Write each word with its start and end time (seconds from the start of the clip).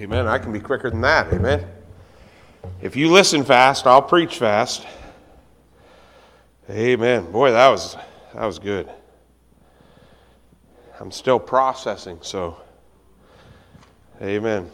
Amen. 0.00 0.26
I 0.26 0.38
can 0.38 0.50
be 0.50 0.60
quicker 0.60 0.88
than 0.88 1.02
that. 1.02 1.30
Amen. 1.30 1.66
If 2.80 2.96
you 2.96 3.12
listen 3.12 3.44
fast, 3.44 3.86
I'll 3.86 4.00
preach 4.00 4.38
fast. 4.38 4.86
Amen. 6.70 7.30
Boy, 7.30 7.50
that 7.50 7.68
was 7.68 7.98
that 8.34 8.46
was 8.46 8.58
good. 8.58 8.90
I'm 10.98 11.10
still 11.10 11.38
processing, 11.38 12.18
so 12.22 12.56
Amen. 14.22 14.70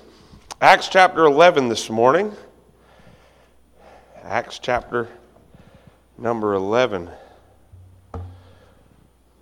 Acts 0.60 0.88
chapter 0.88 1.24
11 1.24 1.68
this 1.68 1.90
morning. 1.90 2.32
Acts 4.22 4.60
chapter 4.60 5.08
number 6.18 6.54
11. 6.54 7.10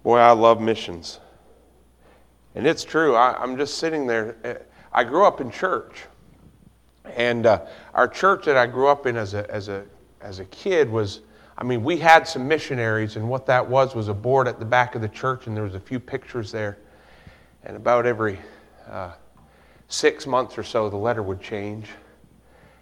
Boy, 0.02 0.18
I 0.18 0.32
love 0.32 0.62
missions. 0.62 1.20
And 2.54 2.66
it's 2.66 2.84
true. 2.84 3.14
I, 3.14 3.42
am 3.42 3.58
just 3.58 3.76
sitting 3.76 4.06
there. 4.06 4.36
Eh, 4.44 4.54
I 4.94 5.02
grew 5.02 5.26
up 5.26 5.40
in 5.40 5.50
church. 5.50 6.04
And 7.16 7.46
uh, 7.46 7.66
our 7.92 8.06
church 8.06 8.44
that 8.46 8.56
I 8.56 8.66
grew 8.66 8.88
up 8.88 9.06
in 9.06 9.16
as 9.16 9.34
a, 9.34 9.50
as, 9.50 9.68
a, 9.68 9.84
as 10.20 10.38
a 10.38 10.44
kid 10.46 10.88
was, 10.88 11.20
I 11.58 11.64
mean, 11.64 11.82
we 11.82 11.96
had 11.96 12.26
some 12.26 12.46
missionaries, 12.48 13.16
and 13.16 13.28
what 13.28 13.44
that 13.46 13.68
was 13.68 13.94
was 13.94 14.08
a 14.08 14.14
board 14.14 14.48
at 14.48 14.58
the 14.58 14.64
back 14.64 14.94
of 14.94 15.02
the 15.02 15.08
church, 15.08 15.46
and 15.46 15.56
there 15.56 15.64
was 15.64 15.74
a 15.74 15.80
few 15.80 16.00
pictures 16.00 16.50
there. 16.50 16.78
And 17.64 17.76
about 17.76 18.06
every 18.06 18.38
uh, 18.88 19.12
six 19.88 20.26
months 20.26 20.56
or 20.56 20.62
so, 20.62 20.88
the 20.88 20.96
letter 20.96 21.22
would 21.22 21.40
change. 21.40 21.88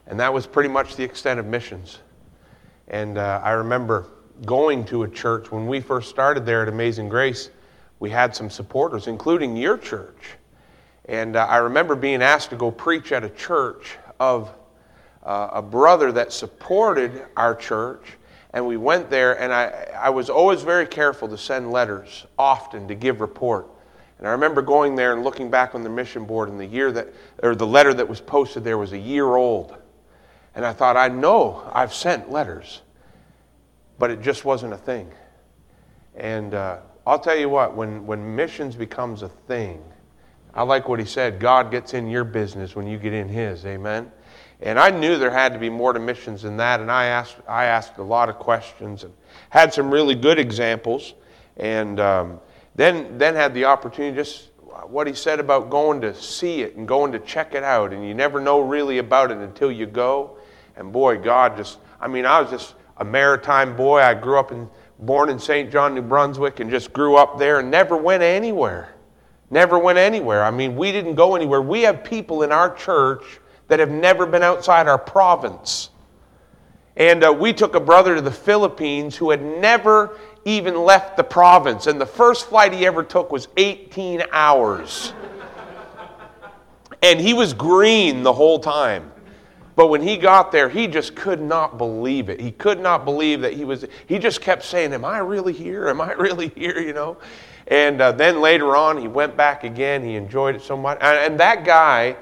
And 0.06 0.20
that 0.20 0.32
was 0.32 0.46
pretty 0.46 0.68
much 0.68 0.96
the 0.96 1.04
extent 1.04 1.40
of 1.40 1.46
missions. 1.46 1.98
And 2.88 3.18
uh, 3.18 3.40
I 3.42 3.52
remember 3.52 4.06
going 4.44 4.84
to 4.86 5.04
a 5.04 5.08
church 5.08 5.50
when 5.50 5.66
we 5.66 5.80
first 5.80 6.10
started 6.10 6.44
there 6.44 6.62
at 6.62 6.68
Amazing 6.68 7.08
Grace. 7.08 7.50
We 8.00 8.10
had 8.10 8.34
some 8.34 8.50
supporters, 8.50 9.06
including 9.06 9.56
your 9.56 9.78
church. 9.78 10.36
And 11.06 11.36
uh, 11.36 11.46
I 11.46 11.58
remember 11.58 11.96
being 11.96 12.22
asked 12.22 12.50
to 12.50 12.56
go 12.56 12.70
preach 12.70 13.12
at 13.12 13.24
a 13.24 13.30
church 13.30 13.96
of 14.20 14.52
uh, 15.22 15.48
a 15.52 15.62
brother 15.62 16.12
that 16.12 16.32
supported 16.32 17.24
our 17.36 17.54
church. 17.54 18.04
And 18.54 18.66
we 18.66 18.76
went 18.76 19.08
there, 19.08 19.40
and 19.40 19.52
I, 19.52 19.88
I 19.98 20.10
was 20.10 20.28
always 20.28 20.62
very 20.62 20.86
careful 20.86 21.26
to 21.28 21.38
send 21.38 21.72
letters 21.72 22.26
often 22.38 22.86
to 22.88 22.94
give 22.94 23.20
report. 23.20 23.66
And 24.18 24.28
I 24.28 24.32
remember 24.32 24.62
going 24.62 24.94
there 24.94 25.14
and 25.14 25.24
looking 25.24 25.50
back 25.50 25.74
on 25.74 25.82
the 25.82 25.88
mission 25.88 26.24
board, 26.26 26.48
and 26.48 26.60
the 26.60 26.66
year 26.66 26.92
that, 26.92 27.08
or 27.42 27.54
the 27.54 27.66
letter 27.66 27.94
that 27.94 28.08
was 28.08 28.20
posted 28.20 28.62
there 28.62 28.78
was 28.78 28.92
a 28.92 28.98
year 28.98 29.36
old. 29.36 29.76
And 30.54 30.66
I 30.66 30.72
thought, 30.72 30.96
I 30.96 31.08
know 31.08 31.68
I've 31.72 31.94
sent 31.94 32.30
letters, 32.30 32.82
but 33.98 34.10
it 34.10 34.20
just 34.20 34.44
wasn't 34.44 34.74
a 34.74 34.76
thing. 34.76 35.10
And 36.14 36.52
uh, 36.52 36.78
I'll 37.06 37.18
tell 37.18 37.36
you 37.36 37.48
what, 37.48 37.74
when, 37.74 38.06
when 38.06 38.36
missions 38.36 38.76
becomes 38.76 39.22
a 39.22 39.28
thing, 39.28 39.82
I 40.54 40.62
like 40.62 40.88
what 40.88 40.98
he 40.98 41.06
said 41.06 41.40
God 41.40 41.70
gets 41.70 41.94
in 41.94 42.08
your 42.08 42.24
business 42.24 42.76
when 42.76 42.86
you 42.86 42.98
get 42.98 43.12
in 43.12 43.28
his. 43.28 43.64
Amen. 43.64 44.10
And 44.60 44.78
I 44.78 44.90
knew 44.90 45.18
there 45.18 45.30
had 45.30 45.52
to 45.54 45.58
be 45.58 45.70
more 45.70 45.92
to 45.92 45.98
missions 45.98 46.42
than 46.42 46.56
that. 46.58 46.80
And 46.80 46.90
I 46.90 47.06
asked, 47.06 47.36
I 47.48 47.64
asked 47.64 47.98
a 47.98 48.02
lot 48.02 48.28
of 48.28 48.36
questions 48.36 49.02
and 49.02 49.12
had 49.50 49.74
some 49.74 49.90
really 49.90 50.14
good 50.14 50.38
examples. 50.38 51.14
And 51.56 51.98
um, 51.98 52.40
then, 52.76 53.18
then 53.18 53.34
had 53.34 53.54
the 53.54 53.64
opportunity 53.64 54.16
just 54.16 54.50
what 54.86 55.06
he 55.06 55.14
said 55.14 55.40
about 55.40 55.68
going 55.68 56.00
to 56.00 56.14
see 56.14 56.62
it 56.62 56.76
and 56.76 56.86
going 56.86 57.12
to 57.12 57.18
check 57.18 57.54
it 57.54 57.64
out. 57.64 57.92
And 57.92 58.06
you 58.06 58.14
never 58.14 58.40
know 58.40 58.60
really 58.60 58.98
about 58.98 59.30
it 59.30 59.38
until 59.38 59.70
you 59.70 59.86
go. 59.86 60.38
And 60.76 60.92
boy, 60.92 61.18
God 61.18 61.56
just, 61.56 61.78
I 62.00 62.06
mean, 62.08 62.24
I 62.24 62.40
was 62.40 62.50
just 62.50 62.74
a 62.98 63.04
maritime 63.04 63.76
boy. 63.76 64.00
I 64.00 64.14
grew 64.14 64.38
up 64.38 64.52
in, 64.52 64.68
born 65.00 65.28
in 65.28 65.38
St. 65.38 65.70
John, 65.72 65.94
New 65.94 66.02
Brunswick, 66.02 66.60
and 66.60 66.70
just 66.70 66.92
grew 66.92 67.16
up 67.16 67.38
there 67.38 67.58
and 67.58 67.70
never 67.70 67.96
went 67.96 68.22
anywhere. 68.22 68.94
Never 69.52 69.78
went 69.78 69.98
anywhere. 69.98 70.42
I 70.42 70.50
mean, 70.50 70.76
we 70.76 70.92
didn't 70.92 71.14
go 71.14 71.36
anywhere. 71.36 71.60
We 71.60 71.82
have 71.82 72.02
people 72.02 72.42
in 72.42 72.50
our 72.50 72.74
church 72.74 73.22
that 73.68 73.80
have 73.80 73.90
never 73.90 74.24
been 74.24 74.42
outside 74.42 74.88
our 74.88 74.96
province. 74.96 75.90
And 76.96 77.22
uh, 77.22 77.36
we 77.38 77.52
took 77.52 77.74
a 77.74 77.80
brother 77.80 78.14
to 78.14 78.22
the 78.22 78.30
Philippines 78.30 79.14
who 79.14 79.30
had 79.30 79.42
never 79.42 80.18
even 80.46 80.74
left 80.74 81.18
the 81.18 81.22
province. 81.22 81.86
And 81.86 82.00
the 82.00 82.06
first 82.06 82.46
flight 82.46 82.72
he 82.72 82.86
ever 82.86 83.02
took 83.02 83.30
was 83.30 83.48
18 83.58 84.22
hours. 84.32 85.12
and 87.02 87.20
he 87.20 87.34
was 87.34 87.52
green 87.52 88.22
the 88.22 88.32
whole 88.32 88.58
time. 88.58 89.12
But 89.76 89.88
when 89.88 90.00
he 90.00 90.16
got 90.16 90.50
there, 90.50 90.70
he 90.70 90.86
just 90.86 91.14
could 91.14 91.42
not 91.42 91.76
believe 91.76 92.30
it. 92.30 92.40
He 92.40 92.52
could 92.52 92.80
not 92.80 93.04
believe 93.04 93.42
that 93.42 93.52
he 93.52 93.66
was, 93.66 93.84
he 94.06 94.18
just 94.18 94.40
kept 94.40 94.64
saying, 94.64 94.94
Am 94.94 95.04
I 95.04 95.18
really 95.18 95.52
here? 95.52 95.88
Am 95.88 96.00
I 96.00 96.12
really 96.18 96.48
here? 96.48 96.78
You 96.78 96.94
know? 96.94 97.18
And 97.68 98.00
uh, 98.00 98.12
then 98.12 98.40
later 98.40 98.76
on, 98.76 98.98
he 98.98 99.08
went 99.08 99.36
back 99.36 99.64
again. 99.64 100.04
He 100.04 100.14
enjoyed 100.14 100.56
it 100.56 100.62
so 100.62 100.76
much. 100.76 100.98
And, 101.00 101.32
and, 101.32 101.40
that 101.40 101.64
guy, 101.64 102.16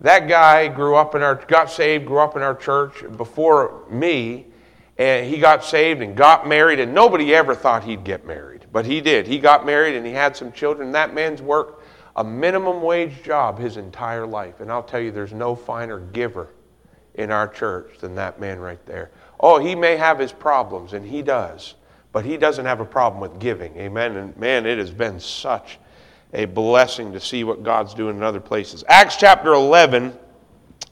that 0.00 0.28
guy 0.28 0.68
grew 0.68 0.96
up 0.96 1.14
in 1.14 1.22
our, 1.22 1.34
got 1.34 1.70
saved, 1.70 2.06
grew 2.06 2.18
up 2.18 2.36
in 2.36 2.42
our 2.42 2.54
church 2.54 3.04
before 3.16 3.84
me. 3.90 4.46
And 4.98 5.26
he 5.26 5.38
got 5.38 5.64
saved 5.64 6.02
and 6.02 6.14
got 6.14 6.46
married. 6.46 6.78
And 6.78 6.94
nobody 6.94 7.34
ever 7.34 7.54
thought 7.54 7.84
he'd 7.84 8.04
get 8.04 8.26
married. 8.26 8.66
But 8.70 8.84
he 8.84 9.00
did. 9.00 9.26
He 9.26 9.38
got 9.38 9.64
married 9.64 9.96
and 9.96 10.06
he 10.06 10.12
had 10.12 10.36
some 10.36 10.52
children. 10.52 10.92
That 10.92 11.14
man's 11.14 11.40
worked 11.40 11.82
a 12.16 12.24
minimum 12.24 12.82
wage 12.82 13.22
job 13.22 13.58
his 13.58 13.76
entire 13.76 14.26
life. 14.26 14.60
And 14.60 14.70
I'll 14.70 14.82
tell 14.82 15.00
you, 15.00 15.10
there's 15.10 15.32
no 15.32 15.54
finer 15.54 16.00
giver 16.00 16.50
in 17.14 17.30
our 17.30 17.48
church 17.48 17.98
than 17.98 18.14
that 18.16 18.40
man 18.40 18.58
right 18.58 18.84
there. 18.86 19.10
Oh, 19.40 19.58
he 19.58 19.74
may 19.74 19.96
have 19.96 20.18
his 20.18 20.32
problems, 20.32 20.92
and 20.92 21.04
he 21.04 21.22
does. 21.22 21.74
But 22.12 22.24
he 22.24 22.36
doesn't 22.36 22.64
have 22.64 22.80
a 22.80 22.84
problem 22.84 23.20
with 23.20 23.40
giving. 23.40 23.76
Amen. 23.76 24.16
And 24.16 24.36
man, 24.36 24.66
it 24.66 24.78
has 24.78 24.90
been 24.90 25.18
such 25.18 25.78
a 26.34 26.44
blessing 26.44 27.12
to 27.12 27.20
see 27.20 27.44
what 27.44 27.62
God's 27.62 27.94
doing 27.94 28.16
in 28.16 28.22
other 28.22 28.40
places. 28.40 28.84
Acts 28.86 29.16
chapter 29.16 29.52
11. 29.52 30.18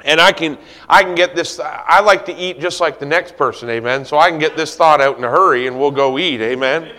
And 0.03 0.19
I 0.19 0.33
can, 0.33 0.57
I 0.89 1.03
can 1.03 1.15
get 1.15 1.37
this, 1.37 1.61
I 1.61 2.01
like 2.01 2.25
to 2.27 2.35
eat 2.35 2.59
just 2.59 2.81
like 2.81 2.99
the 2.99 3.05
next 3.05 3.37
person, 3.37 3.69
amen. 3.69 4.07
So 4.07 4.19
I 4.19 4.31
can 4.31 4.39
get 4.39 4.57
this 4.57 4.75
thought 4.75 5.01
out 5.01 5.19
in 5.19 5.25
a 5.25 5.29
hurry 5.29 5.67
and 5.67 5.79
we'll 5.79 5.91
go 5.91 6.19
eat, 6.19 6.41
amen. 6.41 6.95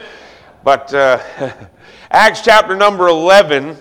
But 0.63 0.93
uh, 0.93 1.19
Acts 2.11 2.41
chapter 2.41 2.75
number 2.75 3.07
11, 3.07 3.75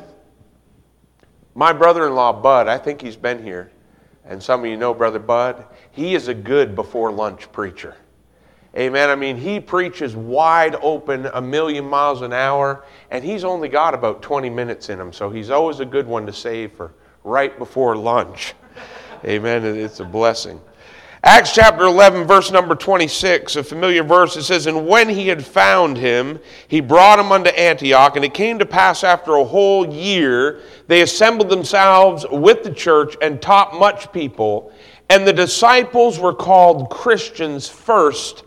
my 1.55 1.73
brother 1.75 2.07
in 2.07 2.15
law, 2.15 2.33
Bud, 2.33 2.67
I 2.67 2.79
think 2.79 3.03
he's 3.03 3.17
been 3.17 3.43
here. 3.43 3.71
And 4.25 4.43
some 4.43 4.61
of 4.61 4.67
you 4.67 4.77
know 4.77 4.95
Brother 4.95 5.19
Bud. 5.19 5.65
He 5.91 6.15
is 6.15 6.29
a 6.29 6.35
good 6.35 6.75
before 6.75 7.11
lunch 7.11 7.51
preacher. 7.53 7.97
Amen. 8.77 9.11
I 9.11 9.17
mean, 9.17 9.37
he 9.37 9.59
preaches 9.59 10.15
wide 10.15 10.77
open 10.77 11.27
a 11.35 11.41
million 11.41 11.85
miles 11.85 12.23
an 12.23 12.33
hour, 12.33 12.85
and 13.11 13.25
he's 13.25 13.43
only 13.43 13.69
got 13.69 13.95
about 13.95 14.23
20 14.23 14.49
minutes 14.49 14.91
in 14.91 15.01
him, 15.01 15.13
so 15.13 15.29
he's 15.29 15.51
always 15.51 15.81
a 15.81 15.85
good 15.85 16.07
one 16.07 16.25
to 16.27 16.33
save 16.33 16.73
for 16.73 16.93
right 17.25 17.59
before 17.59 17.97
lunch. 17.97 18.55
Amen. 19.25 19.65
It's 19.65 19.99
a 19.99 20.05
blessing. 20.05 20.61
Acts 21.23 21.53
chapter 21.53 21.85
11, 21.85 22.27
verse 22.27 22.51
number 22.51 22.75
26, 22.75 23.57
a 23.57 23.65
familiar 23.65 24.03
verse. 24.03 24.37
It 24.37 24.45
says, 24.45 24.67
And 24.67 24.87
when 24.87 25.07
he 25.07 25.29
had 25.29 25.45
found 25.45 25.99
him, 25.99 26.39
he 26.67 26.81
brought 26.81 27.19
him 27.19 27.31
unto 27.31 27.51
Antioch. 27.51 28.17
And 28.17 28.25
it 28.25 28.33
came 28.33 28.59
to 28.59 28.65
pass 28.65 29.05
after 29.05 29.35
a 29.35 29.45
whole 29.45 29.87
year, 29.93 30.63
they 30.87 31.03
assembled 31.03 31.51
themselves 31.51 32.25
with 32.31 32.63
the 32.63 32.73
church 32.73 33.17
and 33.21 33.43
taught 33.43 33.79
much 33.79 34.11
people. 34.13 34.73
And 35.11 35.27
the 35.27 35.33
disciples 35.33 36.19
were 36.19 36.33
called 36.33 36.89
Christians 36.89 37.69
first 37.69 38.45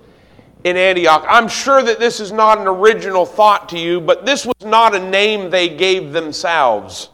in 0.63 0.78
Antioch. 0.78 1.25
I'm 1.28 1.47
sure 1.47 1.81
that 1.84 2.00
this 2.00 2.19
is 2.19 2.31
not 2.31 2.57
an 2.57 2.68
original 2.68 3.25
thought 3.25 3.69
to 3.69 3.79
you, 3.79 4.00
but 4.00 4.25
this 4.25 4.46
was 4.46 4.62
not 4.62 4.96
a 4.96 5.00
name 5.00 5.50
they 5.50 5.69
gave 5.69 6.12
themselves. 6.12 7.09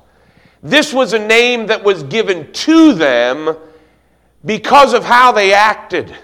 This 0.62 0.94
was 0.94 1.14
a 1.14 1.20
name 1.20 1.68
that 1.68 1.84
was 1.84 2.04
given 2.04 2.52
to 2.52 2.94
them 2.94 3.56
because 4.46 4.94
of 4.94 5.04
how 5.04 5.32
they 5.32 5.54
acted. 5.54 6.16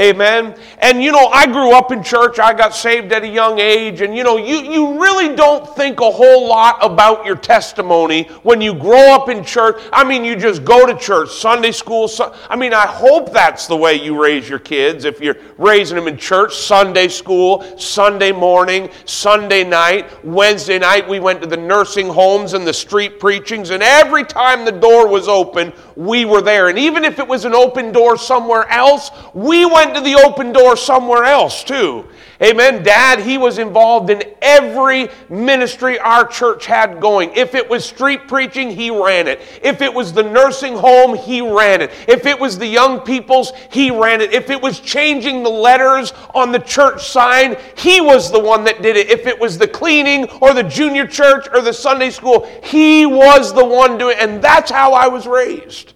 Amen. 0.00 0.56
And 0.78 1.02
you 1.02 1.12
know, 1.12 1.26
I 1.26 1.44
grew 1.44 1.72
up 1.74 1.92
in 1.92 2.02
church. 2.02 2.38
I 2.38 2.54
got 2.54 2.74
saved 2.74 3.12
at 3.12 3.22
a 3.22 3.28
young 3.28 3.58
age. 3.58 4.00
And 4.00 4.16
you 4.16 4.24
know, 4.24 4.38
you, 4.38 4.56
you 4.56 4.98
really 4.98 5.36
don't 5.36 5.76
think 5.76 6.00
a 6.00 6.10
whole 6.10 6.48
lot 6.48 6.78
about 6.80 7.26
your 7.26 7.36
testimony 7.36 8.22
when 8.42 8.62
you 8.62 8.72
grow 8.72 9.12
up 9.12 9.28
in 9.28 9.44
church. 9.44 9.76
I 9.92 10.02
mean, 10.04 10.24
you 10.24 10.36
just 10.36 10.64
go 10.64 10.86
to 10.86 10.96
church, 10.96 11.28
Sunday 11.30 11.70
school. 11.70 12.10
I 12.48 12.56
mean, 12.56 12.72
I 12.72 12.86
hope 12.86 13.30
that's 13.30 13.66
the 13.66 13.76
way 13.76 13.94
you 13.94 14.20
raise 14.20 14.48
your 14.48 14.58
kids. 14.58 15.04
If 15.04 15.20
you're 15.20 15.36
raising 15.58 15.96
them 15.96 16.08
in 16.08 16.16
church, 16.16 16.54
Sunday 16.54 17.08
school, 17.08 17.62
Sunday 17.78 18.32
morning, 18.32 18.88
Sunday 19.04 19.64
night, 19.64 20.24
Wednesday 20.24 20.78
night, 20.78 21.06
we 21.06 21.20
went 21.20 21.42
to 21.42 21.46
the 21.46 21.58
nursing 21.58 22.08
homes 22.08 22.54
and 22.54 22.66
the 22.66 22.72
street 22.72 23.20
preachings. 23.20 23.68
And 23.68 23.82
every 23.82 24.24
time 24.24 24.64
the 24.64 24.72
door 24.72 25.08
was 25.08 25.28
open, 25.28 25.74
we 25.94 26.24
were 26.24 26.40
there. 26.40 26.70
And 26.70 26.78
even 26.78 27.04
if 27.04 27.18
it 27.18 27.28
was 27.28 27.44
an 27.44 27.54
open 27.54 27.92
door 27.92 28.16
somewhere 28.16 28.66
else, 28.68 29.10
we 29.34 29.66
went 29.66 29.89
went 29.90 30.04
to 30.04 30.10
the 30.10 30.20
open 30.20 30.52
door 30.52 30.76
somewhere 30.76 31.24
else 31.24 31.64
too. 31.64 32.06
Amen. 32.42 32.82
Dad, 32.82 33.20
he 33.20 33.36
was 33.36 33.58
involved 33.58 34.08
in 34.08 34.22
every 34.40 35.08
ministry 35.28 35.98
our 35.98 36.26
church 36.26 36.64
had 36.64 36.98
going. 36.98 37.34
If 37.34 37.54
it 37.54 37.68
was 37.68 37.84
street 37.84 38.26
preaching, 38.28 38.70
he 38.70 38.90
ran 38.90 39.28
it. 39.28 39.42
If 39.62 39.82
it 39.82 39.92
was 39.92 40.14
the 40.14 40.22
nursing 40.22 40.74
home, 40.74 41.16
he 41.16 41.42
ran 41.42 41.82
it. 41.82 41.90
If 42.08 42.24
it 42.24 42.38
was 42.38 42.56
the 42.56 42.66
young 42.66 43.00
people's, 43.00 43.52
he 43.70 43.90
ran 43.90 44.22
it. 44.22 44.32
If 44.32 44.48
it 44.48 44.62
was 44.62 44.80
changing 44.80 45.42
the 45.42 45.50
letters 45.50 46.14
on 46.34 46.50
the 46.50 46.60
church 46.60 47.08
sign, 47.08 47.56
he 47.76 48.00
was 48.00 48.32
the 48.32 48.40
one 48.40 48.64
that 48.64 48.80
did 48.80 48.96
it. 48.96 49.10
If 49.10 49.26
it 49.26 49.38
was 49.38 49.58
the 49.58 49.68
cleaning 49.68 50.24
or 50.40 50.54
the 50.54 50.62
junior 50.62 51.06
church 51.06 51.46
or 51.52 51.60
the 51.60 51.74
Sunday 51.74 52.10
school, 52.10 52.48
he 52.62 53.04
was 53.04 53.52
the 53.52 53.64
one 53.64 53.98
doing 53.98 54.16
it. 54.16 54.22
And 54.22 54.40
that's 54.40 54.70
how 54.70 54.94
I 54.94 55.08
was 55.08 55.26
raised. 55.26 55.92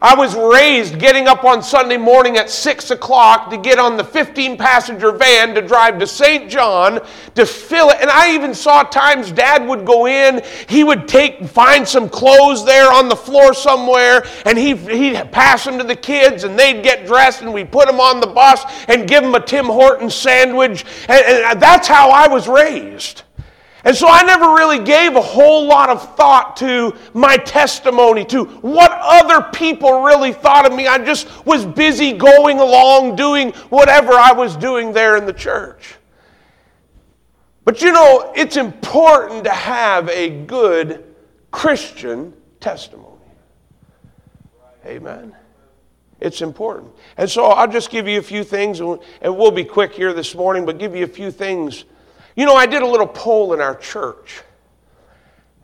I 0.00 0.14
was 0.14 0.36
raised 0.36 0.98
getting 1.00 1.26
up 1.26 1.44
on 1.44 1.60
Sunday 1.60 1.96
morning 1.96 2.36
at 2.36 2.50
6 2.50 2.92
o'clock 2.92 3.50
to 3.50 3.56
get 3.56 3.78
on 3.80 3.96
the 3.96 4.04
15 4.04 4.56
passenger 4.56 5.10
van 5.10 5.54
to 5.56 5.62
drive 5.62 5.98
to 5.98 6.06
St. 6.06 6.48
John 6.48 7.00
to 7.34 7.44
fill 7.44 7.90
it. 7.90 7.98
And 8.00 8.08
I 8.08 8.32
even 8.32 8.54
saw 8.54 8.84
times 8.84 9.32
dad 9.32 9.66
would 9.66 9.84
go 9.84 10.06
in, 10.06 10.40
he 10.68 10.84
would 10.84 11.08
take, 11.08 11.44
find 11.48 11.86
some 11.86 12.08
clothes 12.08 12.64
there 12.64 12.92
on 12.92 13.08
the 13.08 13.16
floor 13.16 13.52
somewhere, 13.52 14.24
and 14.46 14.56
he, 14.56 14.76
he'd 14.76 15.32
pass 15.32 15.64
them 15.64 15.78
to 15.78 15.84
the 15.84 15.96
kids, 15.96 16.44
and 16.44 16.56
they'd 16.56 16.82
get 16.82 17.06
dressed, 17.06 17.42
and 17.42 17.52
we'd 17.52 17.72
put 17.72 17.88
them 17.88 17.98
on 17.98 18.20
the 18.20 18.26
bus 18.26 18.64
and 18.86 19.08
give 19.08 19.24
them 19.24 19.34
a 19.34 19.40
Tim 19.40 19.66
Horton 19.66 20.10
sandwich. 20.10 20.84
and, 21.08 21.24
and 21.24 21.60
that's 21.60 21.88
how 21.88 22.10
I 22.10 22.28
was 22.28 22.46
raised. 22.46 23.22
And 23.84 23.96
so 23.96 24.08
I 24.08 24.22
never 24.24 24.46
really 24.54 24.80
gave 24.80 25.14
a 25.14 25.20
whole 25.20 25.66
lot 25.66 25.88
of 25.88 26.16
thought 26.16 26.56
to 26.56 26.96
my 27.14 27.36
testimony, 27.36 28.24
to 28.26 28.44
what 28.44 28.90
other 28.92 29.42
people 29.52 30.02
really 30.02 30.32
thought 30.32 30.66
of 30.66 30.76
me. 30.76 30.88
I 30.88 30.98
just 30.98 31.46
was 31.46 31.64
busy 31.64 32.12
going 32.12 32.58
along 32.58 33.16
doing 33.16 33.52
whatever 33.70 34.12
I 34.14 34.32
was 34.32 34.56
doing 34.56 34.92
there 34.92 35.16
in 35.16 35.26
the 35.26 35.32
church. 35.32 35.94
But 37.64 37.80
you 37.80 37.92
know, 37.92 38.32
it's 38.34 38.56
important 38.56 39.44
to 39.44 39.50
have 39.50 40.08
a 40.08 40.30
good 40.30 41.04
Christian 41.50 42.34
testimony. 42.60 43.04
Amen. 44.84 45.36
It's 46.20 46.42
important. 46.42 46.92
And 47.16 47.30
so 47.30 47.44
I'll 47.44 47.70
just 47.70 47.90
give 47.90 48.08
you 48.08 48.18
a 48.18 48.22
few 48.22 48.42
things, 48.42 48.80
and 48.80 48.98
we'll 49.22 49.52
be 49.52 49.64
quick 49.64 49.92
here 49.92 50.12
this 50.12 50.34
morning, 50.34 50.66
but 50.66 50.78
give 50.78 50.96
you 50.96 51.04
a 51.04 51.08
few 51.08 51.30
things 51.30 51.84
you 52.38 52.46
know, 52.46 52.54
I 52.54 52.66
did 52.66 52.82
a 52.82 52.86
little 52.86 53.08
poll 53.08 53.52
in 53.52 53.60
our 53.60 53.74
church. 53.74 54.42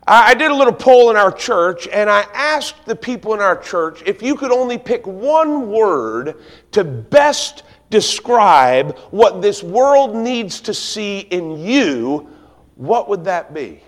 I 0.09 0.35
did 0.35 0.51
a 0.51 0.55
little 0.55 0.73
poll 0.73 1.11
in 1.11 1.17
our 1.17 1.31
church, 1.31 1.87
and 1.87 2.11
I 2.11 2.23
asked 2.35 2.85
the 2.85 2.97
people 2.97 3.33
in 3.33 3.41
our 3.41 3.57
church 3.57 4.03
if 4.05 4.23
you 4.23 4.35
could 4.35 4.51
only 4.51 4.77
pick 4.77 5.07
one 5.07 5.71
word 5.71 6.35
to 6.73 6.83
best 6.83 7.63
describe 7.91 8.99
what 9.13 9.41
this 9.41 9.63
world 9.63 10.17
needs 10.17 10.61
to 10.63 10.75
see 10.75 11.21
in 11.21 11.61
you, 11.61 12.29
what 12.75 13.09
would 13.09 13.23
that 13.25 13.55
be? 13.55 13.81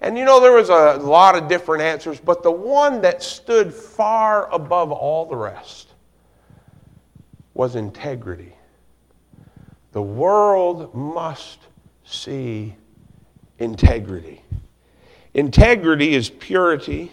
And 0.00 0.16
you 0.16 0.24
know, 0.24 0.38
there 0.38 0.52
was 0.52 0.68
a 0.68 0.94
lot 1.02 1.34
of 1.34 1.48
different 1.48 1.82
answers, 1.82 2.20
but 2.20 2.44
the 2.44 2.50
one 2.52 3.00
that 3.00 3.24
stood 3.24 3.74
far 3.74 4.48
above 4.52 4.92
all 4.92 5.26
the 5.26 5.34
rest 5.34 5.88
was 7.54 7.74
integrity. 7.74 8.55
The 9.96 10.02
world 10.02 10.94
must 10.94 11.58
see 12.04 12.74
integrity. 13.58 14.42
Integrity 15.32 16.14
is 16.14 16.28
purity, 16.28 17.12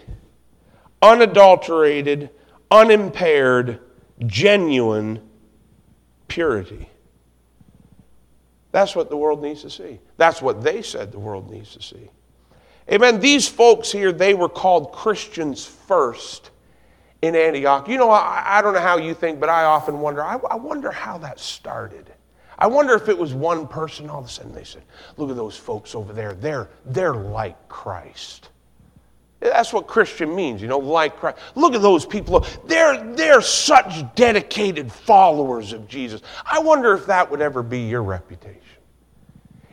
unadulterated, 1.01 2.30
unimpaired, 2.69 3.80
genuine 4.25 5.21
purity. 6.27 6.89
That's 8.74 8.97
what 8.97 9.09
the 9.09 9.15
world 9.15 9.41
needs 9.41 9.62
to 9.62 9.69
see. 9.69 10.01
That's 10.18 10.41
what 10.41 10.62
they 10.62 10.81
said 10.81 11.13
the 11.13 11.19
world 11.19 11.50
needs 11.50 11.74
to 11.75 11.81
see. 11.81 12.09
Amen. 12.91 13.21
These 13.21 13.47
folks 13.47 13.94
here, 13.94 14.12
they 14.12 14.33
were 14.33 14.50
called 14.50 14.91
Christians 14.91 15.65
first 15.65 16.50
in 17.21 17.33
Antioch. 17.33 17.88
You 17.88 17.97
know, 17.97 18.09
I, 18.09 18.57
I 18.57 18.62
don't 18.62 18.74
know 18.74 18.81
how 18.81 18.97
you 18.97 19.13
think, 19.13 19.39
but 19.39 19.47
I 19.47 19.63
often 19.63 20.01
wonder, 20.01 20.21
I, 20.21 20.38
I 20.51 20.57
wonder 20.57 20.91
how 20.91 21.18
that 21.19 21.39
started. 21.39 22.12
I 22.58 22.68
wonder 22.68 22.94
if 22.94 23.10
it 23.10 23.18
was 23.18 23.34
one 23.34 23.68
person, 23.68 24.10
all 24.10 24.20
of 24.20 24.26
a 24.26 24.30
sudden 24.30 24.54
they 24.54 24.64
said, 24.64 24.84
Look 25.18 25.30
at 25.30 25.36
those 25.36 25.58
folks 25.58 25.96
over 25.96 26.14
there. 26.14 26.34
They're, 26.34 26.70
they're 26.86 27.16
like 27.16 27.68
Christ. 27.68 28.50
That's 29.40 29.74
what 29.74 29.88
Christian 29.88 30.34
means, 30.34 30.62
you 30.62 30.70
know, 30.70 30.78
like 30.78 31.18
Christ. 31.18 31.38
Look 31.56 31.76
at 31.76 31.82
those 31.82 32.06
people. 32.06 32.46
They're, 32.66 33.04
they're 33.14 33.42
such 33.42 34.04
dedicated 34.16 34.92
followers 34.92 35.74
of 35.74 35.88
Jesus. 35.88 36.22
I 36.46 36.60
wonder 36.60 36.94
if 36.94 37.06
that 37.08 37.30
would 37.30 37.42
ever 37.42 37.62
be 37.62 37.82
your 37.82 38.04
reputation. 38.04 38.62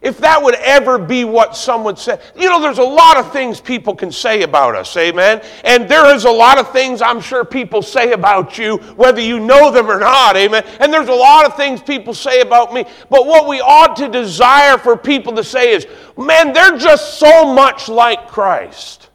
If 0.02 0.16
that 0.18 0.42
would 0.42 0.54
ever 0.54 0.98
be 0.98 1.24
what 1.24 1.54
someone 1.54 1.96
said. 1.96 2.22
You 2.34 2.48
know, 2.48 2.58
there's 2.60 2.78
a 2.78 2.82
lot 2.82 3.18
of 3.18 3.32
things 3.32 3.60
people 3.60 3.94
can 3.94 4.10
say 4.10 4.42
about 4.42 4.74
us, 4.74 4.96
amen? 4.96 5.42
And 5.62 5.88
there 5.90 6.14
is 6.14 6.24
a 6.24 6.30
lot 6.30 6.56
of 6.58 6.72
things 6.72 7.02
I'm 7.02 7.20
sure 7.20 7.44
people 7.44 7.82
say 7.82 8.12
about 8.12 8.56
you, 8.56 8.78
whether 8.96 9.20
you 9.20 9.38
know 9.38 9.70
them 9.70 9.90
or 9.90 9.98
not, 9.98 10.36
amen? 10.36 10.64
And 10.80 10.90
there's 10.90 11.08
a 11.08 11.14
lot 11.14 11.44
of 11.44 11.54
things 11.54 11.82
people 11.82 12.14
say 12.14 12.40
about 12.40 12.72
me. 12.72 12.86
But 13.10 13.26
what 13.26 13.46
we 13.46 13.60
ought 13.60 13.94
to 13.96 14.08
desire 14.08 14.78
for 14.78 14.96
people 14.96 15.34
to 15.34 15.44
say 15.44 15.74
is, 15.74 15.86
man, 16.16 16.54
they're 16.54 16.78
just 16.78 17.18
so 17.18 17.52
much 17.52 17.88
like 17.90 18.26
Christ. 18.26 19.10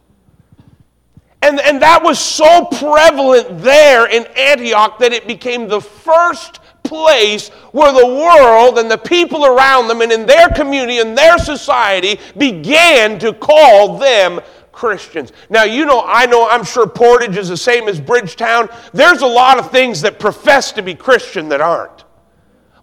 And, 1.42 1.60
and 1.60 1.82
that 1.82 2.02
was 2.02 2.18
so 2.18 2.64
prevalent 2.64 3.60
there 3.62 4.06
in 4.06 4.24
Antioch 4.36 4.98
that 5.00 5.12
it 5.12 5.26
became 5.26 5.68
the 5.68 5.80
first 5.80 6.60
place 6.88 7.48
where 7.72 7.92
the 7.92 8.06
world 8.06 8.78
and 8.78 8.90
the 8.90 8.98
people 8.98 9.44
around 9.44 9.88
them 9.88 10.00
and 10.00 10.12
in 10.12 10.26
their 10.26 10.48
community 10.48 10.98
and 10.98 11.16
their 11.16 11.38
society 11.38 12.18
began 12.36 13.18
to 13.18 13.32
call 13.32 13.98
them 13.98 14.40
Christians. 14.72 15.32
Now, 15.48 15.64
you 15.64 15.86
know, 15.86 16.04
I 16.06 16.26
know, 16.26 16.48
I'm 16.48 16.64
sure 16.64 16.86
Portage 16.86 17.36
is 17.36 17.48
the 17.48 17.56
same 17.56 17.88
as 17.88 17.98
Bridgetown. 17.98 18.68
There's 18.92 19.22
a 19.22 19.26
lot 19.26 19.58
of 19.58 19.70
things 19.70 20.02
that 20.02 20.20
profess 20.20 20.70
to 20.72 20.82
be 20.82 20.94
Christian 20.94 21.48
that 21.48 21.60
aren't. 21.60 22.04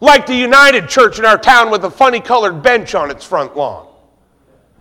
Like 0.02 0.26
the 0.26 0.36
United 0.36 0.90
Church 0.90 1.20
in 1.20 1.26
our 1.26 1.38
town 1.38 1.72
with 1.72 1.86
a 1.86 1.92
funny 1.92 2.20
colored 2.20 2.64
bench 2.64 2.96
on 2.96 3.12
its 3.12 3.24
front 3.24 3.56
lawn. 3.56 3.88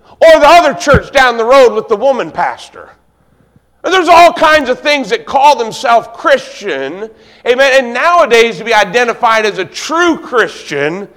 Or 0.05 0.41
the 0.41 0.47
other 0.47 0.75
church 0.75 1.13
down 1.13 1.37
the 1.37 1.45
road 1.45 1.75
with 1.75 1.89
the 1.89 1.97
woman 1.97 2.31
pastor. 2.31 2.91
There's 3.83 4.09
all 4.09 4.33
kinds 4.33 4.69
of 4.69 4.81
things 4.81 5.11
that 5.11 5.27
call 5.27 5.57
themselves 5.59 6.09
Christian. 6.15 7.11
Amen. 7.47 7.85
And 7.85 7.93
nowadays, 7.93 8.59
to 8.59 8.65
be 8.65 8.73
identified 8.73 9.45
as 9.45 9.59
a 9.59 9.65
true 9.65 10.19
Christian 10.19 11.09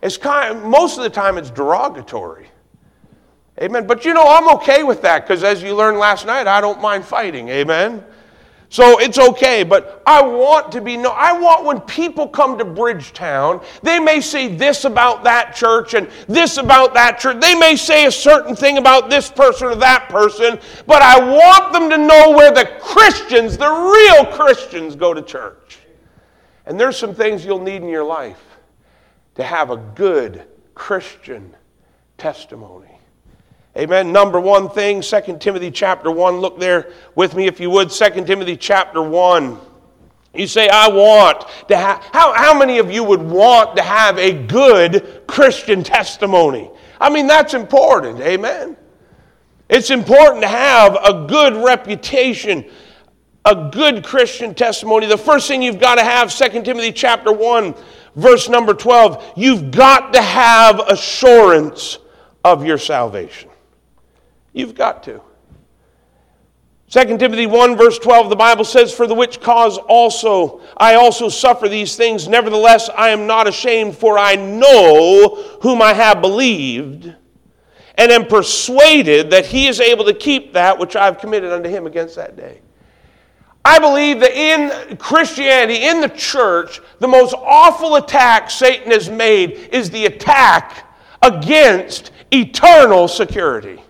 is 0.00 0.16
kind 0.16 0.56
of, 0.56 0.64
most 0.64 0.96
of 0.96 1.04
the 1.04 1.10
time 1.10 1.36
it's 1.36 1.50
derogatory. 1.50 2.48
Amen. 3.60 3.86
But 3.86 4.04
you 4.04 4.14
know, 4.14 4.24
I'm 4.26 4.48
okay 4.56 4.82
with 4.82 5.02
that 5.02 5.26
because 5.26 5.44
as 5.44 5.62
you 5.62 5.74
learned 5.74 5.98
last 5.98 6.26
night, 6.26 6.46
I 6.46 6.60
don't 6.60 6.80
mind 6.80 7.04
fighting. 7.04 7.48
Amen. 7.50 8.02
So 8.74 8.98
it's 8.98 9.20
okay, 9.20 9.62
but 9.62 10.02
I 10.04 10.20
want 10.20 10.72
to 10.72 10.80
be 10.80 10.96
no. 10.96 11.10
I 11.10 11.32
want 11.38 11.64
when 11.64 11.80
people 11.82 12.26
come 12.26 12.58
to 12.58 12.64
Bridgetown, 12.64 13.60
they 13.84 14.00
may 14.00 14.20
say 14.20 14.48
this 14.48 14.84
about 14.84 15.22
that 15.22 15.54
church 15.54 15.94
and 15.94 16.10
this 16.26 16.56
about 16.56 16.92
that 16.94 17.20
church. 17.20 17.40
They 17.40 17.54
may 17.54 17.76
say 17.76 18.06
a 18.06 18.10
certain 18.10 18.56
thing 18.56 18.78
about 18.78 19.08
this 19.08 19.30
person 19.30 19.68
or 19.68 19.76
that 19.76 20.08
person, 20.08 20.58
but 20.88 21.02
I 21.02 21.20
want 21.20 21.72
them 21.72 21.88
to 21.88 21.96
know 21.96 22.30
where 22.30 22.50
the 22.50 22.68
Christians, 22.80 23.56
the 23.56 23.70
real 23.70 24.26
Christians, 24.32 24.96
go 24.96 25.14
to 25.14 25.22
church. 25.22 25.78
And 26.66 26.78
there's 26.80 26.96
some 26.96 27.14
things 27.14 27.44
you'll 27.44 27.62
need 27.62 27.80
in 27.80 27.88
your 27.88 28.02
life 28.02 28.42
to 29.36 29.44
have 29.44 29.70
a 29.70 29.76
good 29.76 30.48
Christian 30.74 31.54
testimony. 32.18 32.93
Amen. 33.76 34.12
Number 34.12 34.38
one 34.38 34.70
thing, 34.70 35.00
2 35.00 35.38
Timothy 35.40 35.70
chapter 35.70 36.10
1. 36.10 36.38
Look 36.38 36.60
there 36.60 36.92
with 37.16 37.34
me 37.34 37.48
if 37.48 37.58
you 37.58 37.70
would. 37.70 37.90
2 37.90 38.24
Timothy 38.24 38.56
chapter 38.56 39.02
1. 39.02 39.58
You 40.32 40.46
say, 40.46 40.68
I 40.68 40.88
want 40.88 41.46
to 41.68 41.76
have, 41.76 42.02
how, 42.12 42.32
how 42.34 42.56
many 42.56 42.78
of 42.78 42.90
you 42.90 43.02
would 43.04 43.22
want 43.22 43.76
to 43.76 43.82
have 43.82 44.18
a 44.18 44.32
good 44.32 45.22
Christian 45.26 45.82
testimony? 45.82 46.70
I 47.00 47.10
mean, 47.10 47.26
that's 47.26 47.54
important. 47.54 48.20
Amen. 48.20 48.76
It's 49.68 49.90
important 49.90 50.42
to 50.42 50.48
have 50.48 50.96
a 50.96 51.26
good 51.26 51.56
reputation, 51.56 52.64
a 53.44 53.70
good 53.72 54.04
Christian 54.04 54.54
testimony. 54.54 55.06
The 55.06 55.18
first 55.18 55.48
thing 55.48 55.62
you've 55.62 55.80
got 55.80 55.96
to 55.96 56.04
have, 56.04 56.32
2 56.32 56.62
Timothy 56.62 56.92
chapter 56.92 57.32
1, 57.32 57.74
verse 58.14 58.48
number 58.48 58.74
12, 58.74 59.32
you've 59.36 59.70
got 59.70 60.12
to 60.12 60.22
have 60.22 60.80
assurance 60.88 61.98
of 62.44 62.64
your 62.64 62.78
salvation. 62.78 63.50
You've 64.54 64.74
got 64.74 65.02
to. 65.02 65.20
2 66.88 67.18
Timothy 67.18 67.46
1, 67.46 67.76
verse 67.76 67.98
12, 67.98 68.30
the 68.30 68.36
Bible 68.36 68.64
says, 68.64 68.92
For 68.92 69.06
the 69.06 69.14
which 69.14 69.40
cause 69.40 69.78
also 69.78 70.60
I 70.76 70.94
also 70.94 71.28
suffer 71.28 71.68
these 71.68 71.96
things. 71.96 72.28
Nevertheless, 72.28 72.88
I 72.96 73.08
am 73.08 73.26
not 73.26 73.48
ashamed, 73.48 73.96
for 73.96 74.16
I 74.16 74.36
know 74.36 75.58
whom 75.60 75.82
I 75.82 75.92
have 75.92 76.20
believed, 76.20 77.12
and 77.96 78.12
am 78.12 78.26
persuaded 78.26 79.30
that 79.30 79.44
he 79.44 79.66
is 79.66 79.80
able 79.80 80.04
to 80.04 80.14
keep 80.14 80.52
that 80.52 80.78
which 80.78 80.94
I 80.94 81.06
have 81.06 81.18
committed 81.18 81.52
unto 81.52 81.68
him 81.68 81.86
against 81.86 82.14
that 82.16 82.36
day. 82.36 82.60
I 83.64 83.78
believe 83.78 84.20
that 84.20 84.32
in 84.32 84.96
Christianity, 84.98 85.86
in 85.86 86.00
the 86.00 86.10
church, 86.10 86.80
the 87.00 87.08
most 87.08 87.34
awful 87.34 87.96
attack 87.96 88.50
Satan 88.50 88.92
has 88.92 89.10
made 89.10 89.70
is 89.72 89.90
the 89.90 90.04
attack 90.04 90.86
against 91.22 92.12
eternal 92.30 93.08
security. 93.08 93.83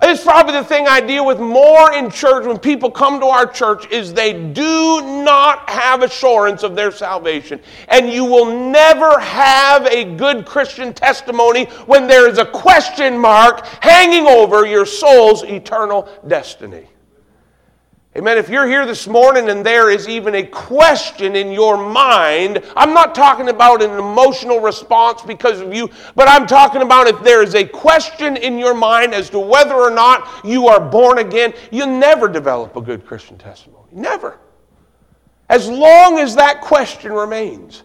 It's 0.00 0.22
probably 0.22 0.52
the 0.52 0.64
thing 0.64 0.86
I 0.86 1.00
deal 1.00 1.26
with 1.26 1.40
more 1.40 1.92
in 1.92 2.10
church 2.10 2.46
when 2.46 2.58
people 2.58 2.90
come 2.90 3.18
to 3.20 3.26
our 3.26 3.46
church 3.46 3.90
is 3.90 4.14
they 4.14 4.32
do 4.32 5.02
not 5.24 5.68
have 5.68 6.02
assurance 6.02 6.62
of 6.62 6.76
their 6.76 6.92
salvation. 6.92 7.60
And 7.88 8.08
you 8.08 8.24
will 8.24 8.70
never 8.70 9.18
have 9.18 9.86
a 9.86 10.04
good 10.16 10.46
Christian 10.46 10.94
testimony 10.94 11.64
when 11.86 12.06
there 12.06 12.28
is 12.28 12.38
a 12.38 12.46
question 12.46 13.18
mark 13.18 13.66
hanging 13.82 14.26
over 14.26 14.66
your 14.66 14.86
soul's 14.86 15.42
eternal 15.42 16.08
destiny. 16.28 16.86
Amen. 18.18 18.36
If 18.36 18.48
you're 18.48 18.66
here 18.66 18.84
this 18.84 19.06
morning 19.06 19.48
and 19.48 19.64
there 19.64 19.90
is 19.92 20.08
even 20.08 20.34
a 20.34 20.42
question 20.42 21.36
in 21.36 21.52
your 21.52 21.76
mind, 21.76 22.64
I'm 22.76 22.92
not 22.92 23.14
talking 23.14 23.48
about 23.48 23.80
an 23.80 23.92
emotional 23.92 24.58
response 24.58 25.22
because 25.22 25.60
of 25.60 25.72
you, 25.72 25.88
but 26.16 26.26
I'm 26.26 26.44
talking 26.44 26.82
about 26.82 27.06
if 27.06 27.22
there 27.22 27.44
is 27.44 27.54
a 27.54 27.64
question 27.64 28.36
in 28.36 28.58
your 28.58 28.74
mind 28.74 29.14
as 29.14 29.30
to 29.30 29.38
whether 29.38 29.76
or 29.76 29.92
not 29.92 30.44
you 30.44 30.66
are 30.66 30.80
born 30.80 31.18
again, 31.18 31.54
you'll 31.70 31.96
never 31.96 32.26
develop 32.26 32.74
a 32.74 32.80
good 32.80 33.06
Christian 33.06 33.38
testimony. 33.38 33.86
Never. 33.92 34.40
As 35.48 35.68
long 35.68 36.18
as 36.18 36.34
that 36.34 36.60
question 36.60 37.12
remains. 37.12 37.84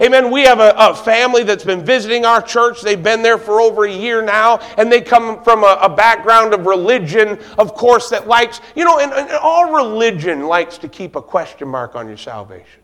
Amen. 0.00 0.30
We 0.30 0.42
have 0.42 0.60
a, 0.60 0.74
a, 0.76 0.94
family 0.94 1.42
that's 1.42 1.64
been 1.64 1.82
visiting 1.82 2.26
our 2.26 2.42
church. 2.42 2.82
They've 2.82 3.02
been 3.02 3.22
there 3.22 3.38
for 3.38 3.62
over 3.62 3.84
a 3.86 3.92
year 3.92 4.20
now, 4.20 4.58
and 4.76 4.92
they 4.92 5.00
come 5.00 5.42
from 5.42 5.64
a, 5.64 5.78
a 5.80 5.88
background 5.88 6.52
of 6.52 6.66
religion, 6.66 7.38
of 7.56 7.72
course, 7.72 8.10
that 8.10 8.28
likes, 8.28 8.60
you 8.74 8.84
know, 8.84 8.98
and, 8.98 9.10
and, 9.12 9.30
all 9.30 9.72
religion 9.72 10.42
likes 10.42 10.76
to 10.78 10.88
keep 10.88 11.16
a 11.16 11.22
question 11.22 11.68
mark 11.68 11.94
on 11.94 12.08
your 12.08 12.18
salvation. 12.18 12.82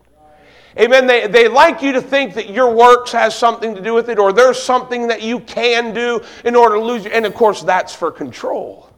Amen. 0.79 1.05
They, 1.05 1.27
they 1.27 1.47
like 1.47 1.83
you 1.83 1.91
to 1.91 2.01
think 2.01 2.33
that 2.33 2.49
your 2.49 2.73
works 2.73 3.11
has 3.11 3.35
something 3.35 3.75
to 3.75 3.81
do 3.81 3.93
with 3.93 4.09
it, 4.09 4.17
or 4.17 4.33
there's 4.33 4.61
something 4.61 5.07
that 5.07 5.21
you 5.21 5.39
can 5.41 5.93
do 5.93 6.19
in 6.45 6.55
order 6.55 6.75
to 6.75 6.81
lose 6.81 7.05
you. 7.05 7.11
And 7.11 7.27
of 7.27 7.35
course, 7.35 7.61
that's 7.61 7.93
for 7.93 8.11
control. 8.11 8.89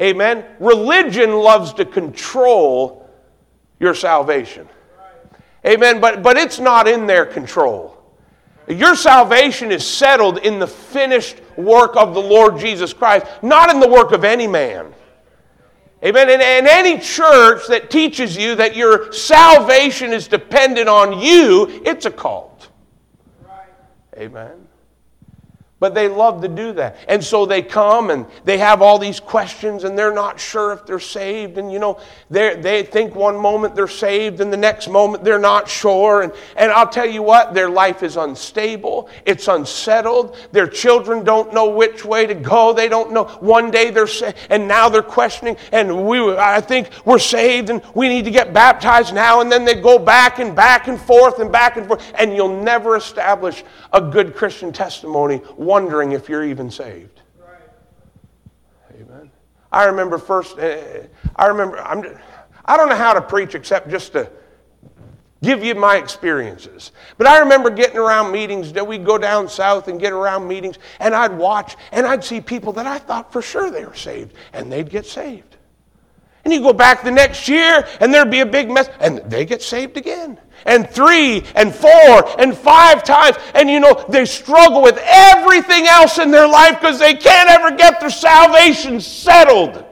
Amen. 0.00 0.44
Religion 0.60 1.32
loves 1.32 1.72
to 1.74 1.84
control 1.84 3.10
your 3.80 3.94
salvation. 3.94 4.68
Amen. 5.66 6.00
But, 6.00 6.22
but 6.22 6.36
it's 6.36 6.58
not 6.58 6.88
in 6.88 7.06
their 7.06 7.24
control. 7.24 7.96
Your 8.68 8.94
salvation 8.94 9.72
is 9.72 9.86
settled 9.86 10.38
in 10.38 10.58
the 10.58 10.66
finished 10.66 11.40
work 11.56 11.96
of 11.96 12.14
the 12.14 12.22
Lord 12.22 12.58
Jesus 12.58 12.92
Christ, 12.92 13.26
not 13.42 13.70
in 13.70 13.80
the 13.80 13.88
work 13.88 14.12
of 14.12 14.24
any 14.24 14.46
man. 14.46 14.92
Amen. 16.04 16.30
And, 16.30 16.42
and 16.42 16.66
any 16.66 16.98
church 16.98 17.66
that 17.68 17.90
teaches 17.90 18.36
you 18.36 18.56
that 18.56 18.74
your 18.74 19.12
salvation 19.12 20.12
is 20.12 20.26
dependent 20.26 20.88
on 20.88 21.20
you, 21.20 21.82
it's 21.84 22.06
a 22.06 22.10
cult. 22.10 22.68
Amen. 24.16 24.61
But 25.82 25.94
they 25.94 26.06
love 26.06 26.42
to 26.42 26.48
do 26.48 26.72
that. 26.74 26.96
And 27.08 27.24
so 27.24 27.44
they 27.44 27.60
come 27.60 28.10
and 28.10 28.24
they 28.44 28.56
have 28.58 28.82
all 28.82 29.00
these 29.00 29.18
questions 29.18 29.82
and 29.82 29.98
they're 29.98 30.14
not 30.14 30.38
sure 30.38 30.72
if 30.72 30.86
they're 30.86 31.00
saved. 31.00 31.58
And 31.58 31.72
you 31.72 31.80
know, 31.80 31.98
they 32.30 32.84
think 32.84 33.16
one 33.16 33.36
moment 33.36 33.74
they're 33.74 33.88
saved 33.88 34.40
and 34.40 34.52
the 34.52 34.56
next 34.56 34.86
moment 34.86 35.24
they're 35.24 35.40
not 35.40 35.68
sure. 35.68 36.22
And, 36.22 36.32
and 36.54 36.70
I'll 36.70 36.88
tell 36.88 37.08
you 37.08 37.24
what, 37.24 37.52
their 37.52 37.68
life 37.68 38.04
is 38.04 38.16
unstable, 38.16 39.08
it's 39.26 39.48
unsettled. 39.48 40.36
Their 40.52 40.68
children 40.68 41.24
don't 41.24 41.52
know 41.52 41.70
which 41.70 42.04
way 42.04 42.28
to 42.28 42.34
go. 42.36 42.72
They 42.72 42.88
don't 42.88 43.10
know. 43.10 43.24
One 43.40 43.72
day 43.72 43.90
they're 43.90 44.06
saved 44.06 44.36
and 44.50 44.68
now 44.68 44.88
they're 44.88 45.02
questioning. 45.02 45.56
And 45.72 46.06
we, 46.06 46.20
I 46.36 46.60
think 46.60 46.90
we're 47.04 47.18
saved 47.18 47.70
and 47.70 47.82
we 47.96 48.08
need 48.08 48.24
to 48.26 48.30
get 48.30 48.52
baptized 48.52 49.16
now. 49.16 49.40
And 49.40 49.50
then 49.50 49.64
they 49.64 49.74
go 49.74 49.98
back 49.98 50.38
and 50.38 50.54
back 50.54 50.86
and 50.86 51.00
forth 51.00 51.40
and 51.40 51.50
back 51.50 51.76
and 51.76 51.88
forth. 51.88 52.08
And 52.14 52.36
you'll 52.36 52.62
never 52.62 52.94
establish 52.94 53.64
a 53.92 54.00
good 54.00 54.36
Christian 54.36 54.72
testimony 54.72 55.40
wondering 55.72 56.12
if 56.12 56.28
you're 56.28 56.44
even 56.44 56.70
saved. 56.70 57.22
Amen. 59.00 59.30
I 59.72 59.84
remember 59.86 60.18
first, 60.18 60.58
uh, 60.58 60.76
I 61.34 61.46
remember, 61.46 61.80
I'm, 61.80 62.04
I 62.66 62.76
don't 62.76 62.90
know 62.90 62.94
how 62.94 63.14
to 63.14 63.22
preach 63.22 63.54
except 63.54 63.88
just 63.88 64.12
to 64.12 64.30
give 65.42 65.64
you 65.64 65.74
my 65.74 65.96
experiences. 65.96 66.92
But 67.16 67.26
I 67.26 67.38
remember 67.38 67.70
getting 67.70 67.96
around 67.96 68.32
meetings 68.32 68.74
that 68.74 68.86
we'd 68.86 69.06
go 69.06 69.16
down 69.16 69.48
south 69.48 69.88
and 69.88 69.98
get 69.98 70.12
around 70.12 70.46
meetings, 70.46 70.78
and 71.00 71.14
I'd 71.14 71.36
watch, 71.38 71.76
and 71.90 72.06
I'd 72.06 72.22
see 72.22 72.42
people 72.42 72.74
that 72.74 72.86
I 72.86 72.98
thought 72.98 73.32
for 73.32 73.40
sure 73.40 73.70
they 73.70 73.86
were 73.86 73.94
saved, 73.94 74.34
and 74.52 74.70
they'd 74.70 74.90
get 74.90 75.06
saved. 75.06 75.56
And 76.44 76.52
you 76.52 76.60
go 76.60 76.72
back 76.72 77.04
the 77.04 77.10
next 77.10 77.48
year, 77.48 77.86
and 78.00 78.12
there'd 78.12 78.30
be 78.30 78.40
a 78.40 78.46
big 78.46 78.70
mess, 78.70 78.90
and 79.00 79.18
they 79.30 79.44
get 79.44 79.62
saved 79.62 79.96
again 79.96 80.38
and 80.66 80.88
three 80.88 81.44
and 81.54 81.74
four 81.74 82.40
and 82.40 82.56
five 82.56 83.02
times. 83.02 83.36
And 83.54 83.68
you 83.68 83.80
know, 83.80 84.04
they 84.08 84.24
struggle 84.24 84.82
with 84.82 84.98
everything 85.02 85.86
else 85.86 86.18
in 86.18 86.30
their 86.30 86.48
life 86.48 86.80
because 86.80 86.98
they 86.98 87.14
can't 87.14 87.50
ever 87.50 87.76
get 87.76 88.00
their 88.00 88.10
salvation 88.10 89.00
settled. 89.00 89.84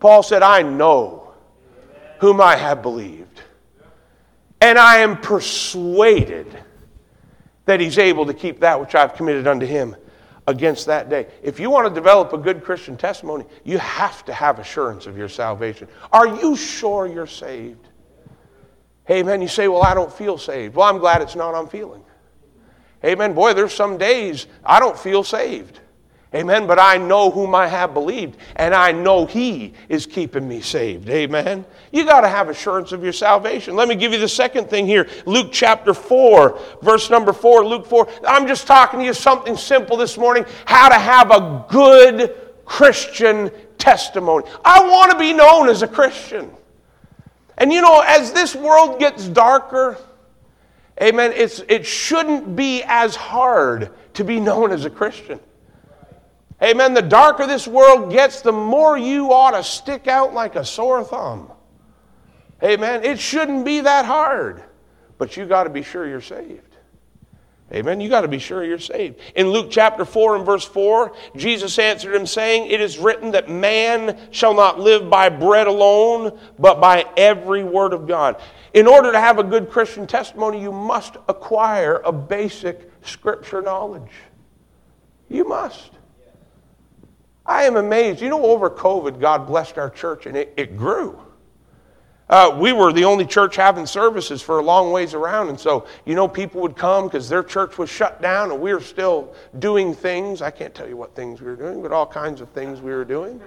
Paul 0.00 0.22
said, 0.22 0.42
I 0.42 0.62
know 0.62 1.34
whom 2.20 2.40
I 2.40 2.56
have 2.56 2.82
believed, 2.82 3.42
and 4.60 4.78
I 4.78 4.98
am 4.98 5.20
persuaded 5.20 6.46
that 7.64 7.80
he's 7.80 7.98
able 7.98 8.26
to 8.26 8.34
keep 8.34 8.60
that 8.60 8.80
which 8.80 8.94
I've 8.94 9.14
committed 9.14 9.46
unto 9.46 9.66
him 9.66 9.96
against 10.46 10.86
that 10.86 11.10
day. 11.10 11.26
If 11.42 11.58
you 11.58 11.70
want 11.70 11.88
to 11.88 11.94
develop 11.94 12.32
a 12.32 12.38
good 12.38 12.62
Christian 12.62 12.96
testimony, 12.96 13.44
you 13.64 13.78
have 13.78 14.24
to 14.26 14.32
have 14.32 14.58
assurance 14.58 15.06
of 15.06 15.16
your 15.16 15.28
salvation. 15.28 15.88
Are 16.12 16.28
you 16.28 16.56
sure 16.56 17.06
you're 17.06 17.26
saved? 17.26 17.88
Hey, 19.04 19.20
Amen. 19.20 19.40
You 19.40 19.48
say, 19.48 19.68
Well, 19.68 19.82
I 19.82 19.94
don't 19.94 20.12
feel 20.12 20.38
saved. 20.38 20.74
Well, 20.74 20.88
I'm 20.88 20.98
glad 20.98 21.22
it's 21.22 21.36
not 21.36 21.54
I'm 21.54 21.68
feeling. 21.68 22.02
Amen. 23.04 23.34
Boy, 23.34 23.54
there's 23.54 23.74
some 23.74 23.98
days 23.98 24.46
I 24.64 24.80
don't 24.80 24.98
feel 24.98 25.22
saved. 25.22 25.80
Amen. 26.36 26.66
But 26.66 26.78
I 26.78 26.98
know 26.98 27.30
whom 27.30 27.54
I 27.54 27.66
have 27.66 27.94
believed, 27.94 28.36
and 28.56 28.74
I 28.74 28.92
know 28.92 29.24
He 29.24 29.72
is 29.88 30.04
keeping 30.04 30.46
me 30.46 30.60
saved. 30.60 31.08
Amen. 31.08 31.64
You 31.92 32.04
got 32.04 32.20
to 32.20 32.28
have 32.28 32.50
assurance 32.50 32.92
of 32.92 33.02
your 33.02 33.14
salvation. 33.14 33.74
Let 33.74 33.88
me 33.88 33.94
give 33.94 34.12
you 34.12 34.18
the 34.18 34.28
second 34.28 34.68
thing 34.68 34.86
here 34.86 35.08
Luke 35.24 35.48
chapter 35.50 35.94
4, 35.94 36.60
verse 36.82 37.08
number 37.08 37.32
4. 37.32 37.64
Luke 37.64 37.86
4. 37.86 38.08
I'm 38.28 38.46
just 38.46 38.66
talking 38.66 39.00
to 39.00 39.06
you 39.06 39.14
something 39.14 39.56
simple 39.56 39.96
this 39.96 40.18
morning 40.18 40.44
how 40.66 40.90
to 40.90 40.96
have 40.96 41.30
a 41.30 41.64
good 41.70 42.36
Christian 42.66 43.50
testimony. 43.78 44.44
I 44.62 44.86
want 44.86 45.12
to 45.12 45.18
be 45.18 45.32
known 45.32 45.70
as 45.70 45.82
a 45.82 45.88
Christian. 45.88 46.50
And 47.56 47.72
you 47.72 47.80
know, 47.80 48.04
as 48.06 48.32
this 48.32 48.54
world 48.54 48.98
gets 48.98 49.26
darker, 49.26 49.96
amen, 51.00 51.32
it's, 51.34 51.60
it 51.68 51.86
shouldn't 51.86 52.54
be 52.54 52.82
as 52.84 53.16
hard 53.16 53.90
to 54.14 54.24
be 54.24 54.38
known 54.38 54.70
as 54.70 54.84
a 54.84 54.90
Christian. 54.90 55.40
Amen. 56.66 56.94
The 56.94 57.02
darker 57.02 57.46
this 57.46 57.68
world 57.68 58.10
gets, 58.10 58.40
the 58.40 58.50
more 58.50 58.98
you 58.98 59.32
ought 59.32 59.52
to 59.52 59.62
stick 59.62 60.08
out 60.08 60.34
like 60.34 60.56
a 60.56 60.64
sore 60.64 61.04
thumb. 61.04 61.52
Amen. 62.62 63.04
It 63.04 63.20
shouldn't 63.20 63.64
be 63.64 63.80
that 63.80 64.04
hard, 64.04 64.64
but 65.16 65.36
you 65.36 65.46
got 65.46 65.64
to 65.64 65.70
be 65.70 65.82
sure 65.82 66.08
you're 66.08 66.20
saved. 66.20 66.62
Amen. 67.72 68.00
You 68.00 68.08
got 68.08 68.22
to 68.22 68.28
be 68.28 68.38
sure 68.40 68.64
you're 68.64 68.78
saved. 68.80 69.20
In 69.36 69.50
Luke 69.50 69.68
chapter 69.70 70.04
4 70.04 70.36
and 70.36 70.46
verse 70.46 70.64
4, 70.64 71.12
Jesus 71.36 71.78
answered 71.78 72.14
him, 72.14 72.26
saying, 72.26 72.70
It 72.70 72.80
is 72.80 72.98
written 72.98 73.32
that 73.32 73.48
man 73.48 74.18
shall 74.32 74.54
not 74.54 74.80
live 74.80 75.08
by 75.08 75.28
bread 75.28 75.68
alone, 75.68 76.38
but 76.58 76.80
by 76.80 77.04
every 77.16 77.62
word 77.62 77.92
of 77.92 78.08
God. 78.08 78.40
In 78.74 78.88
order 78.88 79.12
to 79.12 79.20
have 79.20 79.38
a 79.38 79.44
good 79.44 79.70
Christian 79.70 80.06
testimony, 80.06 80.60
you 80.60 80.72
must 80.72 81.16
acquire 81.28 82.00
a 82.04 82.12
basic 82.12 82.90
scripture 83.02 83.62
knowledge. 83.62 84.12
You 85.28 85.48
must. 85.48 85.95
I 87.46 87.64
am 87.64 87.76
amazed. 87.76 88.20
You 88.20 88.28
know, 88.28 88.44
over 88.44 88.68
COVID, 88.68 89.20
God 89.20 89.46
blessed 89.46 89.78
our 89.78 89.90
church 89.90 90.26
and 90.26 90.36
it, 90.36 90.52
it 90.56 90.76
grew. 90.76 91.20
Uh, 92.28 92.56
we 92.58 92.72
were 92.72 92.92
the 92.92 93.04
only 93.04 93.24
church 93.24 93.54
having 93.54 93.86
services 93.86 94.42
for 94.42 94.58
a 94.58 94.62
long 94.62 94.90
ways 94.90 95.14
around. 95.14 95.48
And 95.48 95.58
so, 95.58 95.86
you 96.04 96.16
know, 96.16 96.26
people 96.26 96.60
would 96.62 96.76
come 96.76 97.06
because 97.06 97.28
their 97.28 97.44
church 97.44 97.78
was 97.78 97.88
shut 97.88 98.20
down 98.20 98.50
and 98.50 98.60
we 98.60 98.74
were 98.74 98.80
still 98.80 99.32
doing 99.60 99.94
things. 99.94 100.42
I 100.42 100.50
can't 100.50 100.74
tell 100.74 100.88
you 100.88 100.96
what 100.96 101.14
things 101.14 101.40
we 101.40 101.46
were 101.46 101.56
doing, 101.56 101.82
but 101.82 101.92
all 101.92 102.06
kinds 102.06 102.40
of 102.40 102.48
things 102.50 102.80
we 102.80 102.90
were 102.90 103.04
doing. 103.04 103.40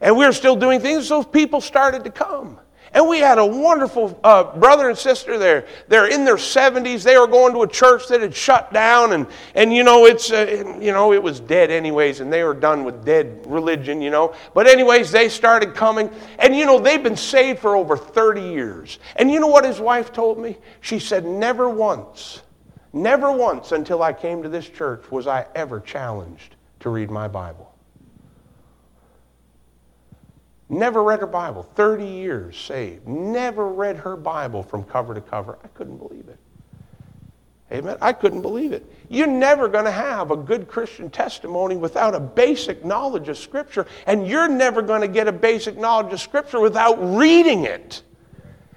And 0.00 0.16
we 0.16 0.26
were 0.26 0.32
still 0.32 0.56
doing 0.56 0.80
things, 0.80 1.06
so 1.06 1.22
people 1.22 1.60
started 1.60 2.04
to 2.04 2.10
come. 2.10 2.58
And 2.96 3.06
we 3.06 3.18
had 3.18 3.36
a 3.36 3.44
wonderful 3.44 4.18
uh, 4.24 4.56
brother 4.56 4.88
and 4.88 4.96
sister 4.96 5.36
there. 5.36 5.66
They're 5.86 6.08
in 6.08 6.24
their 6.24 6.36
70s. 6.36 7.02
They 7.02 7.18
were 7.18 7.26
going 7.26 7.52
to 7.52 7.60
a 7.60 7.68
church 7.68 8.08
that 8.08 8.22
had 8.22 8.34
shut 8.34 8.72
down, 8.72 9.12
and, 9.12 9.26
and 9.54 9.70
you 9.70 9.84
know, 9.84 10.06
it's, 10.06 10.32
uh, 10.32 10.76
you 10.80 10.92
know, 10.92 11.12
it 11.12 11.22
was 11.22 11.38
dead 11.38 11.70
anyways, 11.70 12.20
and 12.20 12.32
they 12.32 12.42
were 12.42 12.54
done 12.54 12.84
with 12.84 13.04
dead 13.04 13.44
religion, 13.46 14.00
you 14.00 14.08
know. 14.08 14.34
But 14.54 14.66
anyways, 14.66 15.12
they 15.12 15.28
started 15.28 15.74
coming, 15.74 16.10
and 16.38 16.56
you 16.56 16.64
know, 16.64 16.78
they've 16.78 17.02
been 17.02 17.18
saved 17.18 17.58
for 17.58 17.76
over 17.76 17.98
30 17.98 18.40
years. 18.40 18.98
And 19.16 19.30
you 19.30 19.40
know 19.40 19.48
what 19.48 19.66
his 19.66 19.78
wife 19.78 20.10
told 20.10 20.38
me? 20.38 20.56
She 20.80 20.98
said, 20.98 21.26
never 21.26 21.68
once, 21.68 22.40
never 22.94 23.30
once 23.30 23.72
until 23.72 24.02
I 24.02 24.14
came 24.14 24.42
to 24.42 24.48
this 24.48 24.70
church 24.70 25.10
was 25.10 25.26
I 25.26 25.44
ever 25.54 25.80
challenged 25.80 26.56
to 26.80 26.88
read 26.88 27.10
my 27.10 27.28
Bible. 27.28 27.75
Never 30.68 31.02
read 31.02 31.20
her 31.20 31.26
Bible. 31.26 31.62
30 31.62 32.04
years 32.04 32.58
saved. 32.58 33.06
Never 33.06 33.68
read 33.68 33.96
her 33.98 34.16
Bible 34.16 34.62
from 34.62 34.82
cover 34.84 35.14
to 35.14 35.20
cover. 35.20 35.58
I 35.62 35.68
couldn't 35.68 35.98
believe 35.98 36.28
it. 36.28 36.38
Amen. 37.72 37.96
I 38.00 38.12
couldn't 38.12 38.42
believe 38.42 38.72
it. 38.72 38.84
You're 39.08 39.26
never 39.26 39.66
going 39.68 39.86
to 39.86 39.90
have 39.90 40.30
a 40.30 40.36
good 40.36 40.68
Christian 40.68 41.10
testimony 41.10 41.76
without 41.76 42.14
a 42.14 42.20
basic 42.20 42.84
knowledge 42.84 43.28
of 43.28 43.36
Scripture, 43.36 43.86
and 44.06 44.26
you're 44.26 44.48
never 44.48 44.82
going 44.82 45.00
to 45.00 45.08
get 45.08 45.26
a 45.26 45.32
basic 45.32 45.76
knowledge 45.76 46.12
of 46.12 46.20
Scripture 46.20 46.60
without 46.60 46.94
reading 47.16 47.64
it. 47.64 48.02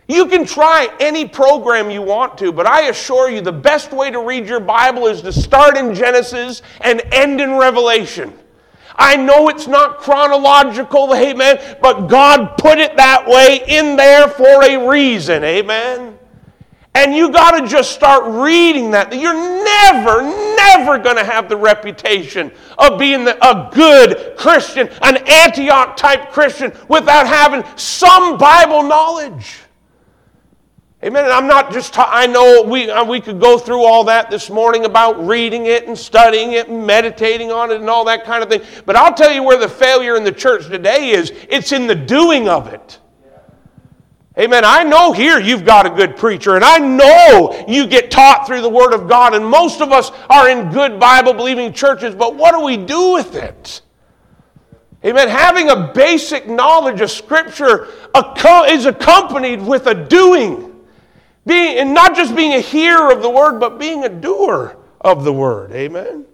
You 0.08 0.26
can 0.26 0.44
try 0.44 0.90
any 1.00 1.28
program 1.28 1.92
you 1.92 2.02
want 2.02 2.36
to, 2.40 2.52
but 2.52 2.66
I 2.66 2.88
assure 2.88 3.30
you 3.30 3.42
the 3.42 3.52
best 3.52 3.92
way 3.92 4.10
to 4.10 4.20
read 4.22 4.48
your 4.48 4.60
Bible 4.60 5.06
is 5.06 5.22
to 5.22 5.32
start 5.32 5.78
in 5.78 5.94
Genesis 5.94 6.64
and 6.82 7.00
end 7.12 7.40
in 7.40 7.58
Revelation. 7.58 8.34
I 9.00 9.16
know 9.16 9.48
it's 9.48 9.66
not 9.66 10.00
chronological, 10.00 11.16
amen, 11.16 11.78
but 11.82 12.08
God 12.08 12.58
put 12.58 12.78
it 12.80 12.98
that 12.98 13.26
way 13.26 13.64
in 13.66 13.96
there 13.96 14.28
for 14.28 14.64
a 14.64 14.90
reason, 14.90 15.44
amen. 15.44 16.20
And 16.96 17.16
you 17.16 17.32
got 17.32 17.58
to 17.60 17.68
just 17.68 17.92
start 17.92 18.26
reading 18.26 18.92
that. 18.92 19.14
You're 19.14 19.34
never, 19.34 20.22
never 20.58 21.00
going 21.00 21.16
to 21.16 21.24
have 21.24 21.48
the 21.48 21.56
reputation 21.56 22.52
of 22.78 23.00
being 23.00 23.26
a 23.26 23.70
good 23.74 24.36
Christian, 24.36 24.90
an 25.02 25.18
Antioch 25.28 25.96
type 25.96 26.32
Christian, 26.32 26.74
without 26.90 27.26
having 27.26 27.64
some 27.78 28.38
Bible 28.38 28.84
knowledge. 28.84 29.60
Amen. 31.02 31.24
And 31.24 31.32
I'm 31.32 31.48
not 31.48 31.72
just, 31.72 31.94
ta- 31.94 32.10
I 32.12 32.28
know 32.28 32.62
we, 32.64 32.90
uh, 32.90 33.06
we 33.06 33.22
could 33.22 33.40
go 33.40 33.58
through 33.58 33.86
all 33.86 34.04
that 34.06 34.30
this 34.30 34.50
morning 34.50 34.84
about 34.84 35.26
reading 35.26 35.66
it 35.66 35.88
and 35.88 35.98
studying 35.98 36.52
it 36.52 36.68
and 36.68 36.86
meditating 36.86 37.52
on 37.52 37.72
it 37.72 37.80
and 37.80 37.90
all 37.90 38.04
that 38.06 38.26
kind 38.26 38.44
of 38.44 38.50
thing. 38.50 38.62
But 38.86 38.98
I'll 38.98 39.14
tell 39.14 39.32
you 39.32 39.42
where 39.42 39.58
the 39.58 39.70
failure 39.70 40.18
in 40.18 40.26
the 40.26 40.32
church 40.32 40.68
today 40.68 41.12
is 41.12 41.32
it's 41.48 41.72
in 41.72 41.88
the 41.88 41.96
doing 41.96 42.50
of 42.50 42.68
it. 42.68 43.00
Amen. 44.38 44.64
I 44.66 44.84
know 44.84 45.14
here 45.14 45.40
you've 45.40 45.66
got 45.66 45.86
a 45.86 45.90
good 45.90 46.16
preacher, 46.16 46.56
and 46.56 46.64
I 46.64 46.78
know 46.78 47.66
you 47.68 47.88
get 47.88 48.12
taught 48.12 48.46
through 48.46 48.62
the 48.62 48.70
Word 48.70 48.94
of 48.94 49.08
God, 49.08 49.34
and 49.34 49.46
most 49.46 49.82
of 49.82 49.92
us 49.92 50.12
are 50.30 50.50
in 50.50 50.72
good 50.72 51.00
Bible 51.00 51.34
believing 51.34 51.74
churches, 51.74 52.16
but 52.16 52.36
what 52.36 52.54
do 52.54 52.62
we 52.62 52.78
do 52.78 53.14
with 53.14 53.36
it? 53.36 53.82
Amen. 55.04 55.28
Having 55.30 55.70
a 55.70 55.92
basic 55.94 56.48
knowledge 56.48 57.02
of 57.02 57.10
Scripture 57.10 57.88
is 58.68 58.86
accompanied 58.86 59.62
with 59.62 59.88
a 59.88 59.94
doing. 59.94 60.69
Being, 61.50 61.80
and 61.80 61.94
not 61.96 62.16
just 62.16 62.36
being 62.36 62.54
a 62.54 62.60
hearer 62.60 63.12
of 63.12 63.24
the 63.24 63.30
word, 63.30 63.60
but 63.60 63.80
being 63.80 64.06
a 64.06 64.10
doer 64.10 64.78
of 65.02 65.24
the 65.24 65.34
word. 65.34 65.72
Amen. 65.72 66.26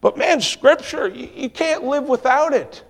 But 0.00 0.16
man, 0.16 0.40
scripture, 0.40 1.08
you, 1.08 1.28
you 1.34 1.50
can't 1.50 1.82
live 1.82 2.04
without 2.04 2.52
it. 2.52 2.84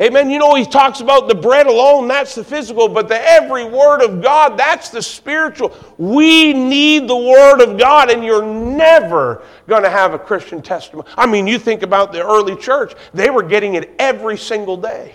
Amen. 0.00 0.30
You 0.30 0.38
know, 0.38 0.54
he 0.54 0.64
talks 0.64 1.00
about 1.00 1.28
the 1.28 1.34
bread 1.34 1.66
alone, 1.66 2.08
that's 2.08 2.34
the 2.34 2.42
physical, 2.42 2.88
but 2.88 3.08
the 3.08 3.20
every 3.28 3.66
word 3.66 4.00
of 4.02 4.22
God, 4.22 4.56
that's 4.56 4.88
the 4.88 5.02
spiritual. 5.02 5.76
We 5.98 6.54
need 6.54 7.08
the 7.08 7.16
word 7.16 7.60
of 7.60 7.78
God, 7.78 8.10
and 8.10 8.24
you're 8.24 8.42
never 8.42 9.44
going 9.68 9.82
to 9.82 9.90
have 9.90 10.14
a 10.14 10.18
Christian 10.18 10.62
testimony. 10.62 11.10
I 11.18 11.26
mean, 11.26 11.46
you 11.46 11.58
think 11.58 11.82
about 11.82 12.12
the 12.12 12.24
early 12.24 12.56
church, 12.56 12.94
they 13.12 13.28
were 13.28 13.42
getting 13.42 13.74
it 13.74 13.94
every 13.98 14.38
single 14.38 14.78
day. 14.78 15.14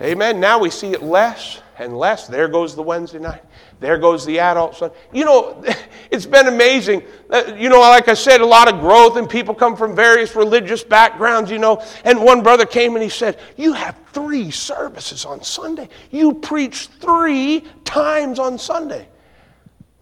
Amen. 0.00 0.38
Now 0.38 0.60
we 0.60 0.70
see 0.70 0.92
it 0.92 1.02
less 1.02 1.60
and 1.78 1.96
less. 1.96 2.26
There 2.26 2.48
goes 2.48 2.74
the 2.74 2.82
Wednesday 2.82 3.18
night. 3.18 3.42
There 3.80 3.98
goes 3.98 4.24
the 4.24 4.38
adult 4.38 4.76
son. 4.76 4.90
You 5.12 5.24
know, 5.24 5.62
it's 6.10 6.26
been 6.26 6.48
amazing. 6.48 7.02
Uh, 7.30 7.54
you 7.56 7.68
know, 7.68 7.80
like 7.80 8.08
I 8.08 8.14
said, 8.14 8.40
a 8.40 8.46
lot 8.46 8.72
of 8.72 8.80
growth, 8.80 9.16
and 9.16 9.28
people 9.28 9.54
come 9.54 9.76
from 9.76 9.94
various 9.94 10.34
religious 10.34 10.82
backgrounds, 10.82 11.50
you 11.50 11.58
know. 11.58 11.82
And 12.04 12.22
one 12.22 12.42
brother 12.42 12.66
came 12.66 12.94
and 12.94 13.02
he 13.02 13.08
said, 13.08 13.38
You 13.56 13.72
have 13.72 13.96
three 14.12 14.50
services 14.50 15.24
on 15.24 15.42
Sunday. 15.42 15.88
You 16.10 16.34
preach 16.34 16.86
three 16.86 17.64
times 17.84 18.38
on 18.38 18.58
Sunday. 18.58 19.08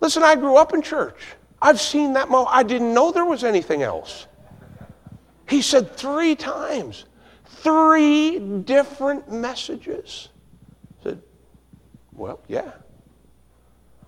Listen, 0.00 0.22
I 0.22 0.34
grew 0.36 0.56
up 0.56 0.74
in 0.74 0.82
church. 0.82 1.20
I've 1.60 1.80
seen 1.80 2.12
that. 2.14 2.28
Mo- 2.28 2.46
I 2.46 2.62
didn't 2.62 2.92
know 2.92 3.12
there 3.12 3.24
was 3.24 3.44
anything 3.44 3.82
else. 3.82 4.26
He 5.48 5.62
said 5.62 5.96
three 5.96 6.34
times, 6.34 7.04
three 7.46 8.38
different 8.38 9.30
messages. 9.30 10.28
Well, 12.16 12.40
yeah. 12.48 12.72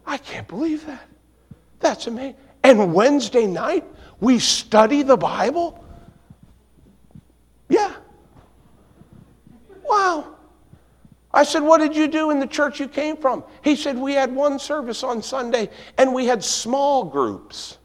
I 0.07 0.17
can't 0.17 0.49
believe 0.49 0.87
that. 0.87 1.07
That's 1.81 2.07
amazing. 2.07 2.37
And 2.65 2.95
Wednesday 2.95 3.47
night, 3.47 3.85
we 4.21 4.39
study 4.39 5.03
the 5.03 5.17
Bible? 5.17 5.85
Yeah. 7.69 7.95
Wow. 9.85 10.35
I 11.33 11.45
said, 11.45 11.61
What 11.61 11.79
did 11.79 11.95
you 11.95 12.09
do 12.09 12.31
in 12.31 12.41
the 12.41 12.47
church 12.47 12.81
you 12.81 12.89
came 12.89 13.17
from? 13.17 13.45
He 13.63 13.77
said, 13.77 13.97
We 13.97 14.15
had 14.15 14.35
one 14.35 14.59
service 14.59 15.03
on 15.05 15.23
Sunday 15.23 15.71
and 15.99 16.13
we 16.13 16.27
had 16.27 16.43
small 16.43 17.05
groups 17.05 17.79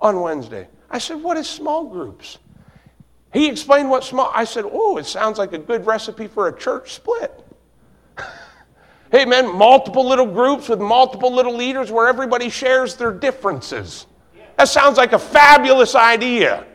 on 0.00 0.20
Wednesday. 0.20 0.68
I 0.90 0.98
said, 0.98 1.22
What 1.22 1.36
is 1.38 1.48
small 1.48 1.84
groups? 1.84 2.38
He 3.32 3.48
explained 3.48 3.90
what 3.90 4.04
small, 4.04 4.30
I 4.32 4.44
said, 4.44 4.64
Oh, 4.70 4.98
it 4.98 5.06
sounds 5.06 5.38
like 5.38 5.52
a 5.54 5.58
good 5.58 5.86
recipe 5.86 6.28
for 6.28 6.48
a 6.48 6.56
church 6.56 6.92
split. 6.92 7.43
Man, 9.14 9.56
multiple 9.56 10.04
little 10.04 10.26
groups 10.26 10.68
with 10.68 10.80
multiple 10.80 11.32
little 11.32 11.54
leaders 11.54 11.92
where 11.92 12.08
everybody 12.08 12.48
shares 12.48 12.96
their 12.96 13.12
differences. 13.12 14.06
That 14.56 14.68
sounds 14.68 14.96
like 14.96 15.12
a 15.12 15.18
fabulous 15.20 15.94
idea 15.94 16.66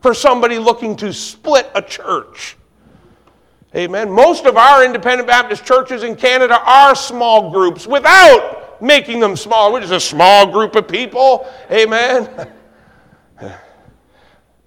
for 0.00 0.14
somebody 0.14 0.58
looking 0.58 0.94
to 0.96 1.12
split 1.12 1.68
a 1.74 1.82
church. 1.82 2.56
Amen. 3.74 4.12
Most 4.12 4.46
of 4.46 4.56
our 4.56 4.84
independent 4.84 5.26
Baptist 5.26 5.64
churches 5.64 6.04
in 6.04 6.14
Canada 6.14 6.60
are 6.64 6.94
small 6.94 7.50
groups 7.50 7.84
without 7.84 8.80
making 8.80 9.18
them 9.18 9.34
small. 9.34 9.72
We're 9.72 9.80
just 9.80 9.92
a 9.92 9.98
small 9.98 10.52
group 10.52 10.76
of 10.76 10.86
people. 10.86 11.50
Amen. 11.70 12.52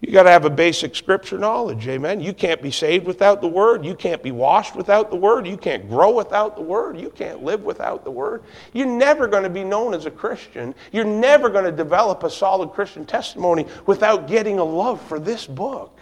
You 0.01 0.11
got 0.11 0.23
to 0.23 0.29
have 0.29 0.45
a 0.45 0.49
basic 0.49 0.93
scripture 0.95 1.37
knowledge, 1.37 1.87
amen. 1.87 2.19
You 2.19 2.33
can't 2.33 2.61
be 2.61 2.69
saved 2.69 3.07
without 3.07 3.41
the 3.41 3.47
word. 3.47 3.85
You 3.85 3.95
can't 3.95 4.21
be 4.21 4.31
washed 4.31 4.75
without 4.75 5.09
the 5.09 5.15
word. 5.15 5.47
You 5.47 5.57
can't 5.57 5.87
grow 5.89 6.11
without 6.11 6.55
the 6.55 6.61
word. 6.61 6.99
You 6.99 7.09
can't 7.09 7.43
live 7.43 7.63
without 7.63 8.03
the 8.03 8.11
word. 8.11 8.43
You're 8.73 8.87
never 8.87 9.25
going 9.25 9.43
to 9.43 9.49
be 9.49 9.63
known 9.63 9.93
as 9.93 10.05
a 10.05 10.11
Christian. 10.11 10.75
You're 10.91 11.05
never 11.05 11.49
going 11.49 11.65
to 11.65 11.71
develop 11.71 12.23
a 12.23 12.29
solid 12.29 12.71
Christian 12.71 13.05
testimony 13.05 13.65
without 13.85 14.27
getting 14.27 14.59
a 14.59 14.63
love 14.63 15.01
for 15.01 15.17
this 15.17 15.47
book. 15.47 15.94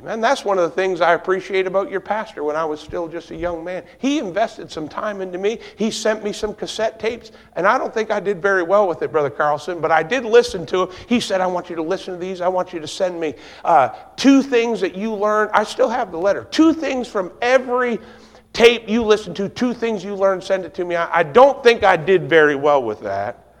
Amen. 0.00 0.22
That's 0.22 0.46
one 0.46 0.56
of 0.56 0.64
the 0.64 0.74
things 0.74 1.02
I 1.02 1.12
appreciate 1.12 1.66
about 1.66 1.90
your 1.90 2.00
pastor 2.00 2.42
when 2.42 2.56
I 2.56 2.64
was 2.64 2.80
still 2.80 3.06
just 3.06 3.32
a 3.32 3.36
young 3.36 3.62
man. 3.62 3.84
He 3.98 4.18
invested 4.18 4.72
some 4.72 4.88
time 4.88 5.20
into 5.20 5.36
me. 5.36 5.58
He 5.76 5.90
sent 5.90 6.24
me 6.24 6.32
some 6.32 6.54
cassette 6.54 6.98
tapes, 6.98 7.32
and 7.54 7.66
I 7.66 7.76
don't 7.76 7.92
think 7.92 8.10
I 8.10 8.18
did 8.18 8.40
very 8.40 8.62
well 8.62 8.88
with 8.88 9.02
it, 9.02 9.12
Brother 9.12 9.28
Carlson, 9.28 9.78
but 9.78 9.92
I 9.92 10.02
did 10.02 10.24
listen 10.24 10.64
to 10.66 10.84
it. 10.84 10.92
He 11.06 11.20
said, 11.20 11.42
I 11.42 11.46
want 11.46 11.68
you 11.68 11.76
to 11.76 11.82
listen 11.82 12.14
to 12.14 12.18
these. 12.18 12.40
I 12.40 12.48
want 12.48 12.72
you 12.72 12.80
to 12.80 12.88
send 12.88 13.20
me 13.20 13.34
uh, 13.62 13.90
two 14.16 14.42
things 14.42 14.80
that 14.80 14.94
you 14.94 15.12
learned. 15.12 15.50
I 15.52 15.64
still 15.64 15.90
have 15.90 16.10
the 16.12 16.18
letter. 16.18 16.44
Two 16.44 16.72
things 16.72 17.06
from 17.06 17.30
every 17.42 17.98
tape 18.54 18.88
you 18.88 19.02
listen 19.02 19.34
to, 19.34 19.50
two 19.50 19.74
things 19.74 20.02
you 20.02 20.14
learned, 20.14 20.42
send 20.42 20.64
it 20.64 20.72
to 20.74 20.84
me. 20.86 20.96
I, 20.96 21.18
I 21.18 21.22
don't 21.24 21.62
think 21.62 21.84
I 21.84 21.98
did 21.98 22.26
very 22.26 22.56
well 22.56 22.82
with 22.82 23.00
that, 23.02 23.54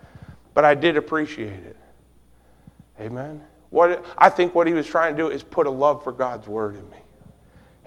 but 0.54 0.64
I 0.64 0.74
did 0.74 0.96
appreciate 0.96 1.52
it. 1.52 1.76
Amen. 2.98 3.42
What, 3.70 4.04
I 4.18 4.28
think 4.28 4.54
what 4.54 4.66
he 4.66 4.72
was 4.72 4.86
trying 4.86 5.16
to 5.16 5.22
do 5.22 5.30
is 5.30 5.42
put 5.42 5.66
a 5.66 5.70
love 5.70 6.02
for 6.04 6.12
God's 6.12 6.46
word 6.46 6.76
in 6.76 6.90
me. 6.90 6.96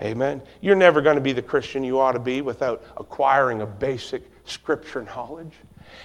Amen. 0.01 0.41
You're 0.61 0.75
never 0.75 1.01
going 1.01 1.15
to 1.15 1.21
be 1.21 1.33
the 1.33 1.41
Christian 1.41 1.83
you 1.83 1.99
ought 1.99 2.13
to 2.13 2.19
be 2.19 2.41
without 2.41 2.83
acquiring 2.97 3.61
a 3.61 3.65
basic 3.65 4.23
scripture 4.45 5.03
knowledge. 5.03 5.53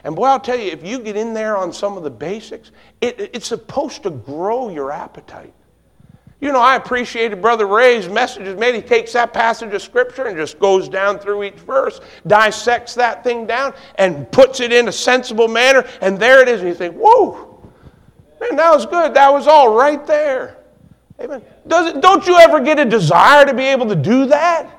And 0.04 0.14
boy, 0.14 0.26
I'll 0.26 0.40
tell 0.40 0.58
you, 0.58 0.70
if 0.70 0.84
you 0.84 0.98
get 0.98 1.16
in 1.16 1.32
there 1.32 1.56
on 1.56 1.72
some 1.72 1.96
of 1.96 2.02
the 2.02 2.10
basics, 2.10 2.70
it, 3.00 3.30
it's 3.32 3.46
supposed 3.46 4.02
to 4.02 4.10
grow 4.10 4.68
your 4.68 4.92
appetite. 4.92 5.54
You 6.40 6.52
know, 6.52 6.60
I 6.60 6.76
appreciated 6.76 7.42
Brother 7.42 7.66
Ray's 7.66 8.08
messages. 8.08 8.56
Maybe 8.56 8.80
he 8.80 8.86
takes 8.86 9.12
that 9.14 9.32
passage 9.32 9.74
of 9.74 9.82
Scripture 9.82 10.26
and 10.26 10.36
just 10.36 10.60
goes 10.60 10.88
down 10.88 11.18
through 11.18 11.42
each 11.42 11.54
verse, 11.54 12.00
dissects 12.28 12.94
that 12.94 13.24
thing 13.24 13.44
down, 13.44 13.74
and 13.96 14.30
puts 14.30 14.60
it 14.60 14.72
in 14.72 14.86
a 14.86 14.92
sensible 14.92 15.48
manner, 15.48 15.84
and 16.00 16.16
there 16.16 16.40
it 16.40 16.48
is. 16.48 16.60
And 16.60 16.68
you 16.68 16.76
think, 16.76 16.94
whoa, 16.94 17.47
Man, 18.40 18.57
that 18.57 18.70
was 18.72 18.87
good. 18.87 19.14
That 19.14 19.33
was 19.33 19.46
all 19.46 19.74
right 19.74 20.07
there. 20.07 20.59
Amen. 21.20 21.42
It, 21.66 22.01
don't 22.01 22.27
you 22.27 22.37
ever 22.37 22.61
get 22.61 22.79
a 22.79 22.85
desire 22.85 23.44
to 23.44 23.55
be 23.55 23.64
able 23.64 23.88
to 23.88 23.96
do 23.96 24.27
that? 24.27 24.70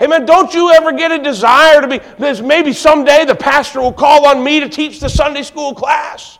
Amen. 0.00 0.24
Don't 0.24 0.54
you 0.54 0.70
ever 0.72 0.92
get 0.92 1.10
a 1.10 1.20
desire 1.20 1.80
to 1.80 1.88
be, 1.88 2.00
maybe 2.18 2.72
someday 2.72 3.24
the 3.24 3.34
pastor 3.34 3.80
will 3.80 3.92
call 3.92 4.26
on 4.26 4.44
me 4.44 4.60
to 4.60 4.68
teach 4.68 5.00
the 5.00 5.08
Sunday 5.08 5.42
school 5.42 5.74
class. 5.74 6.38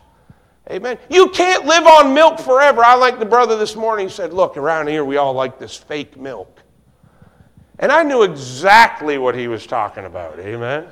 Amen. 0.70 0.98
You 1.10 1.30
can't 1.30 1.64
live 1.64 1.86
on 1.86 2.14
milk 2.14 2.38
forever. 2.38 2.84
I 2.84 2.94
like 2.94 3.18
the 3.18 3.24
brother 3.26 3.56
this 3.56 3.74
morning. 3.74 4.08
Said, 4.08 4.32
Look, 4.32 4.56
around 4.56 4.88
here 4.88 5.04
we 5.04 5.16
all 5.16 5.32
like 5.32 5.58
this 5.58 5.76
fake 5.76 6.16
milk. 6.16 6.62
And 7.80 7.90
I 7.90 8.02
knew 8.02 8.22
exactly 8.22 9.18
what 9.18 9.34
he 9.34 9.48
was 9.48 9.66
talking 9.66 10.04
about. 10.04 10.38
Amen. 10.38 10.86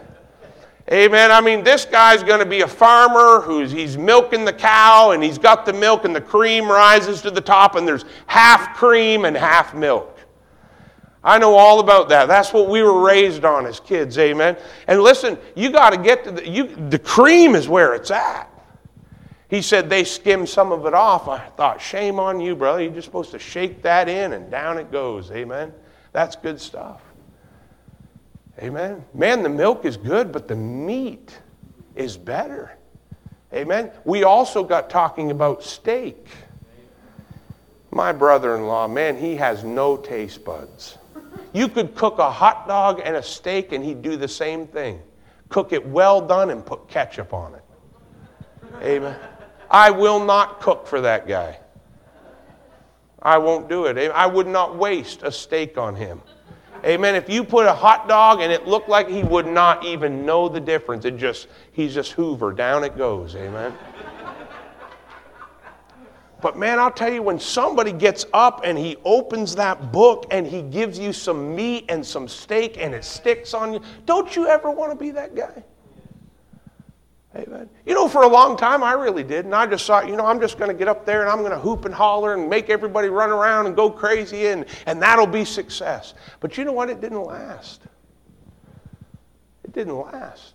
Amen. 0.92 1.32
I 1.32 1.40
mean, 1.40 1.64
this 1.64 1.84
guy's 1.84 2.22
going 2.22 2.38
to 2.38 2.46
be 2.46 2.60
a 2.60 2.68
farmer 2.68 3.40
who's 3.40 3.72
he's 3.72 3.98
milking 3.98 4.44
the 4.44 4.52
cow 4.52 5.10
and 5.10 5.22
he's 5.22 5.38
got 5.38 5.66
the 5.66 5.72
milk 5.72 6.04
and 6.04 6.14
the 6.14 6.20
cream 6.20 6.68
rises 6.68 7.22
to 7.22 7.30
the 7.30 7.40
top 7.40 7.74
and 7.74 7.88
there's 7.88 8.04
half 8.26 8.76
cream 8.76 9.24
and 9.24 9.36
half 9.36 9.74
milk. 9.74 10.16
I 11.24 11.38
know 11.38 11.54
all 11.54 11.80
about 11.80 12.08
that. 12.10 12.26
That's 12.26 12.52
what 12.52 12.68
we 12.68 12.84
were 12.84 13.00
raised 13.00 13.44
on 13.44 13.66
as 13.66 13.80
kids, 13.80 14.16
amen. 14.16 14.56
And 14.86 15.02
listen, 15.02 15.36
you 15.56 15.70
got 15.70 15.90
to 15.90 15.96
get 15.96 16.22
to 16.22 16.30
the, 16.30 16.48
you, 16.48 16.68
the 16.88 17.00
cream 17.00 17.56
is 17.56 17.68
where 17.68 17.94
it's 17.94 18.12
at. 18.12 18.48
He 19.48 19.62
said 19.62 19.90
they 19.90 20.04
skimmed 20.04 20.48
some 20.48 20.70
of 20.70 20.86
it 20.86 20.94
off. 20.94 21.26
I 21.26 21.40
thought, 21.40 21.80
shame 21.80 22.20
on 22.20 22.38
you, 22.38 22.54
brother. 22.54 22.82
You're 22.82 22.92
just 22.92 23.06
supposed 23.06 23.32
to 23.32 23.40
shake 23.40 23.82
that 23.82 24.08
in 24.08 24.34
and 24.34 24.48
down 24.52 24.78
it 24.78 24.92
goes, 24.92 25.32
amen. 25.32 25.72
That's 26.12 26.36
good 26.36 26.60
stuff. 26.60 27.02
Amen. 28.62 29.04
Man, 29.12 29.42
the 29.42 29.48
milk 29.48 29.84
is 29.84 29.96
good, 29.96 30.32
but 30.32 30.48
the 30.48 30.54
meat 30.54 31.38
is 31.94 32.16
better. 32.16 32.72
Amen. 33.52 33.90
We 34.04 34.24
also 34.24 34.64
got 34.64 34.88
talking 34.88 35.30
about 35.30 35.62
steak. 35.62 36.26
My 37.90 38.12
brother 38.12 38.56
in 38.56 38.66
law, 38.66 38.88
man, 38.88 39.16
he 39.16 39.36
has 39.36 39.64
no 39.64 39.96
taste 39.96 40.44
buds. 40.44 40.98
You 41.52 41.68
could 41.68 41.94
cook 41.94 42.18
a 42.18 42.30
hot 42.30 42.66
dog 42.66 43.00
and 43.04 43.16
a 43.16 43.22
steak, 43.22 43.72
and 43.72 43.84
he'd 43.84 44.02
do 44.02 44.16
the 44.16 44.28
same 44.28 44.66
thing. 44.66 45.00
Cook 45.48 45.72
it 45.72 45.86
well 45.86 46.20
done 46.20 46.50
and 46.50 46.64
put 46.64 46.88
ketchup 46.88 47.32
on 47.32 47.54
it. 47.54 47.64
Amen. 48.82 49.18
I 49.70 49.90
will 49.90 50.24
not 50.24 50.60
cook 50.60 50.86
for 50.86 51.00
that 51.02 51.26
guy. 51.26 51.58
I 53.22 53.38
won't 53.38 53.68
do 53.68 53.86
it. 53.86 53.96
I 54.10 54.26
would 54.26 54.46
not 54.46 54.76
waste 54.76 55.22
a 55.22 55.32
steak 55.32 55.78
on 55.78 55.96
him. 55.96 56.20
Amen. 56.86 57.16
If 57.16 57.28
you 57.28 57.42
put 57.42 57.66
a 57.66 57.72
hot 57.72 58.06
dog 58.06 58.40
and 58.40 58.52
it 58.52 58.68
looked 58.68 58.88
like 58.88 59.08
he 59.08 59.24
would 59.24 59.46
not 59.46 59.84
even 59.84 60.24
know 60.24 60.48
the 60.48 60.60
difference, 60.60 61.04
it 61.04 61.16
just 61.16 61.48
he's 61.72 61.92
just 61.92 62.12
Hoover, 62.12 62.52
down 62.52 62.84
it 62.84 62.96
goes. 62.96 63.34
Amen. 63.34 63.76
But 66.40 66.56
man, 66.56 66.78
I'll 66.78 66.92
tell 66.92 67.12
you, 67.12 67.22
when 67.22 67.40
somebody 67.40 67.90
gets 67.90 68.26
up 68.32 68.60
and 68.62 68.78
he 68.78 68.96
opens 69.04 69.56
that 69.56 69.90
book 69.90 70.26
and 70.30 70.46
he 70.46 70.62
gives 70.62 70.96
you 70.96 71.12
some 71.12 71.56
meat 71.56 71.86
and 71.88 72.06
some 72.06 72.28
steak 72.28 72.76
and 72.78 72.94
it 72.94 73.04
sticks 73.04 73.52
on 73.52 73.72
you, 73.72 73.80
don't 74.04 74.36
you 74.36 74.46
ever 74.46 74.70
want 74.70 74.92
to 74.92 74.96
be 74.96 75.10
that 75.10 75.34
guy? 75.34 75.64
Amen. 77.36 77.68
You 77.84 77.94
know, 77.94 78.08
for 78.08 78.22
a 78.22 78.28
long 78.28 78.56
time, 78.56 78.82
I 78.82 78.92
really 78.92 79.22
did. 79.22 79.44
And 79.44 79.54
I 79.54 79.66
just 79.66 79.86
thought, 79.86 80.08
you 80.08 80.16
know, 80.16 80.24
I'm 80.24 80.40
just 80.40 80.58
going 80.58 80.70
to 80.70 80.76
get 80.76 80.88
up 80.88 81.04
there 81.04 81.20
and 81.20 81.30
I'm 81.30 81.40
going 81.40 81.50
to 81.50 81.58
hoop 81.58 81.84
and 81.84 81.92
holler 81.92 82.32
and 82.32 82.48
make 82.48 82.70
everybody 82.70 83.08
run 83.08 83.30
around 83.30 83.66
and 83.66 83.76
go 83.76 83.90
crazy, 83.90 84.46
and, 84.46 84.64
and 84.86 85.02
that'll 85.02 85.26
be 85.26 85.44
success. 85.44 86.14
But 86.40 86.56
you 86.56 86.64
know 86.64 86.72
what? 86.72 86.88
It 86.88 87.00
didn't 87.00 87.22
last. 87.22 87.82
It 89.64 89.72
didn't 89.72 89.96
last. 89.96 90.54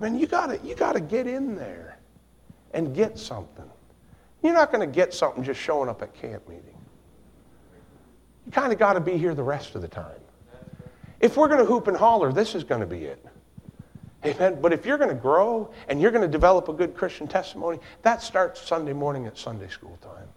I 0.00 0.04
mean, 0.04 0.18
you 0.18 0.26
got 0.26 0.64
you 0.64 0.74
got 0.74 0.92
to 0.92 1.00
get 1.00 1.26
in 1.26 1.54
there 1.54 1.98
and 2.72 2.94
get 2.94 3.18
something. 3.18 3.68
You're 4.42 4.54
not 4.54 4.72
going 4.72 4.88
to 4.88 4.92
get 4.92 5.12
something 5.12 5.44
just 5.44 5.60
showing 5.60 5.88
up 5.88 6.02
at 6.02 6.14
camp 6.14 6.48
meeting. 6.48 6.74
You 8.46 8.52
kind 8.52 8.72
of 8.72 8.78
got 8.78 8.94
to 8.94 9.00
be 9.00 9.16
here 9.16 9.34
the 9.34 9.42
rest 9.42 9.74
of 9.74 9.82
the 9.82 9.88
time. 9.88 10.20
If 11.20 11.36
we're 11.36 11.48
going 11.48 11.60
to 11.60 11.64
hoop 11.64 11.88
and 11.88 11.96
holler, 11.96 12.32
this 12.32 12.54
is 12.54 12.64
going 12.64 12.80
to 12.80 12.86
be 12.86 13.04
it. 13.04 13.24
Amen. 14.24 14.58
But 14.60 14.72
if 14.72 14.86
you're 14.86 14.98
going 14.98 15.10
to 15.10 15.20
grow 15.20 15.70
and 15.88 16.00
you're 16.00 16.10
going 16.10 16.22
to 16.22 16.28
develop 16.28 16.68
a 16.68 16.72
good 16.72 16.94
Christian 16.94 17.28
testimony, 17.28 17.78
that 18.02 18.22
starts 18.22 18.60
Sunday 18.60 18.92
morning 18.92 19.26
at 19.26 19.36
Sunday 19.36 19.68
school 19.68 19.98
time. 20.02 20.28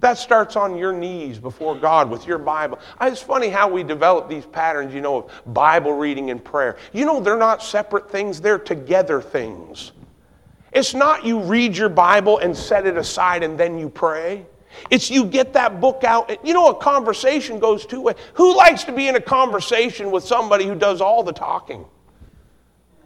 That 0.00 0.18
starts 0.18 0.56
on 0.56 0.76
your 0.76 0.92
knees 0.92 1.38
before 1.38 1.74
God 1.74 2.10
with 2.10 2.26
your 2.26 2.38
Bible. 2.38 2.78
It's 3.00 3.22
funny 3.22 3.48
how 3.48 3.68
we 3.68 3.82
develop 3.82 4.28
these 4.28 4.44
patterns, 4.44 4.94
you 4.94 5.00
know, 5.00 5.24
of 5.24 5.54
Bible 5.54 5.92
reading 5.92 6.30
and 6.30 6.42
prayer. 6.42 6.76
You 6.92 7.06
know, 7.06 7.20
they're 7.20 7.38
not 7.38 7.62
separate 7.62 8.10
things, 8.10 8.40
they're 8.40 8.58
together 8.58 9.22
things. 9.22 9.92
It's 10.72 10.92
not 10.92 11.24
you 11.24 11.40
read 11.40 11.76
your 11.76 11.88
Bible 11.88 12.38
and 12.38 12.54
set 12.54 12.86
it 12.86 12.98
aside 12.98 13.42
and 13.42 13.58
then 13.58 13.78
you 13.78 13.88
pray. 13.88 14.44
It's 14.90 15.10
you 15.10 15.24
get 15.24 15.54
that 15.54 15.80
book 15.80 16.04
out. 16.04 16.44
You 16.44 16.52
know, 16.52 16.68
a 16.68 16.74
conversation 16.74 17.58
goes 17.58 17.86
two 17.86 18.02
ways. 18.02 18.16
Who 18.34 18.54
likes 18.54 18.84
to 18.84 18.92
be 18.92 19.08
in 19.08 19.16
a 19.16 19.20
conversation 19.20 20.10
with 20.10 20.24
somebody 20.24 20.66
who 20.66 20.74
does 20.74 21.00
all 21.00 21.22
the 21.22 21.32
talking? 21.32 21.86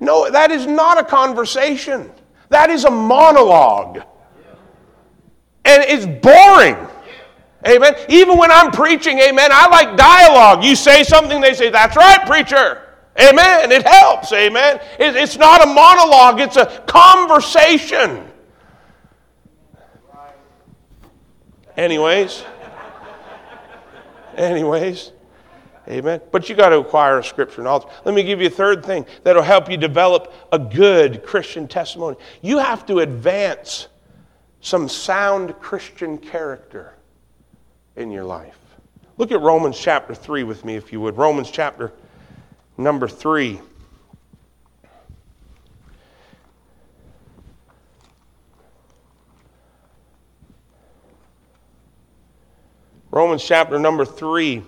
No, 0.00 0.30
that 0.30 0.50
is 0.50 0.66
not 0.66 0.98
a 0.98 1.04
conversation. 1.04 2.10
That 2.48 2.70
is 2.70 2.84
a 2.84 2.90
monologue. 2.90 4.02
And 5.64 5.84
it's 5.86 6.06
boring. 6.06 6.76
Amen. 7.68 7.94
Even 8.08 8.38
when 8.38 8.50
I'm 8.50 8.70
preaching, 8.70 9.18
amen, 9.18 9.50
I 9.52 9.68
like 9.68 9.96
dialogue. 9.96 10.64
You 10.64 10.74
say 10.74 11.04
something, 11.04 11.40
they 11.40 11.52
say, 11.52 11.68
That's 11.68 11.94
right, 11.96 12.26
preacher. 12.26 12.82
Amen. 13.20 13.70
It 13.70 13.86
helps. 13.86 14.32
Amen. 14.32 14.80
It's 14.98 15.36
not 15.36 15.62
a 15.62 15.66
monologue, 15.66 16.40
it's 16.40 16.56
a 16.56 16.82
conversation. 16.86 18.26
Anyways. 21.76 22.44
Anyways. 24.36 25.12
Amen. 25.90 26.20
But 26.30 26.48
you 26.48 26.54
got 26.54 26.68
to 26.68 26.78
acquire 26.78 27.18
a 27.18 27.24
scripture 27.24 27.62
knowledge. 27.62 27.88
Let 28.04 28.14
me 28.14 28.22
give 28.22 28.40
you 28.40 28.46
a 28.46 28.50
third 28.50 28.84
thing 28.84 29.06
that'll 29.24 29.42
help 29.42 29.68
you 29.68 29.76
develop 29.76 30.32
a 30.52 30.58
good 30.58 31.24
Christian 31.24 31.66
testimony. 31.66 32.16
You 32.42 32.58
have 32.58 32.86
to 32.86 33.00
advance 33.00 33.88
some 34.60 34.88
sound 34.88 35.58
Christian 35.58 36.16
character 36.16 36.94
in 37.96 38.10
your 38.10 38.24
life. 38.24 38.58
Look 39.16 39.32
at 39.32 39.40
Romans 39.40 39.78
chapter 39.78 40.14
3 40.14 40.44
with 40.44 40.64
me, 40.64 40.76
if 40.76 40.92
you 40.92 41.00
would. 41.00 41.16
Romans 41.16 41.50
chapter 41.50 41.92
Number 42.80 43.08
three, 43.08 43.60
Romans 53.10 53.44
chapter 53.44 53.78
number 53.78 54.06
3. 54.06 54.62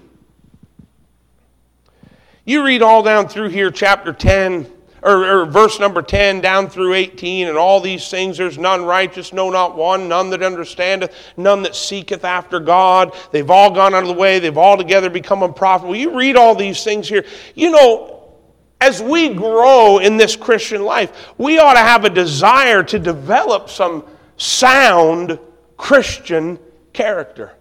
You 2.45 2.65
read 2.65 2.83
all 2.83 3.05
down 3.05 3.29
through 3.29 3.51
here, 3.51 3.71
chapter 3.71 4.13
10, 4.13 4.67
or, 5.03 5.43
or, 5.43 5.47
verse 5.47 5.79
number 5.79 6.03
10 6.03 6.41
down 6.41 6.69
through 6.69 6.95
18, 6.95 7.49
and 7.49 7.57
all 7.57 7.81
these 7.81 8.09
things 8.09 8.37
there's 8.37 8.59
none 8.59 8.85
righteous, 8.85 9.33
no, 9.33 9.51
not 9.51 9.77
one, 9.77 10.09
none 10.09 10.31
that 10.31 10.43
understandeth, 10.43 11.15
none 11.37 11.63
that 11.63 11.77
seeketh 11.77 12.25
after 12.25 12.59
God. 12.59 13.15
They've 13.31 13.51
all 13.51 13.71
gone 13.71 13.95
out 13.95 14.03
of 14.03 14.09
the 14.09 14.15
way, 14.15 14.41
they've 14.41 14.59
all 14.59 14.77
together 14.77 15.09
become 15.09 15.43
unprofitable. 15.43 15.95
You 15.95 16.17
read 16.17 16.37
all 16.37 16.55
these 16.55 16.83
things 16.83 17.09
here. 17.09 17.25
You 17.55 17.71
know, 17.71 18.33
as 18.81 19.01
we 19.01 19.33
grow 19.33 19.99
in 19.99 20.17
this 20.17 20.35
Christian 20.35 20.83
life, 20.83 21.33
we 21.39 21.61
ought 21.61 21.75
to 21.75 21.81
have 21.81 22.05
a 22.05 22.11
desire 22.11 22.83
to 22.83 22.99
develop 22.99 23.71
some 23.71 24.05
sound 24.37 25.39
Christian 25.77 26.59
character. 26.93 27.53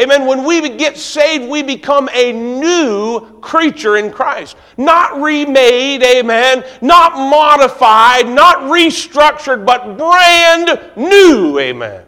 Amen. 0.00 0.26
When 0.26 0.44
we 0.44 0.68
get 0.70 0.96
saved, 0.96 1.48
we 1.48 1.62
become 1.62 2.08
a 2.12 2.32
new 2.32 3.38
creature 3.40 3.96
in 3.96 4.10
Christ. 4.10 4.56
Not 4.76 5.20
remade, 5.20 6.02
amen. 6.02 6.64
Not 6.82 7.12
modified, 7.14 8.28
not 8.28 8.58
restructured, 8.62 9.64
but 9.64 9.96
brand 9.96 10.80
new, 10.96 11.60
amen. 11.60 12.04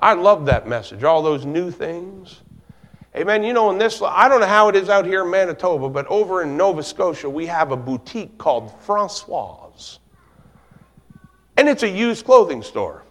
I 0.00 0.14
love 0.14 0.46
that 0.46 0.66
message, 0.66 1.04
all 1.04 1.22
those 1.22 1.44
new 1.44 1.70
things. 1.70 2.40
Amen. 3.14 3.42
You 3.42 3.52
know, 3.52 3.70
in 3.70 3.78
this, 3.78 4.00
I 4.00 4.28
don't 4.28 4.40
know 4.40 4.46
how 4.46 4.68
it 4.68 4.76
is 4.76 4.88
out 4.88 5.04
here 5.04 5.24
in 5.24 5.30
Manitoba, 5.30 5.88
but 5.88 6.06
over 6.06 6.42
in 6.42 6.56
Nova 6.56 6.82
Scotia, 6.82 7.28
we 7.28 7.46
have 7.46 7.72
a 7.72 7.76
boutique 7.76 8.38
called 8.38 8.72
Francoise. 8.82 9.98
And 11.56 11.68
it's 11.68 11.82
a 11.82 11.88
used 11.88 12.24
clothing 12.24 12.62
store. 12.62 13.02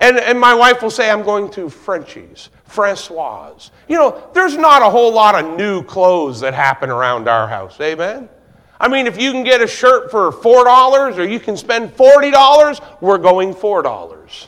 And, 0.00 0.16
and 0.18 0.38
my 0.38 0.54
wife 0.54 0.82
will 0.82 0.90
say, 0.90 1.10
I'm 1.10 1.22
going 1.22 1.50
to 1.52 1.68
Frenchy's, 1.68 2.50
Francoise. 2.64 3.72
You 3.88 3.96
know, 3.96 4.30
there's 4.32 4.56
not 4.56 4.82
a 4.82 4.90
whole 4.90 5.12
lot 5.12 5.34
of 5.34 5.58
new 5.58 5.82
clothes 5.82 6.40
that 6.40 6.54
happen 6.54 6.88
around 6.90 7.28
our 7.28 7.48
house. 7.48 7.80
Amen? 7.80 8.28
I 8.80 8.86
mean, 8.86 9.08
if 9.08 9.20
you 9.20 9.32
can 9.32 9.42
get 9.42 9.60
a 9.60 9.66
shirt 9.66 10.10
for 10.10 10.30
$4 10.30 11.18
or 11.18 11.24
you 11.24 11.40
can 11.40 11.56
spend 11.56 11.96
$40, 11.96 12.80
we're 13.00 13.18
going 13.18 13.54
$4. 13.54 14.46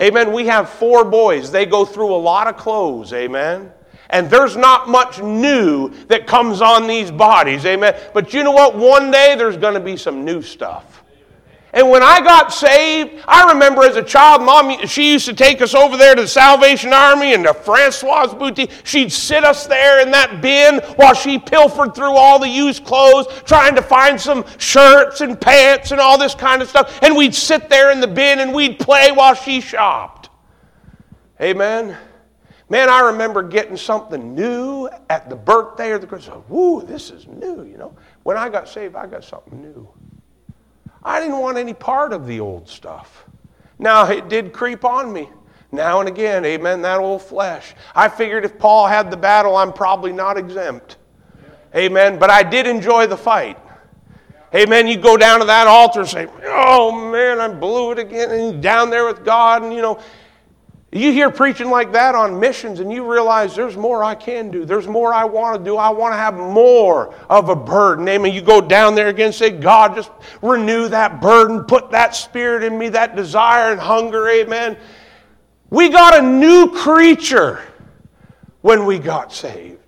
Amen. 0.00 0.32
We 0.32 0.46
have 0.46 0.68
four 0.68 1.04
boys. 1.04 1.52
They 1.52 1.66
go 1.66 1.84
through 1.84 2.12
a 2.12 2.16
lot 2.16 2.48
of 2.48 2.56
clothes. 2.56 3.12
Amen. 3.12 3.70
And 4.10 4.28
there's 4.28 4.56
not 4.56 4.88
much 4.88 5.22
new 5.22 5.90
that 6.06 6.26
comes 6.26 6.60
on 6.60 6.86
these 6.86 7.10
bodies. 7.10 7.64
Amen. 7.64 7.96
But 8.12 8.34
you 8.34 8.42
know 8.42 8.50
what? 8.50 8.76
One 8.76 9.10
day 9.10 9.34
there's 9.36 9.56
going 9.56 9.74
to 9.74 9.80
be 9.80 9.96
some 9.96 10.24
new 10.24 10.42
stuff. 10.42 11.03
And 11.74 11.90
when 11.90 12.04
I 12.04 12.20
got 12.20 12.52
saved, 12.52 13.20
I 13.26 13.52
remember 13.52 13.82
as 13.82 13.96
a 13.96 14.02
child, 14.02 14.42
mom, 14.42 14.86
she 14.86 15.10
used 15.10 15.26
to 15.26 15.34
take 15.34 15.60
us 15.60 15.74
over 15.74 15.96
there 15.96 16.14
to 16.14 16.22
the 16.22 16.28
Salvation 16.28 16.92
Army 16.92 17.34
and 17.34 17.44
the 17.44 17.52
Francoise 17.52 18.32
Boutique. 18.32 18.70
She'd 18.84 19.10
sit 19.10 19.42
us 19.42 19.66
there 19.66 20.00
in 20.00 20.12
that 20.12 20.40
bin 20.40 20.78
while 20.94 21.14
she 21.14 21.36
pilfered 21.36 21.92
through 21.92 22.12
all 22.12 22.38
the 22.38 22.48
used 22.48 22.84
clothes, 22.84 23.26
trying 23.44 23.74
to 23.74 23.82
find 23.82 24.20
some 24.20 24.44
shirts 24.58 25.20
and 25.20 25.38
pants 25.40 25.90
and 25.90 26.00
all 26.00 26.16
this 26.16 26.36
kind 26.36 26.62
of 26.62 26.68
stuff. 26.68 27.02
And 27.02 27.16
we'd 27.16 27.34
sit 27.34 27.68
there 27.68 27.90
in 27.90 28.00
the 28.00 28.06
bin 28.06 28.38
and 28.38 28.54
we'd 28.54 28.78
play 28.78 29.10
while 29.10 29.34
she 29.34 29.60
shopped. 29.60 30.30
Amen. 31.40 31.96
Man, 32.68 32.88
I 32.88 33.00
remember 33.00 33.42
getting 33.42 33.76
something 33.76 34.32
new 34.32 34.88
at 35.10 35.28
the 35.28 35.36
birthday 35.36 35.90
or 35.90 35.98
the 35.98 36.06
Christmas. 36.06 36.38
Woo, 36.48 36.82
this 36.82 37.10
is 37.10 37.26
new, 37.26 37.64
you 37.64 37.76
know. 37.76 37.96
When 38.22 38.36
I 38.36 38.48
got 38.48 38.68
saved, 38.68 38.94
I 38.94 39.08
got 39.08 39.24
something 39.24 39.60
new. 39.60 39.88
I 41.04 41.20
didn't 41.20 41.38
want 41.38 41.58
any 41.58 41.74
part 41.74 42.12
of 42.12 42.26
the 42.26 42.40
old 42.40 42.68
stuff. 42.68 43.26
Now, 43.78 44.06
it 44.08 44.28
did 44.28 44.52
creep 44.52 44.84
on 44.84 45.12
me. 45.12 45.28
Now 45.72 45.98
and 45.98 46.08
again, 46.08 46.44
amen, 46.44 46.82
that 46.82 47.00
old 47.00 47.22
flesh. 47.22 47.74
I 47.94 48.08
figured 48.08 48.44
if 48.44 48.58
Paul 48.58 48.86
had 48.86 49.10
the 49.10 49.16
battle, 49.16 49.56
I'm 49.56 49.72
probably 49.72 50.12
not 50.12 50.38
exempt. 50.38 50.96
Amen. 51.74 52.18
But 52.18 52.30
I 52.30 52.44
did 52.44 52.66
enjoy 52.68 53.08
the 53.08 53.16
fight. 53.16 53.58
Amen. 54.54 54.86
You 54.86 54.96
go 54.96 55.16
down 55.16 55.40
to 55.40 55.46
that 55.46 55.66
altar 55.66 56.00
and 56.00 56.08
say, 56.08 56.28
Oh 56.46 56.92
man, 57.10 57.40
I 57.40 57.48
blew 57.48 57.90
it 57.90 57.98
again. 57.98 58.30
And 58.30 58.62
down 58.62 58.88
there 58.88 59.04
with 59.04 59.24
God, 59.24 59.64
and 59.64 59.72
you 59.72 59.82
know, 59.82 60.00
you 60.94 61.12
hear 61.12 61.28
preaching 61.28 61.70
like 61.70 61.90
that 61.92 62.14
on 62.14 62.38
missions, 62.38 62.78
and 62.78 62.92
you 62.92 63.10
realize 63.10 63.56
there's 63.56 63.76
more 63.76 64.04
I 64.04 64.14
can 64.14 64.52
do. 64.52 64.64
There's 64.64 64.86
more 64.86 65.12
I 65.12 65.24
want 65.24 65.58
to 65.58 65.64
do. 65.64 65.76
I 65.76 65.88
want 65.88 66.12
to 66.12 66.16
have 66.16 66.34
more 66.34 67.12
of 67.28 67.48
a 67.48 67.56
burden. 67.56 68.06
Amen. 68.06 68.32
You 68.32 68.40
go 68.40 68.60
down 68.60 68.94
there 68.94 69.08
again 69.08 69.32
say, 69.32 69.50
God, 69.50 69.96
just 69.96 70.12
renew 70.40 70.86
that 70.88 71.20
burden, 71.20 71.64
put 71.64 71.90
that 71.90 72.14
spirit 72.14 72.62
in 72.62 72.78
me, 72.78 72.90
that 72.90 73.16
desire 73.16 73.72
and 73.72 73.80
hunger. 73.80 74.28
Amen. 74.28 74.76
We 75.68 75.88
got 75.88 76.16
a 76.16 76.22
new 76.22 76.70
creature 76.70 77.60
when 78.60 78.86
we 78.86 79.00
got 79.00 79.32
saved. 79.32 79.80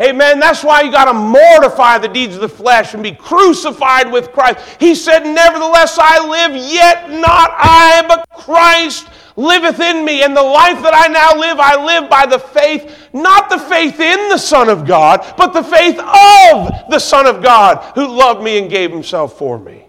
Amen. 0.00 0.40
That's 0.40 0.64
why 0.64 0.80
you 0.80 0.90
got 0.90 1.04
to 1.04 1.12
mortify 1.12 1.98
the 1.98 2.08
deeds 2.08 2.34
of 2.34 2.40
the 2.40 2.48
flesh 2.48 2.94
and 2.94 3.02
be 3.02 3.12
crucified 3.12 4.10
with 4.10 4.32
Christ. 4.32 4.78
He 4.80 4.94
said, 4.94 5.24
Nevertheless, 5.24 5.98
I 6.00 6.26
live, 6.26 6.56
yet 6.56 7.10
not 7.10 7.50
I, 7.58 8.04
but 8.08 8.26
Christ 8.30 9.06
liveth 9.40 9.80
in 9.80 10.04
me. 10.04 10.22
And 10.22 10.36
the 10.36 10.42
life 10.42 10.82
that 10.82 10.94
I 10.94 11.08
now 11.08 11.38
live, 11.38 11.58
I 11.58 11.84
live 11.84 12.10
by 12.10 12.26
the 12.26 12.38
faith, 12.38 13.08
not 13.12 13.48
the 13.48 13.58
faith 13.58 13.98
in 13.98 14.28
the 14.28 14.38
Son 14.38 14.68
of 14.68 14.86
God, 14.86 15.34
but 15.36 15.52
the 15.52 15.62
faith 15.62 15.98
of 15.98 16.90
the 16.90 16.98
Son 16.98 17.26
of 17.26 17.42
God 17.42 17.92
who 17.94 18.06
loved 18.06 18.42
me 18.42 18.58
and 18.58 18.70
gave 18.70 18.90
himself 18.90 19.38
for 19.38 19.58
me. 19.58 19.86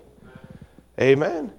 Amen. 1.00 1.52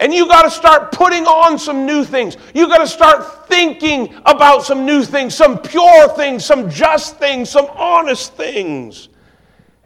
And 0.00 0.14
you 0.14 0.28
got 0.28 0.42
to 0.42 0.50
start 0.50 0.92
putting 0.92 1.26
on 1.26 1.58
some 1.58 1.84
new 1.84 2.04
things. 2.04 2.36
You 2.54 2.68
got 2.68 2.78
to 2.78 2.86
start 2.86 3.48
thinking 3.48 4.14
about 4.26 4.64
some 4.64 4.86
new 4.86 5.02
things, 5.02 5.34
some 5.34 5.58
pure 5.58 6.08
things, 6.10 6.44
some 6.44 6.70
just 6.70 7.16
things, 7.16 7.50
some 7.50 7.66
honest 7.74 8.34
things. 8.34 9.08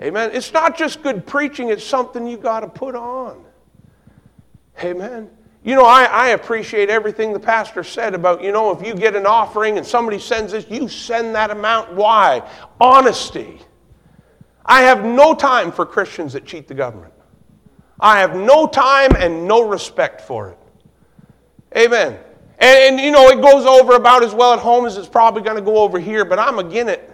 Amen. 0.00 0.30
It's 0.34 0.52
not 0.52 0.76
just 0.76 1.02
good 1.02 1.26
preaching, 1.26 1.70
it's 1.70 1.84
something 1.84 2.26
you 2.26 2.36
got 2.36 2.60
to 2.60 2.68
put 2.68 2.94
on. 2.94 3.42
Amen. 4.82 5.30
You 5.64 5.76
know, 5.76 5.84
I, 5.84 6.04
I, 6.04 6.28
appreciate 6.30 6.90
everything 6.90 7.32
the 7.32 7.38
pastor 7.38 7.84
said 7.84 8.14
about, 8.14 8.42
you 8.42 8.50
know, 8.50 8.72
if 8.72 8.84
you 8.84 8.94
get 8.94 9.14
an 9.14 9.26
offering 9.26 9.78
and 9.78 9.86
somebody 9.86 10.18
sends 10.18 10.52
this, 10.52 10.66
you 10.68 10.88
send 10.88 11.36
that 11.36 11.52
amount. 11.52 11.92
Why? 11.92 12.42
Honesty. 12.80 13.60
I 14.66 14.82
have 14.82 15.04
no 15.04 15.34
time 15.34 15.70
for 15.70 15.86
Christians 15.86 16.32
that 16.32 16.44
cheat 16.44 16.66
the 16.66 16.74
government. 16.74 17.12
I 18.00 18.18
have 18.18 18.34
no 18.34 18.66
time 18.66 19.12
and 19.16 19.46
no 19.46 19.68
respect 19.68 20.22
for 20.22 20.50
it. 20.50 20.58
Amen. 21.76 22.18
And, 22.58 22.94
and, 22.94 23.00
you 23.00 23.12
know, 23.12 23.28
it 23.28 23.40
goes 23.40 23.64
over 23.64 23.94
about 23.94 24.24
as 24.24 24.34
well 24.34 24.52
at 24.52 24.58
home 24.58 24.84
as 24.84 24.96
it's 24.96 25.08
probably 25.08 25.42
going 25.42 25.56
to 25.56 25.62
go 25.62 25.78
over 25.78 26.00
here, 26.00 26.24
but 26.24 26.40
I'm 26.40 26.58
again 26.58 26.88
it. 26.88 27.11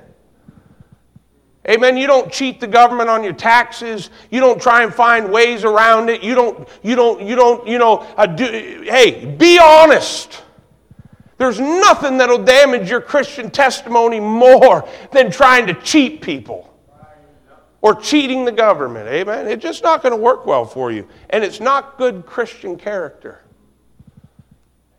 Amen. 1.69 1.99
You 1.99 2.07
don't 2.07 2.33
cheat 2.33 2.61
the 2.61 2.67
government 2.67 3.11
on 3.11 3.23
your 3.23 3.35
taxes. 3.35 4.09
You 4.31 4.41
don't 4.41 4.61
try 4.61 4.85
and 4.85 4.95
find 4.95 5.31
ways 5.31 5.65
around 5.65 6.09
it. 6.09 6.23
You 6.23 6.35
don't, 6.35 6.67
you 6.83 6.97
don't, 6.97 7.23
you 7.23 7.37
don't, 7.37 7.69
you 7.69 7.79
know, 7.79 8.07
uh, 8.17 8.27
do, 8.27 8.45
hey, 8.87 9.27
be 9.37 9.59
honest. 9.59 10.43
There's 11.37 11.61
nothing 11.61 12.19
that'll 12.19 12.43
damage 12.43 12.91
your 12.91 13.01
Christian 13.01 13.51
testimony 13.51 14.19
more 14.19 14.89
than 15.13 15.31
trying 15.31 15.67
to 15.67 15.75
cheat 15.75 16.23
people 16.23 16.75
or 17.81 17.95
cheating 17.95 18.45
the 18.45 18.53
government. 18.53 19.09
Amen. 19.09 19.47
It's 19.47 19.63
just 19.63 19.83
not 19.83 20.03
going 20.03 20.13
to 20.13 20.21
work 20.21 20.47
well 20.47 20.65
for 20.65 20.91
you. 20.91 21.07
And 21.31 21.45
it's 21.45 21.61
not 21.61 21.97
good 21.99 22.27
Christian 22.27 22.77
character. 22.77 23.43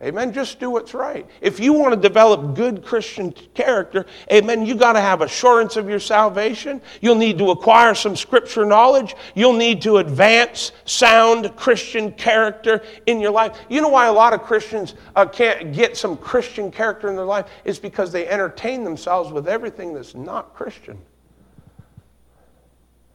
Amen. 0.02 0.32
Just 0.32 0.58
do 0.58 0.70
what's 0.70 0.94
right. 0.94 1.28
If 1.42 1.60
you 1.60 1.74
want 1.74 1.92
to 1.92 2.00
develop 2.00 2.54
good 2.54 2.82
Christian 2.82 3.32
character, 3.52 4.06
amen, 4.32 4.64
you 4.64 4.74
got 4.74 4.94
to 4.94 5.00
have 5.00 5.20
assurance 5.20 5.76
of 5.76 5.90
your 5.90 6.00
salvation. 6.00 6.80
You'll 7.02 7.16
need 7.16 7.36
to 7.36 7.50
acquire 7.50 7.94
some 7.94 8.16
scripture 8.16 8.64
knowledge. 8.64 9.14
You'll 9.34 9.52
need 9.52 9.82
to 9.82 9.98
advance 9.98 10.72
sound 10.86 11.54
Christian 11.54 12.12
character 12.12 12.82
in 13.04 13.20
your 13.20 13.30
life. 13.30 13.58
You 13.68 13.82
know 13.82 13.90
why 13.90 14.06
a 14.06 14.12
lot 14.12 14.32
of 14.32 14.42
Christians 14.42 14.94
uh, 15.16 15.26
can't 15.26 15.70
get 15.74 15.98
some 15.98 16.16
Christian 16.16 16.70
character 16.70 17.10
in 17.10 17.16
their 17.16 17.26
life? 17.26 17.50
It's 17.64 17.78
because 17.78 18.10
they 18.10 18.26
entertain 18.26 18.84
themselves 18.84 19.30
with 19.30 19.48
everything 19.48 19.92
that's 19.92 20.14
not 20.14 20.54
Christian. 20.54 20.98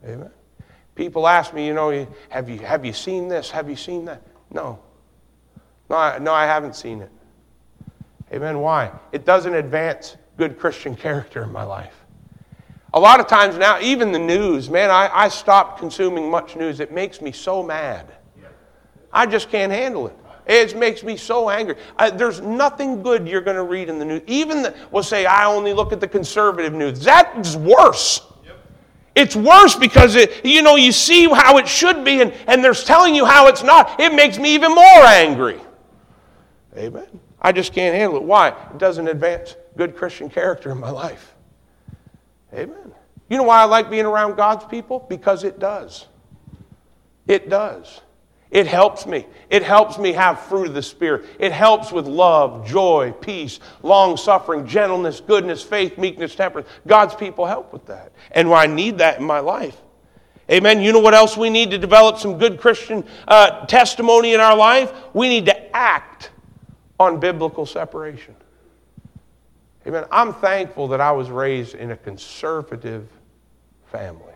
Amen. 0.05 0.29
People 0.93 1.27
ask 1.27 1.51
me, 1.51 1.65
you 1.65 1.73
know, 1.73 2.07
have 2.29 2.47
you, 2.47 2.59
have 2.59 2.85
you 2.85 2.93
seen 2.93 3.27
this? 3.27 3.49
Have 3.49 3.71
you 3.71 3.75
seen 3.75 4.05
that? 4.05 4.21
No. 4.51 4.79
No 5.89 5.95
I, 5.95 6.19
no, 6.19 6.33
I 6.33 6.45
haven't 6.45 6.75
seen 6.75 7.01
it. 7.01 7.11
Amen. 8.33 8.59
Why? 8.59 8.91
It 9.11 9.25
doesn't 9.25 9.53
advance 9.53 10.17
good 10.37 10.59
Christian 10.59 10.95
character 11.05 11.43
in 11.43 11.51
my 11.51 11.63
life. 11.63 11.93
A 12.93 12.99
lot 12.99 13.19
of 13.19 13.27
times 13.27 13.57
now, 13.57 13.79
even 13.81 14.11
the 14.11 14.19
news, 14.19 14.69
man, 14.69 14.89
I, 14.89 15.09
I 15.13 15.27
stopped 15.27 15.79
consuming 15.79 16.31
much 16.31 16.55
news. 16.55 16.79
It 16.79 16.93
makes 16.93 17.21
me 17.21 17.31
so 17.31 17.61
mad. 17.61 18.13
I 19.11 19.25
just 19.25 19.49
can't 19.49 19.71
handle 19.71 20.07
it. 20.07 20.17
It 20.45 20.77
makes 20.77 21.03
me 21.03 21.17
so 21.17 21.49
angry. 21.49 21.75
I, 21.97 22.09
there's 22.09 22.41
nothing 22.41 23.01
good 23.01 23.27
you're 23.27 23.41
going 23.41 23.55
to 23.55 23.63
read 23.63 23.89
in 23.89 23.97
the 23.97 24.05
news. 24.05 24.21
Even 24.27 24.61
the, 24.61 24.75
we'll 24.91 25.03
say, 25.03 25.25
I 25.25 25.45
only 25.45 25.73
look 25.73 25.91
at 25.91 25.99
the 25.99 26.07
conservative 26.07 26.73
news. 26.73 27.03
That's 27.03 27.55
worse. 27.55 28.21
It's 29.15 29.35
worse 29.35 29.75
because 29.75 30.15
it, 30.15 30.45
you 30.45 30.61
know 30.61 30.75
you 30.75 30.91
see 30.91 31.29
how 31.29 31.57
it 31.57 31.69
should 31.69 32.03
be 32.03 32.21
and, 32.21 32.33
and 32.47 32.61
they're 32.61 32.73
telling 32.73 33.15
you 33.15 33.25
how 33.25 33.47
it's 33.47 33.63
not. 33.63 33.97
It 33.99 34.13
makes 34.13 34.37
me 34.37 34.53
even 34.53 34.75
more 34.75 34.85
angry. 34.85 35.59
Amen. 36.77 37.07
I 37.41 37.51
just 37.51 37.73
can't 37.73 37.95
handle 37.95 38.17
it. 38.17 38.23
Why? 38.23 38.49
It 38.49 38.77
doesn't 38.77 39.07
advance 39.07 39.55
good 39.77 39.95
Christian 39.95 40.29
character 40.29 40.71
in 40.71 40.79
my 40.79 40.89
life. 40.89 41.33
Amen. 42.53 42.91
You 43.29 43.37
know 43.37 43.43
why 43.43 43.61
I 43.61 43.65
like 43.65 43.89
being 43.89 44.05
around 44.05 44.35
God's 44.35 44.65
people? 44.65 45.05
Because 45.09 45.43
it 45.43 45.59
does. 45.59 46.07
It 47.27 47.49
does. 47.49 48.01
It 48.51 48.67
helps 48.67 49.05
me. 49.05 49.25
It 49.49 49.63
helps 49.63 49.97
me 49.97 50.13
have 50.13 50.39
fruit 50.39 50.67
of 50.67 50.73
the 50.73 50.81
Spirit. 50.81 51.25
It 51.39 51.51
helps 51.51 51.91
with 51.91 52.05
love, 52.05 52.65
joy, 52.65 53.13
peace, 53.19 53.59
long 53.81 54.15
suffering, 54.15 54.65
gentleness, 54.65 55.19
goodness, 55.19 55.61
faith, 55.61 55.97
meekness, 55.97 56.35
temperance. 56.35 56.69
God's 56.85 57.15
people 57.15 57.45
help 57.45 57.73
with 57.73 57.85
that. 57.87 58.11
And 58.31 58.49
why 58.49 58.63
I 58.63 58.67
need 58.67 58.99
that 58.99 59.19
in 59.19 59.25
my 59.25 59.39
life. 59.39 59.81
Amen. 60.49 60.79
You 60.81 60.93
know 60.93 60.99
what 60.99 61.15
else 61.15 61.35
we 61.35 61.49
need 61.49 61.71
to 61.71 61.77
develop 61.77 62.19
some 62.19 62.37
good 62.37 62.59
Christian 62.59 63.03
uh, 63.27 63.65
testimony 63.65 64.35
in 64.35 64.39
our 64.39 64.55
life? 64.55 64.93
We 65.13 65.27
need 65.27 65.47
to 65.47 65.75
act 65.75 66.29
on 66.99 67.19
biblical 67.19 67.65
separation. 67.65 68.35
Amen. 69.87 70.05
I'm 70.11 70.33
thankful 70.33 70.87
that 70.89 71.01
I 71.01 71.11
was 71.11 71.29
raised 71.29 71.75
in 71.75 71.91
a 71.91 71.97
conservative 71.97 73.07
family. 73.91 74.33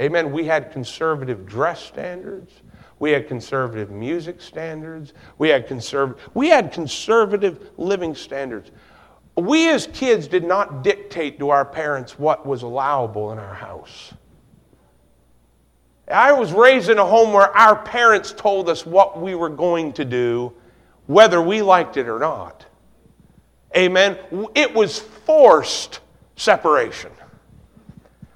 Amen. 0.00 0.32
We 0.32 0.44
had 0.46 0.72
conservative 0.72 1.44
dress 1.44 1.84
standards. 1.84 2.52
We 2.98 3.10
had 3.10 3.26
conservative 3.26 3.90
music 3.90 4.40
standards. 4.40 5.12
We 5.38 5.48
had, 5.48 5.66
conserv- 5.66 6.16
we 6.34 6.48
had 6.48 6.72
conservative 6.72 7.70
living 7.76 8.14
standards. 8.14 8.70
We 9.36 9.70
as 9.70 9.88
kids 9.88 10.28
did 10.28 10.44
not 10.44 10.84
dictate 10.84 11.38
to 11.40 11.50
our 11.50 11.64
parents 11.64 12.18
what 12.18 12.46
was 12.46 12.62
allowable 12.62 13.32
in 13.32 13.38
our 13.38 13.54
house. 13.54 14.14
I 16.08 16.32
was 16.32 16.52
raised 16.52 16.90
in 16.90 16.98
a 16.98 17.06
home 17.06 17.32
where 17.32 17.50
our 17.56 17.76
parents 17.76 18.32
told 18.32 18.68
us 18.68 18.84
what 18.84 19.20
we 19.20 19.34
were 19.34 19.48
going 19.48 19.92
to 19.94 20.04
do, 20.04 20.52
whether 21.06 21.40
we 21.42 21.62
liked 21.62 21.96
it 21.96 22.08
or 22.08 22.18
not. 22.18 22.66
Amen. 23.76 24.18
It 24.54 24.74
was 24.74 24.98
forced 24.98 26.00
separation. 26.36 27.10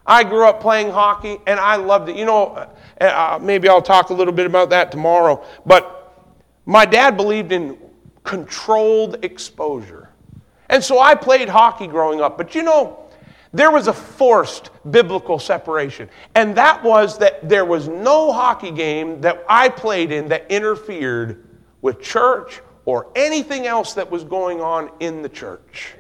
I 0.06 0.22
grew 0.24 0.46
up 0.46 0.60
playing 0.60 0.90
hockey 0.90 1.38
and 1.46 1.58
I 1.58 1.76
loved 1.76 2.08
it. 2.08 2.16
You 2.16 2.24
know, 2.24 2.68
uh, 3.00 3.38
maybe 3.42 3.68
I'll 3.68 3.82
talk 3.82 4.10
a 4.10 4.14
little 4.14 4.32
bit 4.32 4.46
about 4.46 4.70
that 4.70 4.90
tomorrow. 4.92 5.44
But 5.66 5.92
my 6.64 6.86
dad 6.86 7.16
believed 7.16 7.52
in 7.52 7.76
controlled 8.22 9.24
exposure. 9.24 10.10
And 10.68 10.82
so 10.82 10.98
I 10.98 11.14
played 11.14 11.48
hockey 11.48 11.86
growing 11.86 12.20
up. 12.20 12.38
But 12.38 12.54
you 12.54 12.62
know, 12.62 13.08
there 13.52 13.70
was 13.70 13.88
a 13.88 13.92
forced 13.92 14.70
biblical 14.90 15.38
separation. 15.38 16.08
And 16.34 16.56
that 16.56 16.82
was 16.82 17.18
that 17.18 17.48
there 17.48 17.64
was 17.64 17.88
no 17.88 18.32
hockey 18.32 18.70
game 18.70 19.20
that 19.22 19.44
I 19.48 19.68
played 19.68 20.12
in 20.12 20.28
that 20.28 20.50
interfered 20.50 21.45
with 21.86 22.02
church 22.02 22.62
or 22.84 23.06
anything 23.14 23.68
else 23.68 23.94
that 23.94 24.10
was 24.10 24.24
going 24.24 24.60
on 24.60 24.90
in 24.98 25.22
the 25.22 25.28
church. 25.28 25.94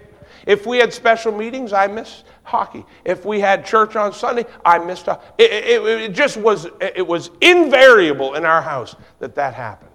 If 0.46 0.66
we 0.66 0.78
had 0.78 0.92
special 0.92 1.30
meetings, 1.30 1.72
I 1.72 1.86
missed 1.86 2.24
hockey. 2.42 2.84
If 3.04 3.24
we 3.24 3.38
had 3.38 3.64
church 3.64 3.94
on 3.94 4.12
Sunday, 4.12 4.46
I 4.64 4.80
missed. 4.80 5.06
It, 5.38 5.52
it, 5.52 5.82
it 5.82 6.12
just 6.12 6.38
was, 6.38 6.66
it 6.80 7.06
was 7.06 7.30
invariable 7.40 8.34
in 8.34 8.44
our 8.44 8.60
house 8.60 8.96
that 9.20 9.36
that 9.36 9.54
happened. 9.54 9.92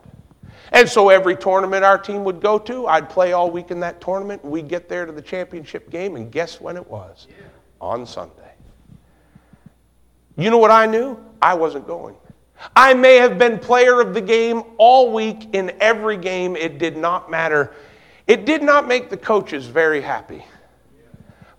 And 0.71 0.88
so 0.88 1.10
every 1.10 1.36
tournament 1.36 1.84
our 1.84 1.97
team 1.97 2.23
would 2.23 2.39
go 2.39 2.58
to, 2.60 2.88
I'd 2.88 3.10
play 3.10 3.34
all 3.34 3.51
week 3.51 3.71
in 3.71 3.82
that 3.82 3.99
tournament. 3.99 4.43
We'd 4.45 4.69
get 4.69 4.88
there 4.88 5.06
to 5.06 5.12
the 5.12 5.21
championship 5.21 5.89
game, 5.89 6.15
and 6.15 6.32
guess 6.32 6.62
when 6.62 6.77
it 6.77 6.88
was? 6.88 7.27
Yeah. 7.30 7.36
On 7.82 8.06
Sunday. 8.06 8.54
You 10.38 10.49
know 10.49 10.58
what 10.58 10.71
I 10.71 10.86
knew? 10.86 11.17
I 11.41 11.54
wasn't 11.54 11.86
going. 11.86 12.15
I 12.76 12.93
may 12.93 13.15
have 13.17 13.38
been 13.38 13.60
player 13.60 14.00
of 14.00 14.13
the 14.13 14.21
game 14.21 14.63
all 14.78 15.12
week 15.12 15.54
in 15.54 15.71
every 15.80 16.17
game. 16.17 16.56
It 16.56 16.78
did 16.78 16.97
not 16.97 17.30
matter. 17.30 17.74
It 18.28 18.45
did 18.45 18.62
not 18.63 18.88
make 18.88 19.10
the 19.10 19.17
coaches 19.17 19.67
very 19.67 20.02
happy. 20.02 20.45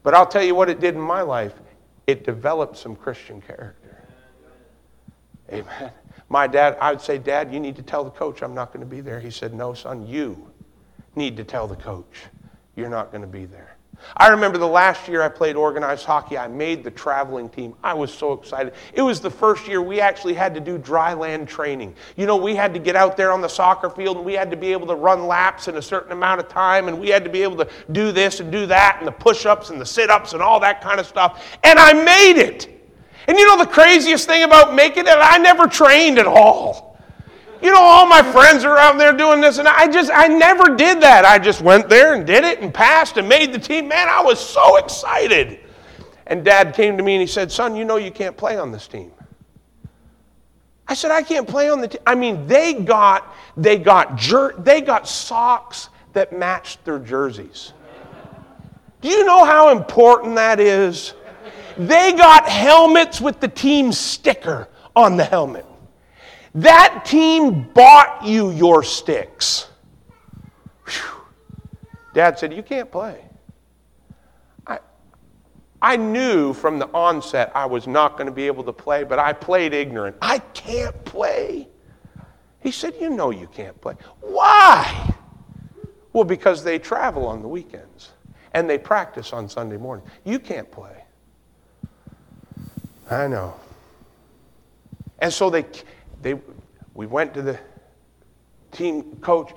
But 0.03 0.15
I'll 0.15 0.27
tell 0.27 0.43
you 0.43 0.55
what 0.55 0.69
it 0.69 0.81
did 0.81 0.95
in 0.95 1.01
my 1.01 1.23
life 1.23 1.55
it 2.07 2.25
developed 2.25 2.77
some 2.77 2.97
Christian 2.97 3.41
character. 3.41 3.97
Amen. 5.53 5.93
My 6.29 6.47
dad, 6.47 6.77
I 6.81 6.91
would 6.91 7.01
say, 7.01 7.19
Dad, 7.19 7.53
you 7.53 7.61
need 7.61 7.77
to 7.77 7.83
tell 7.83 8.05
the 8.05 8.11
coach 8.11 8.43
I'm 8.43 8.55
not 8.55 8.73
going 8.73 8.81
to 8.81 8.91
be 8.91 9.01
there. 9.01 9.21
He 9.21 9.31
said, 9.31 9.55
No, 9.55 9.75
son, 9.75 10.07
you 10.07 10.51
need 11.15 11.37
to 11.37 11.45
tell 11.45 11.69
the 11.69 11.77
coach 11.77 12.25
you're 12.75 12.89
not 12.89 13.11
going 13.11 13.21
to 13.21 13.29
be 13.29 13.45
there. 13.45 13.72
I 14.17 14.29
remember 14.29 14.59
the 14.59 14.69
last 14.69 15.09
year 15.09 15.23
I 15.23 15.29
played 15.29 15.57
organized 15.57 16.05
hockey, 16.05 16.39
I 16.39 16.49
made 16.49 16.85
the 16.85 16.91
traveling 16.91 17.49
team. 17.49 17.75
I 17.83 17.95
was 17.95 18.13
so 18.13 18.33
excited. 18.33 18.75
It 18.93 19.03
was 19.03 19.21
the 19.21 19.31
first 19.31 19.67
year 19.67 19.83
we 19.83 20.01
actually 20.01 20.35
had 20.35 20.55
to 20.55 20.61
do 20.61 20.79
dry 20.79 21.15
land 21.15 21.49
training. 21.49 21.95
You 22.17 22.27
know, 22.27 22.37
we 22.37 22.55
had 22.55 22.73
to 22.75 22.81
get 22.81 22.97
out 22.97 23.17
there 23.17 23.33
on 23.33 23.41
the 23.41 23.49
soccer 23.49 23.91
field 23.91 24.17
and 24.19 24.27
we 24.27 24.35
had 24.35 24.51
to 24.51 24.57
be 24.57 24.73
able 24.73 24.87
to 24.89 24.95
run 24.95 25.27
laps 25.27 25.69
in 25.69 25.77
a 25.77 25.83
certain 25.83 26.13
amount 26.13 26.41
of 26.41 26.49
time 26.49 26.89
and 26.89 27.01
we 27.01 27.09
had 27.09 27.25
to 27.25 27.31
be 27.31 27.43
able 27.43 27.57
to 27.57 27.69
do 27.93 28.13
this 28.13 28.41
and 28.41 28.53
do 28.53 28.67
that 28.67 28.97
and 28.99 29.07
the 29.07 29.13
push 29.13 29.47
ups 29.47 29.71
and 29.71 29.81
the 29.81 29.87
sit 29.87 30.11
ups 30.11 30.33
and 30.33 30.43
all 30.43 30.61
that 30.61 30.81
kind 30.81 31.01
of 31.01 31.07
stuff. 31.07 31.45
And 31.63 31.79
I 31.79 31.93
made 31.93 32.41
it. 32.41 32.69
And 33.29 33.39
you 33.39 33.47
know 33.47 33.59
the 33.59 33.71
craziest 33.71 34.27
thing 34.27 34.43
about 34.43 34.75
making 34.75 35.07
it? 35.07 35.17
I 35.17 35.39
never 35.39 35.67
trained 35.67 36.19
at 36.19 36.27
all. 36.27 36.92
You 37.63 37.71
know, 37.71 37.81
all 37.81 38.07
my 38.07 38.23
friends 38.23 38.65
are 38.65 38.77
out 38.77 38.99
there 38.99 39.13
doing 39.13 39.41
this, 39.41 39.59
and 39.59 39.69
I 39.69 39.87
just, 39.87 40.11
I 40.13 40.27
never 40.27 40.75
did 40.75 41.01
that. 41.01 41.25
I 41.25 41.39
just 41.39 41.61
went 41.61 41.89
there 41.89 42.15
and 42.15 42.27
did 42.27 42.43
it 42.43 42.61
and 42.61 42.75
passed 42.75 43.19
and 43.19 43.29
made 43.29 43.53
the 43.53 43.59
team. 43.59 43.87
Man, 43.87 44.09
I 44.09 44.21
was 44.21 44.41
so 44.41 44.79
excited. 44.79 45.61
And 46.27 46.45
dad 46.45 46.75
came 46.75 46.97
to 46.97 47.05
me 47.05 47.15
and 47.15 47.21
he 47.21 47.27
said, 47.27 47.53
Son, 47.53 47.77
you 47.77 47.85
know 47.85 47.97
you 47.97 48.11
can't 48.11 48.37
play 48.37 48.59
on 48.59 48.73
this 48.73 48.89
team. 48.89 49.13
I 50.89 50.95
said, 50.95 51.13
I 51.13 51.23
can't 51.23 51.47
play 51.47 51.71
on 51.71 51.81
the 51.81 51.89
team. 51.89 52.01
I 52.05 52.17
mean, 52.17 52.47
they 52.49 52.75
got, 52.75 53.33
they 53.57 53.79
got, 53.79 54.17
jer- 54.17 54.55
they 54.59 54.81
got 54.81 55.07
socks 55.07 55.89
that 56.15 56.37
matched 56.37 56.85
their 56.85 56.99
jerseys. 56.99 57.73
Do 59.01 59.09
you 59.09 59.25
know 59.25 59.45
how 59.45 59.71
important 59.71 60.35
that 60.35 60.59
is? 60.59 61.15
They 61.79 62.13
got 62.13 62.49
helmets 62.49 63.21
with 63.21 63.41
the 63.41 63.49
team 63.49 63.93
sticker 63.93 64.69
on 64.97 65.17
the 65.17 65.25
helmet. 65.25 65.65
That 66.55 67.05
team 67.05 67.63
bought 67.73 68.25
you 68.25 68.51
your 68.51 68.83
sticks. 68.83 69.69
Whew. 70.87 71.23
Dad 72.13 72.39
said, 72.39 72.53
You 72.53 72.63
can't 72.63 72.91
play. 72.91 73.25
I, 74.67 74.79
I 75.81 75.97
knew 75.97 76.53
from 76.53 76.79
the 76.79 76.89
onset 76.89 77.51
I 77.55 77.65
was 77.65 77.87
not 77.87 78.19
going 78.19 78.27
to 78.27 78.33
be 78.33 78.47
able 78.47 78.65
to 78.65 78.73
play, 78.73 79.03
but 79.05 79.19
I 79.19 79.33
played 79.33 79.73
ignorant. 79.73 80.17
I 80.21 80.39
can't 80.39 81.03
play. 81.05 81.69
He 82.61 82.71
said, 82.71 82.95
You 83.01 83.11
know 83.11 83.31
you 83.31 83.47
can't 83.47 83.81
play. 83.81 83.95
Why? 84.21 85.15
Well, 86.13 86.25
because 86.25 86.63
they 86.63 86.79
travel 86.79 87.27
on 87.27 87.41
the 87.41 87.49
weekends 87.49 88.11
and 88.53 88.69
they 88.69 88.77
practice 88.77 89.33
on 89.33 89.49
Sunday 89.49 89.79
morning. 89.79 90.05
You 90.25 90.39
can't 90.39 90.71
play. 90.71 91.05
I 93.11 93.27
know. 93.27 93.55
And 95.19 95.33
so 95.33 95.51
they, 95.51 95.65
they, 96.23 96.39
we 96.95 97.07
went 97.07 97.35
to 97.35 97.43
the 97.43 97.59
team 98.71 99.17
coach 99.21 99.53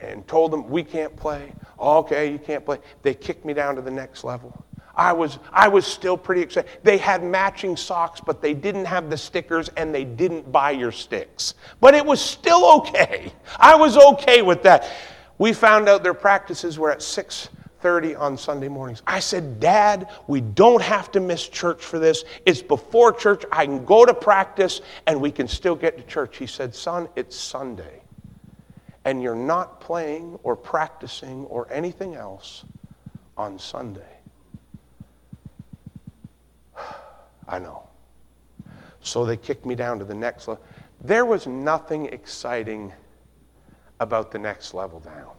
and 0.00 0.26
told 0.26 0.52
them 0.52 0.68
we 0.68 0.82
can't 0.82 1.14
play. 1.16 1.52
okay, 1.78 2.30
you 2.30 2.38
can't 2.38 2.64
play. 2.64 2.78
They 3.02 3.14
kicked 3.14 3.44
me 3.44 3.54
down 3.54 3.76
to 3.76 3.82
the 3.82 3.90
next 3.90 4.24
level. 4.24 4.64
I 4.96 5.12
was, 5.12 5.38
I 5.52 5.68
was 5.68 5.86
still 5.86 6.16
pretty 6.16 6.40
excited. 6.40 6.70
They 6.82 6.96
had 6.96 7.22
matching 7.22 7.76
socks, 7.76 8.20
but 8.24 8.40
they 8.40 8.54
didn't 8.54 8.86
have 8.86 9.10
the 9.10 9.16
stickers 9.16 9.68
and 9.76 9.94
they 9.94 10.04
didn't 10.04 10.50
buy 10.50 10.70
your 10.70 10.90
sticks. 10.90 11.54
But 11.80 11.94
it 11.94 12.04
was 12.04 12.20
still 12.20 12.78
okay. 12.78 13.30
I 13.58 13.76
was 13.76 13.98
okay 13.98 14.40
with 14.40 14.62
that. 14.62 14.90
We 15.36 15.52
found 15.52 15.88
out 15.88 16.02
their 16.02 16.14
practices 16.14 16.78
were 16.78 16.90
at 16.90 17.02
6 17.02 17.50
30 17.86 18.16
on 18.16 18.36
Sunday 18.36 18.66
mornings. 18.66 19.00
I 19.06 19.20
said, 19.20 19.60
Dad, 19.60 20.08
we 20.26 20.40
don't 20.40 20.82
have 20.82 21.12
to 21.12 21.20
miss 21.20 21.46
church 21.46 21.84
for 21.84 22.00
this. 22.00 22.24
It's 22.44 22.60
before 22.60 23.12
church. 23.12 23.44
I 23.52 23.64
can 23.64 23.84
go 23.84 24.04
to 24.04 24.12
practice 24.12 24.80
and 25.06 25.20
we 25.20 25.30
can 25.30 25.46
still 25.46 25.76
get 25.76 25.96
to 25.96 26.02
church. 26.02 26.36
He 26.36 26.48
said, 26.48 26.74
Son, 26.74 27.08
it's 27.14 27.36
Sunday. 27.36 28.02
And 29.04 29.22
you're 29.22 29.36
not 29.36 29.80
playing 29.80 30.36
or 30.42 30.56
practicing 30.56 31.44
or 31.44 31.68
anything 31.70 32.16
else 32.16 32.64
on 33.36 33.56
Sunday. 33.56 34.16
I 37.48 37.60
know. 37.60 37.84
So 39.00 39.24
they 39.24 39.36
kicked 39.36 39.64
me 39.64 39.76
down 39.76 40.00
to 40.00 40.04
the 40.04 40.12
next 40.12 40.48
level. 40.48 40.64
There 41.02 41.24
was 41.24 41.46
nothing 41.46 42.06
exciting 42.06 42.92
about 44.00 44.32
the 44.32 44.40
next 44.40 44.74
level 44.74 44.98
down. 44.98 45.35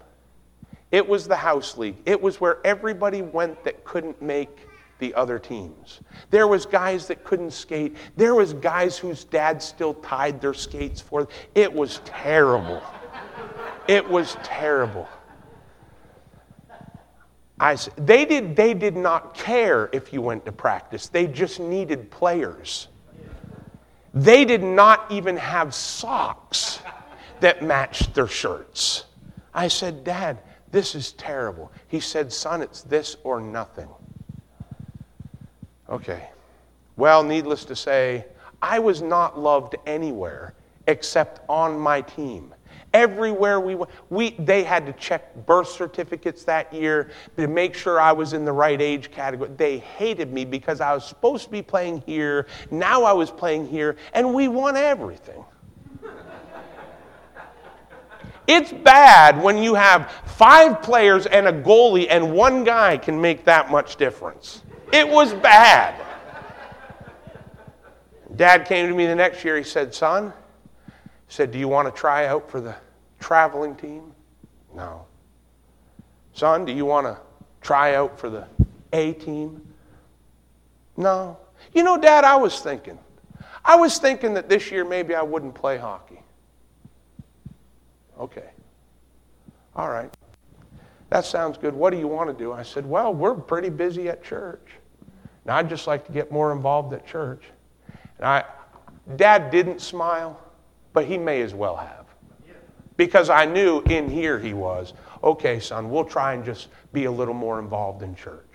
It 0.91 1.07
was 1.07 1.27
the 1.27 1.35
house 1.35 1.77
league. 1.77 1.97
It 2.05 2.21
was 2.21 2.39
where 2.39 2.65
everybody 2.65 3.21
went 3.21 3.63
that 3.63 3.83
couldn't 3.83 4.21
make 4.21 4.67
the 4.99 5.13
other 5.13 5.37
teams. 5.37 6.01
There 6.29 6.47
was 6.47 6.65
guys 6.65 7.07
that 7.07 7.23
couldn't 7.23 7.51
skate. 7.51 7.95
There 8.15 8.35
was 8.35 8.53
guys 8.53 8.97
whose 8.97 9.23
dads 9.23 9.65
still 9.65 9.93
tied 9.95 10.41
their 10.41 10.53
skates 10.53 11.01
for 11.01 11.23
them. 11.23 11.31
It 11.55 11.71
was 11.71 12.01
terrible. 12.05 12.81
It 13.87 14.07
was 14.09 14.37
terrible. 14.43 15.07
I, 17.59 17.75
they, 17.95 18.25
did, 18.25 18.55
they 18.55 18.73
did 18.73 18.95
not 18.95 19.33
care 19.33 19.89
if 19.91 20.13
you 20.13 20.21
went 20.21 20.45
to 20.45 20.51
practice. 20.51 21.07
They 21.07 21.27
just 21.27 21.59
needed 21.59 22.11
players. 22.11 22.87
They 24.13 24.45
did 24.45 24.63
not 24.63 25.11
even 25.11 25.37
have 25.37 25.73
socks 25.73 26.79
that 27.39 27.63
matched 27.63 28.13
their 28.13 28.27
shirts. 28.27 29.05
I 29.53 29.67
said, 29.67 30.03
Dad, 30.03 30.39
this 30.71 30.95
is 30.95 31.13
terrible. 31.13 31.71
He 31.87 31.99
said, 31.99 32.31
Son, 32.31 32.61
it's 32.61 32.81
this 32.81 33.17
or 33.23 33.39
nothing. 33.41 33.87
Okay. 35.89 36.29
Well, 36.97 37.23
needless 37.23 37.63
to 37.65 37.75
say, 37.75 38.25
I 38.61 38.79
was 38.79 39.01
not 39.01 39.39
loved 39.39 39.75
anywhere 39.85 40.53
except 40.87 41.41
on 41.47 41.77
my 41.77 42.01
team. 42.01 42.53
Everywhere 42.93 43.59
we 43.59 43.75
went, 43.75 43.91
we, 44.09 44.31
they 44.39 44.63
had 44.63 44.85
to 44.85 44.93
check 44.93 45.35
birth 45.45 45.69
certificates 45.69 46.43
that 46.45 46.73
year 46.73 47.11
to 47.35 47.47
make 47.47 47.75
sure 47.75 47.99
I 47.99 48.11
was 48.11 48.33
in 48.33 48.45
the 48.45 48.51
right 48.51 48.81
age 48.81 49.11
category. 49.11 49.51
They 49.55 49.79
hated 49.79 50.31
me 50.31 50.45
because 50.45 50.81
I 50.81 50.93
was 50.93 51.05
supposed 51.05 51.45
to 51.45 51.51
be 51.51 51.61
playing 51.61 52.01
here. 52.05 52.47
Now 52.71 53.03
I 53.03 53.13
was 53.13 53.29
playing 53.29 53.67
here, 53.67 53.97
and 54.13 54.33
we 54.33 54.47
won 54.47 54.77
everything. 54.77 55.43
It's 58.47 58.71
bad 58.71 59.41
when 59.41 59.57
you 59.57 59.75
have 59.75 60.09
five 60.25 60.81
players 60.81 61.25
and 61.25 61.47
a 61.47 61.53
goalie 61.53 62.07
and 62.09 62.33
one 62.33 62.63
guy 62.63 62.97
can 62.97 63.19
make 63.19 63.43
that 63.45 63.69
much 63.69 63.97
difference. 63.97 64.63
It 64.93 65.07
was 65.07 65.33
bad. 65.33 65.95
Dad 68.37 68.65
came 68.65 68.87
to 68.87 68.95
me 68.95 69.05
the 69.05 69.15
next 69.15 69.43
year. 69.43 69.57
He 69.57 69.63
said, 69.63 69.93
Son, 69.93 70.31
he 70.85 70.93
said, 71.27 71.51
Do 71.51 71.59
you 71.59 71.67
want 71.67 71.93
to 71.93 71.99
try 71.99 72.27
out 72.27 72.49
for 72.49 72.61
the 72.61 72.75
traveling 73.19 73.75
team? 73.75 74.13
No. 74.73 75.05
Son, 76.33 76.63
do 76.63 76.71
you 76.71 76.85
want 76.85 77.05
to 77.07 77.17
try 77.61 77.95
out 77.95 78.17
for 78.19 78.29
the 78.29 78.47
A 78.93 79.13
team? 79.13 79.61
No. 80.95 81.37
You 81.73 81.83
know, 81.83 81.97
Dad, 81.97 82.23
I 82.23 82.35
was 82.35 82.59
thinking. 82.59 82.97
I 83.65 83.75
was 83.75 83.97
thinking 83.97 84.33
that 84.35 84.47
this 84.47 84.71
year 84.71 84.85
maybe 84.85 85.15
I 85.15 85.21
wouldn't 85.21 85.53
play 85.53 85.77
hockey. 85.77 86.06
Okay. 88.19 88.49
All 89.75 89.89
right. 89.89 90.13
That 91.09 91.25
sounds 91.25 91.57
good. 91.57 91.73
What 91.73 91.91
do 91.91 91.97
you 91.97 92.07
want 92.07 92.29
to 92.29 92.43
do? 92.43 92.51
I 92.51 92.63
said, 92.63 92.85
Well, 92.85 93.13
we're 93.13 93.35
pretty 93.35 93.69
busy 93.69 94.09
at 94.09 94.23
church. 94.23 94.67
And 95.43 95.51
I'd 95.51 95.69
just 95.69 95.87
like 95.87 96.05
to 96.07 96.11
get 96.11 96.31
more 96.31 96.51
involved 96.51 96.93
at 96.93 97.07
church. 97.07 97.43
And 98.17 98.25
I, 98.25 98.43
Dad 99.15 99.49
didn't 99.49 99.81
smile, 99.81 100.39
but 100.91 101.05
he 101.05 101.17
may 101.17 101.41
as 101.41 101.53
well 101.53 101.77
have. 101.77 102.05
Because 102.97 103.29
I 103.29 103.45
knew 103.45 103.81
in 103.83 104.09
here 104.09 104.39
he 104.39 104.53
was, 104.53 104.93
okay, 105.23 105.59
son, 105.59 105.89
we'll 105.89 106.03
try 106.03 106.33
and 106.33 106.43
just 106.43 106.69
be 106.91 107.05
a 107.05 107.11
little 107.11 107.35
more 107.35 107.59
involved 107.59 108.01
in 108.01 108.15
church. 108.15 108.49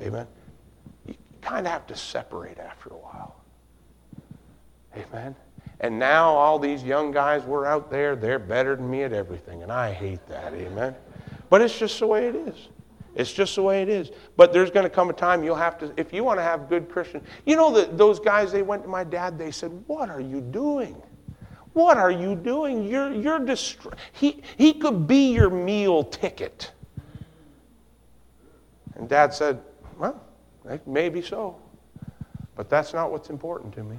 Amen. 0.00 0.26
You 1.06 1.14
kind 1.42 1.66
of 1.66 1.72
have 1.72 1.86
to 1.88 1.96
separate 1.96 2.58
after 2.58 2.88
a 2.88 2.96
while. 2.96 3.36
Amen. 4.96 5.36
And 5.82 5.98
now 5.98 6.30
all 6.30 6.60
these 6.60 6.84
young 6.84 7.10
guys 7.10 7.42
we're 7.42 7.66
out 7.66 7.90
there, 7.90 8.14
they're 8.14 8.38
better 8.38 8.76
than 8.76 8.88
me 8.88 9.02
at 9.02 9.12
everything. 9.12 9.64
And 9.64 9.72
I 9.72 9.92
hate 9.92 10.24
that, 10.28 10.54
amen. 10.54 10.94
But 11.50 11.60
it's 11.60 11.76
just 11.76 11.98
the 11.98 12.06
way 12.06 12.28
it 12.28 12.36
is. 12.36 12.68
It's 13.14 13.32
just 13.32 13.56
the 13.56 13.62
way 13.62 13.82
it 13.82 13.88
is. 13.88 14.10
But 14.36 14.52
there's 14.52 14.70
going 14.70 14.84
to 14.84 14.90
come 14.90 15.10
a 15.10 15.12
time 15.12 15.44
you'll 15.44 15.56
have 15.56 15.78
to, 15.80 15.92
if 15.96 16.12
you 16.12 16.24
want 16.24 16.38
to 16.38 16.42
have 16.42 16.68
good 16.68 16.88
Christian, 16.88 17.22
you 17.44 17.56
know 17.56 17.72
that 17.74 17.98
those 17.98 18.20
guys, 18.20 18.52
they 18.52 18.62
went 18.62 18.84
to 18.84 18.88
my 18.88 19.04
dad, 19.04 19.36
they 19.36 19.50
said, 19.50 19.70
What 19.86 20.08
are 20.08 20.20
you 20.20 20.40
doing? 20.40 21.02
What 21.72 21.96
are 21.96 22.10
you 22.10 22.36
doing? 22.36 22.84
You're, 22.84 23.12
you're 23.12 23.38
dist- 23.40 23.78
he, 24.12 24.42
he 24.56 24.74
could 24.74 25.06
be 25.06 25.32
your 25.32 25.50
meal 25.50 26.04
ticket. 26.04 26.70
And 28.94 29.08
dad 29.08 29.34
said, 29.34 29.60
Well, 29.98 30.22
maybe 30.86 31.22
so. 31.22 31.56
But 32.54 32.70
that's 32.70 32.94
not 32.94 33.10
what's 33.10 33.30
important 33.30 33.74
to 33.74 33.84
me. 33.84 33.98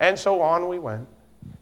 And 0.00 0.18
so 0.18 0.40
on 0.40 0.68
we 0.68 0.78
went. 0.78 1.06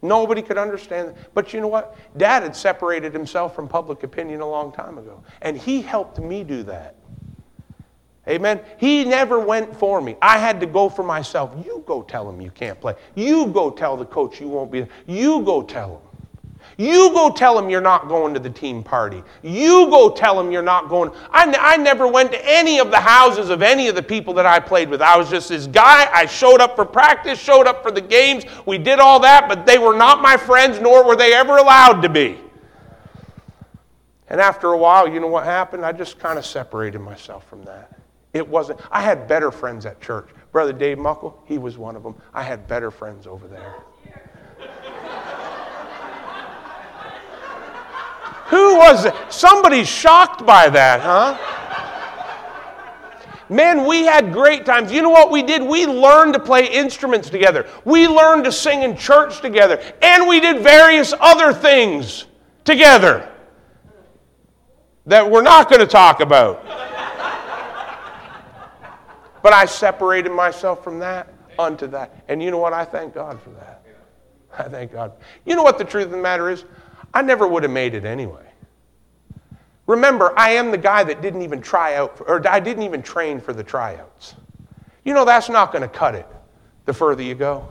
Nobody 0.01 0.43
could 0.43 0.59
understand. 0.59 1.15
But 1.35 1.53
you 1.53 1.61
know 1.61 1.69
what? 1.69 1.97
Dad 2.17 2.45
had 2.45 2.55
separated 2.57 3.13
himself 3.13 3.55
from 3.55 3.69
public 3.69 4.03
opinion 4.05 4.41
a 4.41 4.49
long 4.49 4.73
time 4.73 4.97
ago. 4.97 5.23
And 5.43 5.57
he 5.57 5.83
helped 5.83 6.19
me 6.19 6.45
do 6.45 6.63
that. 6.65 6.95
Amen. 8.29 8.61
He 8.77 9.05
never 9.05 9.41
went 9.41 9.75
for 9.75 10.01
me. 10.01 10.17
I 10.21 10.39
had 10.39 10.61
to 10.61 10.67
go 10.67 10.89
for 10.89 11.03
myself. 11.03 11.53
You 11.65 11.83
go 11.87 12.03
tell 12.03 12.29
him 12.29 12.41
you 12.41 12.51
can't 12.51 12.79
play. 12.81 12.95
You 13.15 13.47
go 13.47 13.71
tell 13.71 13.97
the 13.97 14.05
coach 14.05 14.41
you 14.41 14.49
won't 14.49 14.71
be. 14.71 14.87
You 15.07 15.43
go 15.43 15.63
tell 15.63 15.97
him. 15.97 16.08
You 16.81 17.11
go 17.11 17.29
tell 17.29 17.59
him 17.59 17.69
you're 17.69 17.81
not 17.81 18.07
going 18.07 18.33
to 18.35 18.41
the 18.41 18.49
team 18.49 18.85
party. 18.85 19.25
You 19.43 19.91
go 19.91 20.11
tell 20.11 20.39
him 20.39 20.53
you're 20.53 20.63
not 20.63 20.89
going. 20.89 21.11
I, 21.33 21.53
I 21.59 21.77
never 21.77 22.07
went 22.07 22.31
to 22.31 22.41
any 22.49 22.79
of 22.79 22.93
the 22.93 23.01
houses 23.01 23.51
of 23.51 23.63
any 23.63 23.89
of 23.89 23.97
the 23.97 24.03
people 24.03 24.33
that 24.35 24.47
I 24.47 24.61
played 24.61 24.89
with. 24.89 25.03
I 25.03 25.19
was 25.19 25.29
just 25.29 25.49
this 25.49 25.67
guy. 25.67 26.09
I 26.13 26.27
showed 26.27 26.61
up 26.61 26.77
for 26.77 26.85
practice, 26.85 27.37
showed 27.37 27.67
up 27.67 27.83
for 27.83 27.91
the 27.91 28.01
games. 28.01 28.45
We 28.65 28.79
did 28.79 29.01
all 29.01 29.19
that, 29.21 29.49
but 29.49 29.67
they 29.67 29.79
were 29.79 29.97
not 29.97 30.23
my 30.23 30.37
friends, 30.37 30.81
nor 30.81 31.05
were 31.05 31.17
they 31.17 31.35
ever 31.35 31.57
allowed 31.57 32.01
to 32.03 32.09
be. 32.09 32.39
And 34.29 34.41
after 34.41 34.69
a 34.69 34.79
while, 34.79 35.09
you 35.09 35.19
know 35.19 35.27
what 35.27 35.45
happened? 35.45 35.85
I 35.85 35.91
just 35.91 36.21
kind 36.21 36.39
of 36.39 36.47
separated 36.47 37.01
myself 37.01 37.49
from 37.49 37.65
that. 37.65 37.99
It 38.35 38.47
wasn't, 38.47 38.79
I 38.93 39.03
had 39.03 39.27
better 39.27 39.51
friends 39.51 39.85
at 39.85 40.01
church. 40.01 40.29
Brother 40.53 40.73
Dave 40.73 40.99
Muckle, 40.99 41.43
he 41.45 41.59
was 41.59 41.77
one 41.77 41.97
of 41.97 42.05
them. 42.05 42.15
I 42.33 42.45
had 42.45 42.69
better 42.69 42.93
friends 42.93 43.27
over 43.27 43.49
there. 43.49 43.83
Who 48.49 48.78
was? 48.93 49.35
Somebody's 49.35 49.89
shocked 49.89 50.45
by 50.45 50.69
that, 50.71 51.01
huh? 51.01 51.37
Man, 53.51 53.87
we 53.87 54.03
had 54.03 54.33
great 54.33 54.67
times. 54.67 54.93
You 54.93 55.01
know 55.01 55.09
what 55.09 55.31
we 55.31 55.43
did? 55.43 55.63
We 55.63 55.87
learned 55.87 56.35
to 56.35 56.41
play 56.41 56.67
instruments 56.67 57.31
together. 57.31 57.67
We 57.85 58.07
learned 58.07 58.45
to 58.45 58.53
sing 58.53 58.83
in 58.83 58.95
church 58.97 59.41
together. 59.41 59.83
And 60.03 60.29
we 60.29 60.39
did 60.41 60.63
various 60.63 61.15
other 61.19 61.55
things 61.55 62.27
together 62.65 63.27
that 65.07 65.31
we're 65.31 65.43
not 65.43 65.71
going 65.71 65.81
to 65.81 65.87
talk 65.87 66.21
about. 66.21 66.63
but 69.43 69.55
I 69.55 69.65
separated 69.65 70.31
myself 70.31 70.85
from 70.85 70.99
that 70.99 71.33
unto 71.59 71.87
that. 71.87 72.23
And 72.29 72.43
you 72.43 72.51
know 72.51 72.59
what? 72.59 72.75
I 72.75 72.85
thank 72.85 73.15
God 73.15 73.41
for 73.41 73.51
that. 73.51 73.83
I 74.59 74.65
thank 74.65 74.93
God. 74.93 75.13
You 75.47 75.57
know 75.57 75.63
what 75.63 75.79
the 75.79 75.85
truth 75.85 76.07
of 76.07 76.11
the 76.11 76.19
matter 76.19 76.51
is? 76.51 76.67
I 77.15 77.23
never 77.23 77.49
would 77.49 77.63
have 77.63 77.73
made 77.73 77.95
it 77.95 78.05
anyway. 78.05 78.48
Remember, 79.89 80.39
I 80.39 80.51
am 80.51 80.71
the 80.71 80.79
guy 80.79 81.03
that 81.03 81.23
didn't 81.23 81.41
even 81.41 81.63
try 81.63 81.97
out, 81.97 82.23
or 82.27 82.47
I 82.47 82.61
didn't 82.61 82.83
even 82.83 83.03
train 83.03 83.41
for 83.41 83.55
the 83.55 83.65
tryouts. 83.65 84.35
You 85.03 85.15
know, 85.15 85.25
that's 85.25 85.49
not 85.49 85.73
going 85.73 85.83
to 85.83 85.89
cut 85.89 86.15
it 86.15 86.29
the 86.85 86.93
further 86.93 87.23
you 87.23 87.35
go. 87.35 87.67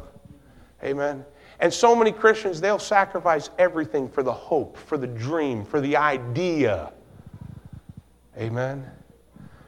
Amen. 0.84 1.24
And 1.60 1.72
so 1.72 1.96
many 1.96 2.12
Christians, 2.12 2.60
they'll 2.60 2.80
sacrifice 2.80 3.52
everything 3.60 4.10
for 4.10 4.24
the 4.24 4.34
hope, 4.34 4.78
for 4.78 4.98
the 4.98 5.06
dream, 5.06 5.64
for 5.64 5.80
the 5.80 5.96
idea. 5.96 6.92
Amen. 8.36 8.84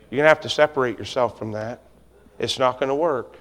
You're 0.10 0.18
going 0.18 0.26
to 0.26 0.30
have 0.30 0.42
to 0.42 0.50
separate 0.50 0.98
yourself 0.98 1.38
from 1.38 1.52
that. 1.52 1.84
It's 2.40 2.58
not 2.58 2.80
going 2.80 2.90
to 2.90 2.96
work. 2.96 3.38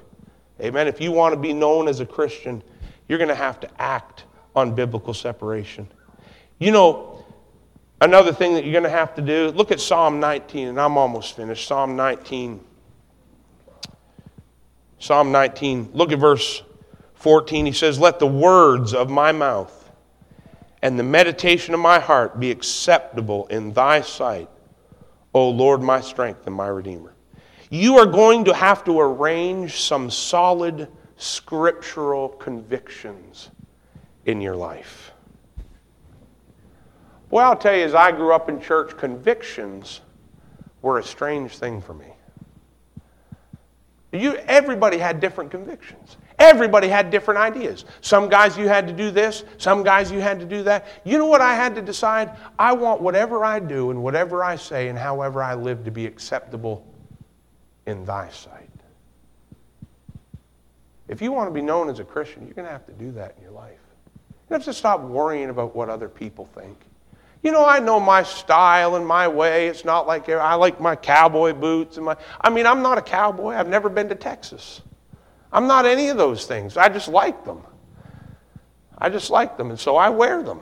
Amen. 0.61 0.87
If 0.87 1.01
you 1.01 1.13
want 1.13 1.33
to 1.33 1.41
be 1.41 1.55
known 1.55 1.89
as 1.89 2.01
a 2.01 2.07
Christian, 2.07 2.63
you're 3.09 3.19
going 3.19 3.29
to 3.29 3.35
have 3.35 3.59
to 3.61 3.71
act 3.81 4.25
on 4.55 4.75
biblical 4.75 5.15
separation. 5.15 5.89
You 6.59 6.73
know, 6.73 7.18
another 8.01 8.33
thing 8.33 8.55
that 8.55 8.65
you're 8.65 8.73
going 8.73 8.85
to 8.85 8.91
have 8.91 9.15
to 9.17 9.23
do, 9.23 9.51
look 9.51 9.71
at 9.71 9.81
Psalm 9.81 10.21
19, 10.21 10.69
and 10.69 10.81
I'm 10.81 10.97
almost 10.97 11.37
finished. 11.37 11.67
Psalm 11.67 11.97
19. 11.97 12.65
Psalm 15.01 15.31
19, 15.31 15.91
look 15.93 16.11
at 16.11 16.19
verse 16.19 16.63
14. 17.15 17.67
He 17.67 17.73
says, 17.73 17.99
Let 17.99 18.19
the 18.19 18.27
words 18.27 18.95
of 18.95 19.09
my 19.11 19.31
mouth 19.33 19.91
and 20.83 20.99
the 20.99 21.05
meditation 21.05 21.75
of 21.75 21.81
my 21.81 21.99
heart 21.99 22.39
be 22.39 22.51
acceptable 22.51 23.47
in 23.49 23.73
thy 23.73 24.01
sight, 24.01 24.49
O 25.35 25.51
Lord, 25.51 25.83
my 25.83 26.01
strength 26.01 26.47
and 26.47 26.55
my 26.55 26.69
redeemer. 26.69 27.15
You 27.71 27.99
are 27.99 28.07
going 28.07 28.45
to 28.47 28.55
have 28.55 28.85
to 28.85 28.99
arrange 28.99 29.81
some 29.81 30.11
solid 30.11 30.89
scriptural 31.17 32.29
convictions 32.29 33.51
in 34.25 34.41
your 34.41 34.57
life. 34.57 35.13
Well, 37.31 37.51
I'll 37.51 37.57
tell 37.57 37.77
you, 37.77 37.85
as 37.85 37.95
I 37.95 38.13
grew 38.13 38.33
up 38.33 38.49
in 38.49 38.61
church, 38.61 38.97
convictions 38.97 40.01
were 40.83 40.99
a 40.99 41.03
strange 41.03 41.59
thing 41.59 41.81
for 41.81 41.95
me. 41.95 42.07
You, 44.13 44.37
everybody 44.37 44.97
had 44.97 45.21
different 45.21 45.51
convictions. 45.51 46.17
Everybody 46.39 46.89
had 46.89 47.11
different 47.11 47.39
ideas. 47.39 47.85
Some 48.01 48.29
guys 48.29 48.57
you 48.57 48.69
had 48.69 48.87
to 48.87 48.93
do 48.93 49.11
this, 49.11 49.45
some 49.59 49.83
guys 49.83 50.11
you 50.11 50.21
had 50.21 50.39
to 50.41 50.47
do 50.47 50.63
that. 50.63 50.87
You 51.05 51.19
know 51.19 51.27
what 51.27 51.41
I 51.41 51.55
had 51.55 51.75
to 51.75 51.83
decide? 51.83 52.31
I 52.59 52.73
want 52.73 53.03
whatever 53.03 53.45
I 53.45 53.59
do 53.59 53.91
and 53.91 54.03
whatever 54.03 54.45
I 54.45 54.57
say 54.57 54.89
and 54.89 54.99
however 54.99 55.43
I 55.43 55.55
live 55.55 55.85
to 55.85 55.91
be 55.91 56.07
acceptable 56.07 56.87
in 57.87 58.05
thy 58.05 58.29
sight. 58.31 58.71
If 61.09 61.21
you 61.21 61.33
want 61.33 61.49
to 61.49 61.55
be 61.55 61.63
known 61.63 61.89
as 61.91 61.99
a 61.99 62.05
Christian, 62.05 62.45
you're 62.45 62.55
going 62.55 62.67
to 62.67 62.73
have 62.73 62.87
to 62.87 62.93
do 62.93 63.11
that 63.13 63.35
in 63.37 63.43
your 63.43 63.53
life. 63.53 63.81
You 64.49 64.55
have 64.55 64.65
to 64.65 64.73
stop 64.73 65.01
worrying 65.01 65.51
about 65.51 65.75
what 65.75 65.89
other 65.89 66.09
people 66.09 66.47
think. 66.47 66.79
You 67.43 67.53
know, 67.53 67.65
I 67.65 67.79
know 67.79 68.01
my 68.01 68.23
style 68.23 68.97
and 68.97 69.07
my 69.07 69.29
way. 69.29 69.69
It's 69.69 69.85
not 69.85 70.07
like 70.07 70.29
I 70.29 70.55
like 70.55 70.81
my 70.81 70.97
cowboy 70.97 71.53
boots 71.53 71.97
and 71.97 72.07
my. 72.07 72.17
I 72.41 72.51
mean, 72.51 72.67
I'm 72.67 72.83
not 72.83 72.99
a 72.99 73.03
cowboy. 73.03 73.55
I've 73.55 73.69
never 73.69 73.89
been 73.89 74.09
to 74.09 74.15
Texas. 74.15 74.83
I'm 75.53 75.67
not 75.67 75.87
any 75.87 76.09
of 76.09 76.17
those 76.17 76.47
things. 76.47 76.77
I 76.77 76.89
just 76.89 77.09
like 77.09 77.45
them. 77.45 77.63
I 78.99 79.09
just 79.09 79.31
like 79.31 79.57
them, 79.57 79.71
and 79.71 79.79
so 79.79 79.97
I 79.97 80.09
wear 80.09 80.43
them. 80.43 80.61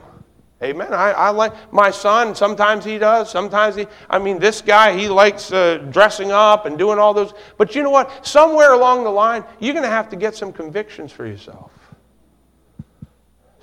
Amen. 0.61 0.91
I, 0.91 1.11
I 1.11 1.29
like 1.29 1.53
my 1.71 1.91
son. 1.91 2.33
Sometimes 2.33 2.83
he 2.83 2.97
does. 2.97 3.29
Sometimes 3.29 3.75
he. 3.75 3.85
I 4.09 4.17
mean, 4.17 4.39
this 4.39 4.61
guy 4.61 4.97
he 4.97 5.07
likes 5.07 5.51
uh, 5.51 5.77
dressing 5.91 6.31
up 6.31 6.65
and 6.65 6.77
doing 6.77 6.97
all 6.97 7.13
those. 7.13 7.33
But 7.57 7.75
you 7.75 7.83
know 7.83 7.91
what? 7.91 8.25
Somewhere 8.25 8.73
along 8.73 9.03
the 9.03 9.11
line, 9.11 9.43
you're 9.59 9.73
going 9.73 9.83
to 9.83 9.89
have 9.89 10.09
to 10.09 10.15
get 10.15 10.35
some 10.35 10.51
convictions 10.51 11.11
for 11.11 11.27
yourself. 11.27 11.71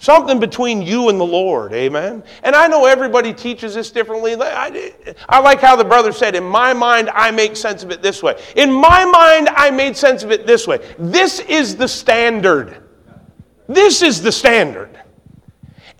Something 0.05 0.39
between 0.39 0.83
you 0.83 1.09
and 1.09 1.19
the 1.19 1.25
Lord, 1.25 1.73
amen? 1.73 2.23
And 2.43 2.55
I 2.55 2.67
know 2.67 2.85
everybody 2.85 3.33
teaches 3.33 3.75
this 3.75 3.91
differently. 3.91 4.35
I, 4.35 4.93
I, 5.31 5.41
like 5.41 5.61
how 5.61 5.77
the 5.77 5.85
brother 5.85 6.13
said, 6.13 6.35
In 6.35 6.45
my 6.45 6.75
mind, 6.75 7.09
I 7.09 7.31
make 7.31 7.57
sense 7.57 7.83
of 7.83 7.91
it 7.91 8.03
this 8.03 8.23
way. 8.23 8.39
In 8.55 8.71
my 8.71 9.07
mind, 9.07 9.49
I 9.49 9.71
made 9.71 9.97
sense 9.97 10.23
of 10.23 10.31
it 10.31 10.47
this 10.47 10.67
way. 10.67 10.95
This 10.99 11.41
is 11.41 11.77
the 11.77 11.89
standard. 11.89 12.83
This 13.67 14.03
is 14.03 14.21
the 14.21 14.31
standard. 14.31 14.91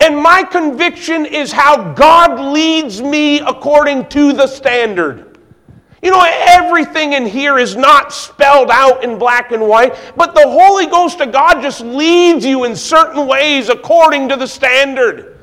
And 0.01 0.19
my 0.19 0.43
conviction 0.43 1.25
is 1.25 1.51
how 1.51 1.95
God 1.95 2.53
leads 2.53 3.01
me 3.01 3.41
according 3.41 4.11
to 4.11 4.35
the 4.35 4.47
standard. 4.47 5.34
You 6.05 6.11
know, 6.11 6.23
everything 6.23 7.15
in 7.15 7.25
here 7.25 7.59
is 7.59 7.77
not 7.77 8.13
spelled 8.13 8.71
out 8.71 9.03
in 9.03 9.19
black 9.19 9.53
and 9.53 9.67
white, 9.67 9.97
but 10.15 10.35
the 10.35 10.47
Holy 10.47 10.87
Ghost 10.87 11.19
of 11.23 11.33
God 11.33 11.63
just 11.63 11.81
leads 11.81 12.45
you 12.45 12.65
in 12.65 12.77
certain 12.77 13.27
ways 13.27 13.71
according 13.71 14.29
to 14.29 14.37
the 14.37 14.47
standard. 14.47 15.41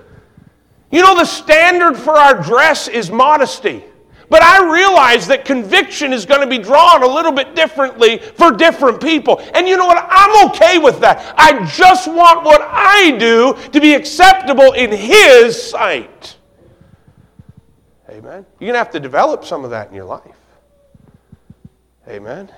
You 0.91 1.01
know, 1.01 1.15
the 1.15 1.25
standard 1.25 1.97
for 1.97 2.11
our 2.11 2.43
dress 2.43 2.87
is 2.87 3.09
modesty. 3.09 3.83
But 4.29 4.43
I 4.43 4.71
realize 4.71 5.25
that 5.27 5.45
conviction 5.45 6.13
is 6.13 6.27
going 6.27 6.41
to 6.41 6.47
be 6.47 6.59
drawn 6.59 7.01
a 7.01 7.07
little 7.07 7.31
bit 7.31 7.55
differently 7.55 8.19
for 8.19 8.51
different 8.51 9.01
people. 9.01 9.41
And 9.55 9.67
you 9.67 9.77
know 9.77 9.87
what? 9.87 10.05
I'm 10.09 10.49
okay 10.51 10.77
with 10.77 10.99
that. 10.99 11.33
I 11.37 11.65
just 11.65 12.07
want 12.07 12.45
what 12.45 12.61
I 12.61 13.17
do 13.17 13.57
to 13.71 13.81
be 13.81 13.95
acceptable 13.95 14.73
in 14.73 14.91
His 14.91 15.71
sight. 15.71 16.37
Amen. 18.09 18.45
You're 18.59 18.67
going 18.67 18.73
to 18.73 18.77
have 18.77 18.91
to 18.91 18.99
develop 18.99 19.43
some 19.43 19.65
of 19.65 19.71
that 19.71 19.89
in 19.89 19.95
your 19.95 20.05
life. 20.05 20.35
Amen. 22.07 22.51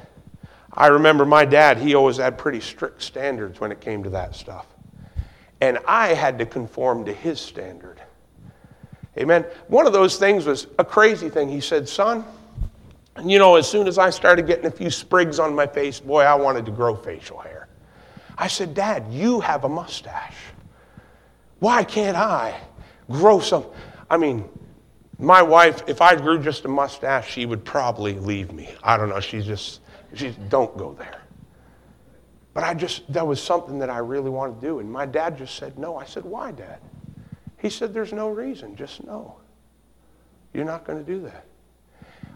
I 0.72 0.88
remember 0.88 1.26
my 1.26 1.46
dad, 1.46 1.78
he 1.78 1.94
always 1.96 2.18
had 2.18 2.38
pretty 2.38 2.60
strict 2.60 3.02
standards 3.02 3.60
when 3.60 3.72
it 3.72 3.80
came 3.80 4.04
to 4.04 4.10
that 4.12 4.36
stuff. 4.36 4.66
And 5.62 5.78
I 5.88 6.14
had 6.14 6.40
to 6.40 6.46
conform 6.46 7.06
to 7.06 7.14
his 7.14 7.40
standard. 7.40 8.02
Amen. 9.18 9.46
One 9.68 9.86
of 9.86 9.94
those 9.94 10.18
things 10.18 10.46
was 10.46 10.68
a 10.80 10.86
crazy 10.86 11.30
thing. 11.30 11.48
He 11.48 11.62
said, 11.62 11.88
Son, 11.88 12.26
you 13.24 13.38
know, 13.38 13.56
as 13.56 13.70
soon 13.70 13.88
as 13.88 14.00
I 14.00 14.10
started 14.10 14.48
getting 14.48 14.66
a 14.66 14.72
few 14.72 14.90
sprigs 14.90 15.38
on 15.38 15.54
my 15.54 15.68
face, 15.68 16.00
boy, 16.00 16.22
I 16.24 16.34
wanted 16.34 16.66
to 16.66 16.72
grow 16.72 16.96
facial 16.96 17.40
hair. 17.40 17.68
I 18.38 18.48
said, 18.48 18.74
Dad, 18.74 19.06
you 19.12 19.40
have 19.42 19.64
a 19.64 19.70
mustache. 19.70 20.36
Why 21.60 21.84
can't 21.84 22.18
I 22.18 22.60
grow 23.10 23.40
some? 23.40 23.66
I 24.10 24.18
mean, 24.18 24.50
my 25.20 25.42
wife, 25.42 25.84
if 25.88 26.02
I 26.02 26.16
grew 26.16 26.40
just 26.40 26.66
a 26.66 26.68
mustache, 26.68 27.30
she 27.30 27.46
would 27.46 27.64
probably 27.64 28.14
leave 28.14 28.52
me. 28.52 28.74
I 28.84 28.98
don't 28.98 29.10
know. 29.10 29.20
She's 29.20 29.46
just, 29.46 29.82
she's, 30.14 30.36
don't 30.50 30.76
go 30.78 30.94
there. 30.94 31.22
But 32.54 32.64
I 32.64 32.74
just, 32.74 33.12
that 33.12 33.26
was 33.26 33.42
something 33.42 33.80
that 33.80 33.90
I 33.90 33.98
really 33.98 34.30
wanted 34.30 34.62
to 34.62 34.68
do. 34.68 34.80
And 34.80 34.92
my 34.92 35.06
dad 35.06 35.38
just 35.38 35.56
said 35.56 35.78
no. 35.78 35.98
I 35.98 36.06
said, 36.06 36.24
why, 36.24 36.52
Dad? 36.52 36.80
He 37.58 37.70
said, 37.70 37.94
there's 37.94 38.14
no 38.14 38.30
reason. 38.30 38.76
Just 38.76 39.04
no. 39.04 39.38
You're 40.54 40.66
not 40.66 40.86
going 40.86 41.04
to 41.04 41.12
do 41.12 41.22
that. 41.22 41.46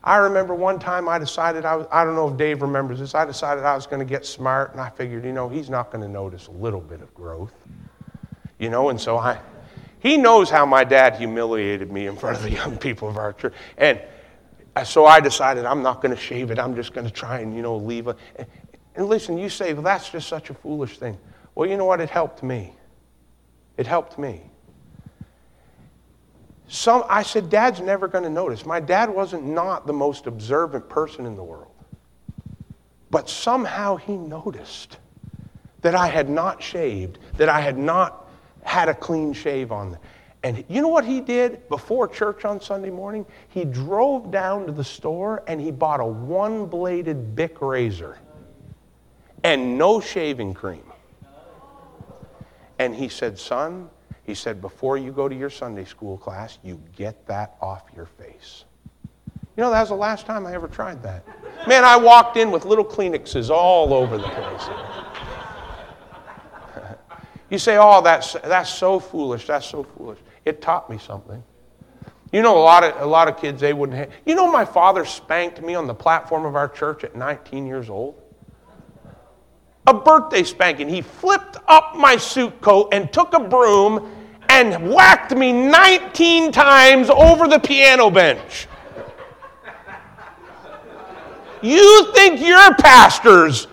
I 0.03 0.17
remember 0.17 0.55
one 0.55 0.79
time 0.79 1.09
I 1.09 1.19
decided, 1.19 1.65
I, 1.65 1.75
was, 1.75 1.87
I 1.91 2.03
don't 2.03 2.15
know 2.15 2.29
if 2.29 2.37
Dave 2.37 2.61
remembers 2.61 2.99
this, 2.99 3.13
I 3.13 3.25
decided 3.25 3.63
I 3.63 3.75
was 3.75 3.85
going 3.85 3.99
to 3.99 4.05
get 4.05 4.25
smart, 4.25 4.71
and 4.71 4.79
I 4.79 4.89
figured, 4.89 5.25
you 5.25 5.33
know, 5.33 5.49
he's 5.49 5.69
not 5.69 5.91
going 5.91 6.01
to 6.01 6.07
notice 6.07 6.47
a 6.47 6.51
little 6.51 6.79
bit 6.79 7.01
of 7.01 7.13
growth. 7.13 7.53
You 8.57 8.69
know, 8.69 8.89
and 8.89 8.99
so 8.99 9.17
I, 9.17 9.39
he 9.99 10.17
knows 10.17 10.49
how 10.49 10.65
my 10.65 10.83
dad 10.83 11.15
humiliated 11.15 11.91
me 11.91 12.07
in 12.07 12.15
front 12.15 12.37
of 12.37 12.43
the 12.43 12.51
young 12.51 12.77
people 12.77 13.07
of 13.09 13.17
our 13.17 13.33
church. 13.33 13.53
And 13.77 13.99
uh, 14.75 14.83
so 14.83 15.05
I 15.05 15.19
decided 15.19 15.65
I'm 15.65 15.81
not 15.81 16.01
going 16.01 16.15
to 16.15 16.21
shave 16.21 16.51
it. 16.51 16.59
I'm 16.59 16.75
just 16.75 16.93
going 16.93 17.07
to 17.07 17.13
try 17.13 17.39
and, 17.39 17.55
you 17.55 17.61
know, 17.61 17.77
leave 17.77 18.07
it. 18.07 18.17
And 18.95 19.07
listen, 19.07 19.37
you 19.37 19.49
say, 19.49 19.73
well, 19.73 19.83
that's 19.83 20.09
just 20.09 20.27
such 20.27 20.49
a 20.49 20.53
foolish 20.53 20.97
thing. 20.97 21.17
Well, 21.55 21.67
you 21.67 21.77
know 21.77 21.85
what? 21.85 21.99
It 21.99 22.09
helped 22.09 22.43
me. 22.43 22.73
It 23.77 23.87
helped 23.87 24.19
me. 24.19 24.41
Some, 26.67 27.03
I 27.07 27.23
said, 27.23 27.49
Dad's 27.49 27.79
never 27.79 28.07
going 28.07 28.23
to 28.23 28.29
notice. 28.29 28.65
My 28.65 28.79
dad 28.79 29.09
wasn't 29.09 29.45
not 29.45 29.87
the 29.87 29.93
most 29.93 30.27
observant 30.27 30.89
person 30.89 31.25
in 31.25 31.35
the 31.35 31.43
world. 31.43 31.71
But 33.09 33.29
somehow 33.29 33.95
he 33.95 34.17
noticed 34.17 34.97
that 35.81 35.95
I 35.95 36.07
had 36.07 36.29
not 36.29 36.61
shaved, 36.61 37.19
that 37.37 37.49
I 37.49 37.61
had 37.61 37.77
not 37.77 38.26
had 38.67 38.89
a 38.89 38.93
clean 38.93 39.31
shave 39.31 39.71
on. 39.71 39.97
And 40.43 40.63
you 40.67 40.81
know 40.81 40.89
what 40.89 41.05
he 41.05 41.21
did 41.21 41.67
before 41.69 42.07
church 42.07 42.45
on 42.45 42.61
Sunday 42.61 42.89
morning? 42.89 43.25
He 43.47 43.63
drove 43.63 44.29
down 44.29 44.65
to 44.65 44.71
the 44.71 44.83
store 44.83 45.41
and 45.47 45.59
he 45.59 45.71
bought 45.71 45.99
a 45.99 46.05
one 46.05 46.65
bladed 46.65 47.33
Bic 47.35 47.61
razor 47.61 48.17
and 49.43 49.77
no 49.77 50.01
shaving 50.01 50.53
cream. 50.53 50.83
And 52.77 52.93
he 52.93 53.07
said, 53.07 53.39
Son, 53.39 53.89
he 54.25 54.35
said, 54.35 54.61
before 54.61 54.97
you 54.97 55.11
go 55.11 55.29
to 55.29 55.35
your 55.35 55.49
Sunday 55.49 55.85
school 55.85 56.17
class, 56.17 56.59
you 56.61 56.79
get 56.95 57.25
that 57.27 57.55
off 57.61 57.83
your 57.95 58.05
face. 58.05 58.65
You 59.55 59.63
know, 59.63 59.71
that 59.71 59.79
was 59.79 59.89
the 59.89 59.95
last 59.95 60.25
time 60.25 60.45
I 60.45 60.53
ever 60.53 60.67
tried 60.67 61.01
that. 61.03 61.25
Man, 61.67 61.83
I 61.83 61.95
walked 61.95 62.37
in 62.37 62.51
with 62.51 62.65
little 62.65 62.85
Kleenexes 62.85 63.49
all 63.49 63.93
over 63.93 64.17
the 64.17 64.27
place. 64.27 64.69
You 67.49 67.57
say, 67.57 67.77
oh, 67.77 68.01
that's, 68.01 68.33
that's 68.33 68.69
so 68.69 68.99
foolish, 68.99 69.47
that's 69.47 69.65
so 69.65 69.83
foolish. 69.83 70.19
It 70.45 70.61
taught 70.61 70.89
me 70.89 70.97
something. 70.97 71.43
You 72.31 72.41
know, 72.41 72.57
a 72.57 72.59
lot 72.59 72.83
of, 72.83 73.01
a 73.01 73.05
lot 73.05 73.29
of 73.29 73.39
kids, 73.39 73.61
they 73.61 73.73
wouldn't 73.73 73.97
have. 73.97 74.11
You 74.25 74.35
know, 74.35 74.51
my 74.51 74.65
father 74.65 75.05
spanked 75.05 75.61
me 75.61 75.75
on 75.75 75.87
the 75.87 75.93
platform 75.93 76.45
of 76.45 76.55
our 76.55 76.67
church 76.67 77.03
at 77.03 77.15
19 77.15 77.65
years 77.65 77.89
old? 77.89 78.21
A 79.85 79.93
birthday 79.93 80.43
spanking. 80.43 80.89
He 80.89 81.01
flipped 81.01 81.55
up 81.69 81.95
my 81.95 82.17
suit 82.17 82.59
coat 82.59 82.89
and 82.91 83.11
took 83.13 83.33
a 83.33 83.39
broom 83.39 84.11
and 84.49 84.89
whacked 84.91 85.35
me 85.35 85.53
19 85.53 86.51
times 86.51 87.09
over 87.09 87.47
the 87.47 87.59
piano 87.59 88.09
bench. 88.09 88.67
You 91.61 92.11
think 92.13 92.41
you're 92.41 92.75
pastors, 92.75 93.65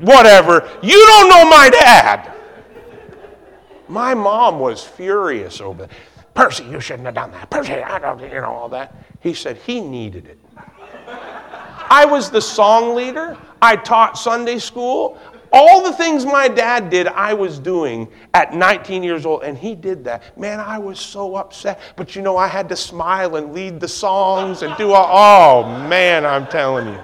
whatever, 0.00 0.68
you 0.82 1.06
don't 1.06 1.28
know 1.28 1.48
my 1.48 1.70
dad. 1.70 2.33
My 3.88 4.14
mom 4.14 4.60
was 4.60 4.82
furious 4.82 5.60
over 5.60 5.84
it. 5.84 5.90
Percy, 6.34 6.64
you 6.64 6.80
shouldn't 6.80 7.06
have 7.06 7.14
done 7.14 7.30
that. 7.32 7.48
Percy, 7.50 7.74
I 7.74 7.98
don't, 7.98 8.20
you 8.20 8.40
know, 8.40 8.52
all 8.52 8.68
that. 8.70 8.94
He 9.20 9.34
said 9.34 9.56
he 9.58 9.80
needed 9.80 10.26
it. 10.26 10.38
I 11.06 12.04
was 12.04 12.30
the 12.30 12.40
song 12.40 12.94
leader. 12.94 13.36
I 13.62 13.76
taught 13.76 14.18
Sunday 14.18 14.58
school. 14.58 15.18
All 15.52 15.84
the 15.84 15.92
things 15.92 16.26
my 16.26 16.48
dad 16.48 16.90
did, 16.90 17.06
I 17.06 17.32
was 17.32 17.60
doing 17.60 18.08
at 18.34 18.54
19 18.54 19.04
years 19.04 19.24
old, 19.24 19.44
and 19.44 19.56
he 19.56 19.76
did 19.76 20.02
that. 20.02 20.36
Man, 20.36 20.58
I 20.58 20.78
was 20.78 20.98
so 20.98 21.36
upset. 21.36 21.80
But 21.94 22.16
you 22.16 22.22
know, 22.22 22.36
I 22.36 22.48
had 22.48 22.68
to 22.70 22.76
smile 22.76 23.36
and 23.36 23.54
lead 23.54 23.78
the 23.78 23.86
songs 23.86 24.62
and 24.62 24.76
do 24.76 24.90
all. 24.90 25.64
Oh, 25.64 25.88
man, 25.88 26.26
I'm 26.26 26.48
telling 26.48 26.88
you. 26.88 27.00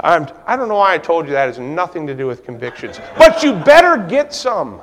I'm, 0.00 0.28
I 0.46 0.56
don't 0.56 0.68
know 0.68 0.76
why 0.76 0.92
I 0.92 0.98
told 0.98 1.24
you 1.26 1.32
that. 1.32 1.48
It 1.48 1.56
has 1.56 1.58
nothing 1.58 2.06
to 2.06 2.14
do 2.14 2.26
with 2.26 2.44
convictions. 2.44 3.00
But 3.16 3.42
you 3.42 3.54
better 3.54 3.96
get 3.96 4.34
some. 4.34 4.82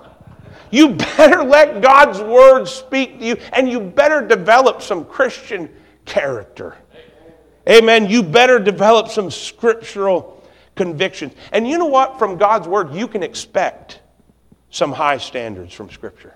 You 0.74 0.89
better 0.89 1.43
let 1.43 1.82
God's 1.84 2.19
word 2.19 2.65
speak 2.65 3.19
to 3.19 3.26
you, 3.26 3.38
and 3.51 3.69
you 3.69 3.80
better 3.80 4.28
develop 4.28 4.82
some 4.82 5.05
Christian 5.05 5.69
character. 6.03 6.76
Amen. 7.69 8.09
You 8.09 8.24
better 8.24 8.57
develop 8.57 9.09
some 9.09 9.30
scriptural 9.30 10.43
convictions. 10.74 11.34
And 11.51 11.67
you 11.67 11.78
know 11.78 11.86
what? 11.86 12.17
From 12.17 12.38
God's 12.39 12.67
Word, 12.67 12.91
you 12.91 13.07
can 13.07 13.21
expect 13.21 13.99
some 14.71 14.91
high 14.91 15.19
standards 15.19 15.76
from 15.76 15.91
Scripture. 15.91 16.34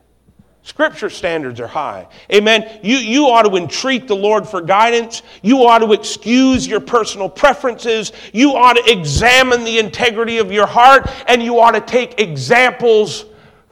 Scripture 0.62 1.10
standards 1.10 1.60
are 1.60 1.66
high. 1.66 2.08
Amen. 2.32 2.80
You, 2.84 2.98
you 2.98 3.26
ought 3.26 3.44
to 3.44 3.56
entreat 3.56 4.08
the 4.08 4.16
Lord 4.16 4.48
for 4.48 4.62
guidance. 4.62 5.24
You 5.42 5.66
ought 5.66 5.80
to 5.80 5.94
excuse 5.94 6.68
your 6.68 6.80
personal 6.80 7.28
preferences. 7.28 8.12
You 8.34 8.56
ought 8.56 8.74
to 8.74 8.92
examine 8.92 9.64
the 9.64 9.80
integrity 9.80 10.38
of 10.38 10.52
your 10.52 10.68
heart, 10.68 11.10
and 11.28 11.42
you 11.42 11.60
ought 11.60 11.72
to 11.72 11.82
take 11.82 12.20
examples 12.22 13.26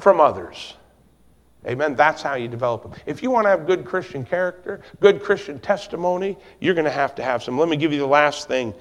from 0.05 0.21
others. 0.21 0.75
Amen. 1.65 1.95
That's 1.95 2.21
how 2.21 2.35
you 2.35 2.47
develop 2.47 2.83
them. 2.83 2.93
If 3.07 3.23
you 3.23 3.31
want 3.31 3.45
to 3.45 3.49
have 3.49 3.65
good 3.65 3.85
Christian 3.85 4.23
character, 4.23 4.81
good 4.99 5.19
Christian 5.19 5.57
testimony, 5.57 6.37
you're 6.59 6.75
going 6.75 6.85
to 6.85 6.91
have 6.91 7.15
to 7.15 7.23
have 7.23 7.41
some. 7.41 7.57
Let 7.57 7.69
me 7.69 7.75
give 7.75 7.91
you 7.91 7.97
the 7.97 8.05
last 8.05 8.47
thing. 8.47 8.75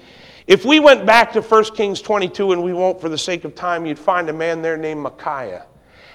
If 0.45 0.65
we 0.65 0.79
went 0.79 1.03
back 1.03 1.33
to 1.33 1.41
1 1.41 1.63
Kings 1.73 1.99
22, 1.99 2.51
and 2.51 2.63
we 2.63 2.73
won't 2.73 3.01
for 3.01 3.09
the 3.09 3.17
sake 3.17 3.43
of 3.43 3.55
time, 3.55 3.87
you'd 3.87 3.97
find 3.97 4.29
a 4.29 4.33
man 4.33 4.61
there 4.61 4.77
named 4.77 5.01
Micaiah. 5.01 5.65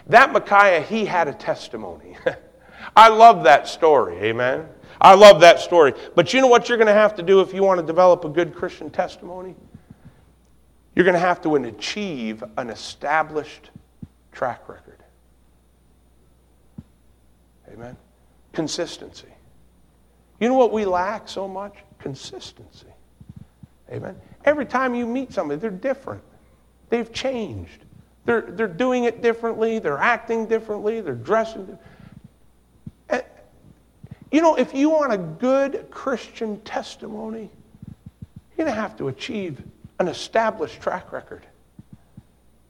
That 0.06 0.32
Micaiah, 0.32 0.80
he 0.80 1.04
had 1.04 1.26
a 1.26 1.34
testimony. 1.34 2.16
I 2.96 3.08
love 3.08 3.42
that 3.42 3.66
story, 3.66 4.16
amen? 4.18 4.68
I 5.00 5.16
love 5.16 5.40
that 5.40 5.58
story. 5.58 5.92
But 6.14 6.32
you 6.32 6.40
know 6.40 6.46
what 6.46 6.68
you're 6.68 6.78
going 6.78 6.86
to 6.86 6.92
have 6.92 7.16
to 7.16 7.24
do 7.24 7.40
if 7.40 7.52
you 7.52 7.64
want 7.64 7.80
to 7.80 7.84
develop 7.84 8.24
a 8.24 8.28
good 8.28 8.54
Christian 8.54 8.90
testimony? 8.90 9.56
You're 10.94 11.04
going 11.04 11.14
to 11.14 11.18
have 11.18 11.42
to 11.42 11.56
achieve 11.56 12.44
an 12.56 12.70
established 12.70 13.70
track 14.32 14.68
record. 14.68 14.89
Amen? 17.72 17.96
Consistency. 18.52 19.28
You 20.40 20.48
know 20.48 20.54
what 20.54 20.72
we 20.72 20.84
lack 20.84 21.28
so 21.28 21.46
much? 21.46 21.74
Consistency. 21.98 22.86
Amen. 23.92 24.16
Every 24.44 24.66
time 24.66 24.94
you 24.94 25.06
meet 25.06 25.32
somebody, 25.32 25.60
they're 25.60 25.70
different. 25.70 26.22
They've 26.88 27.12
changed. 27.12 27.84
They're, 28.24 28.42
they're 28.42 28.68
doing 28.68 29.04
it 29.04 29.22
differently. 29.22 29.78
They're 29.78 29.98
acting 29.98 30.46
differently. 30.46 31.00
They're 31.00 31.14
dressing. 31.14 31.78
And, 33.08 33.22
eh, 33.22 33.24
you 34.30 34.40
know, 34.40 34.56
if 34.56 34.74
you 34.74 34.90
want 34.90 35.12
a 35.12 35.18
good 35.18 35.88
Christian 35.90 36.60
testimony, 36.62 37.50
you're 38.56 38.66
going 38.66 38.74
to 38.74 38.80
have 38.80 38.96
to 38.98 39.08
achieve 39.08 39.62
an 39.98 40.08
established 40.08 40.80
track 40.80 41.12
record. 41.12 41.46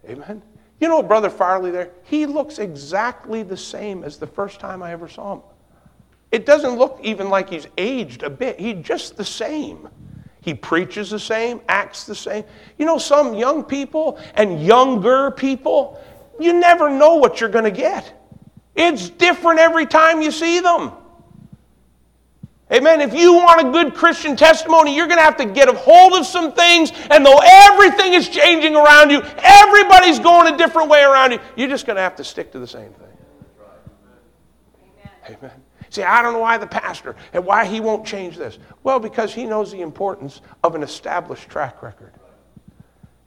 Amen. 0.09 0.43
You 0.81 0.89
know, 0.89 1.03
Brother 1.03 1.31
Farley 1.31 1.71
there, 1.71 1.91
he 2.05 2.27
looks 2.27 2.59
exactly 2.59 3.43
the 3.43 3.57
same 3.57 4.03
as 4.03 4.17
the 4.17 4.27
first 4.27 4.61
time 4.61 4.83
I 4.83 4.93
ever 4.93 5.09
saw 5.09 5.35
him. 5.35 5.43
It 6.33 6.47
doesn't 6.47 6.77
look 6.79 6.99
even 7.03 7.29
like 7.29 7.51
he's 7.51 7.67
aged 7.77 8.23
a 8.23 8.31
bit. 8.31 8.59
He's 8.59 8.85
just 8.85 9.17
the 9.17 9.25
same. 9.25 9.89
He 10.41 10.55
preaches 10.55 11.11
the 11.11 11.19
same, 11.19 11.61
acts 11.69 12.05
the 12.05 12.15
same. 12.15 12.45
You 12.79 12.87
know, 12.87 12.97
some 12.97 13.35
young 13.35 13.63
people 13.63 14.19
and 14.35 14.65
younger 14.65 15.33
people, 15.33 16.03
you 16.39 16.55
never 16.55 16.89
know 16.89 17.17
what 17.17 17.41
you're 17.41 17.51
going 17.51 17.65
to 17.65 17.71
get. 17.71 18.17
It's 18.75 19.11
different 19.11 19.61
every 19.61 19.85
time 19.85 20.23
you 20.23 20.31
see 20.31 20.61
them. 20.61 20.93
Amen. 22.73 23.01
If 23.01 23.13
you 23.13 23.35
want 23.35 23.67
a 23.67 23.73
good 23.73 23.95
Christian 23.95 24.37
testimony, 24.37 24.95
you're 24.95 25.09
going 25.09 25.19
to 25.19 25.25
have 25.25 25.37
to 25.39 25.45
get 25.45 25.69
a 25.69 25.73
hold 25.73 26.13
of 26.13 26.25
some 26.25 26.53
things, 26.53 26.93
and 27.11 27.27
though 27.27 27.41
everything 27.43 28.15
is 28.15 28.29
changing 28.29 28.77
around 28.77 29.11
you, 29.11 29.23
everybody's 29.39 30.21
going 30.21 30.55
a 30.55 30.57
different 30.57 30.89
way 30.89 31.03
around 31.03 31.33
you, 31.33 31.41
you're 31.57 31.69
just 31.69 31.85
going 31.85 31.97
to 31.97 32.03
have 32.03 32.15
to 32.17 32.25
stick 32.25 32.53
to 32.53 32.61
the 32.61 32.67
same 32.67 32.93
thing. 32.93 33.09
Amen. 35.27 35.39
Amen. 35.43 35.63
See, 35.91 36.05
I 36.05 36.23
don't 36.23 36.33
know 36.33 36.39
why 36.39 36.57
the 36.57 36.69
pastor 36.69 37.17
and 37.33 37.45
why 37.45 37.65
he 37.65 37.81
won't 37.81 38.07
change 38.07 38.37
this. 38.37 38.59
Well, 38.85 39.01
because 39.01 39.35
he 39.35 39.45
knows 39.45 39.73
the 39.73 39.81
importance 39.81 40.41
of 40.63 40.77
an 40.77 40.85
established 40.85 41.49
track 41.49 41.83
record. 41.83 42.13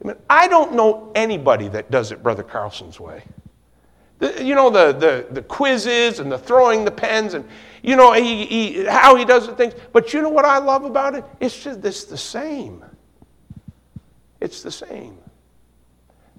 I 0.04 0.08
mean, 0.08 0.18
I 0.30 0.48
don't 0.48 0.74
know 0.74 1.12
anybody 1.16 1.68
that 1.70 1.91
does 1.91 2.14
it 2.14 2.24
Brother 2.24 2.44
Carlson's 2.44 3.00
way. 3.00 3.24
The, 4.20 4.43
you 4.43 4.55
know, 4.55 4.70
the, 4.70 4.93
the, 4.93 5.28
the 5.32 5.41
quizzes 5.41 6.20
and 6.20 6.32
the 6.32 6.38
throwing 6.38 6.86
the 6.86 6.91
pens 6.91 7.34
and, 7.34 7.45
you 7.82 7.95
know, 7.95 8.14
he, 8.14 8.45
he, 8.45 8.86
how 8.86 9.16
he 9.16 9.26
does 9.26 9.47
the 9.47 9.55
things. 9.55 9.74
But 9.91 10.14
you 10.14 10.22
know 10.22 10.30
what 10.30 10.45
I 10.45 10.59
love 10.59 10.86
about 10.86 11.16
it? 11.16 11.26
It's 11.39 11.64
just 11.64 11.84
it's 11.84 12.05
the 12.05 12.18
same. 12.18 12.84
It's 14.39 14.61
the 14.64 14.72
same. 14.72 15.18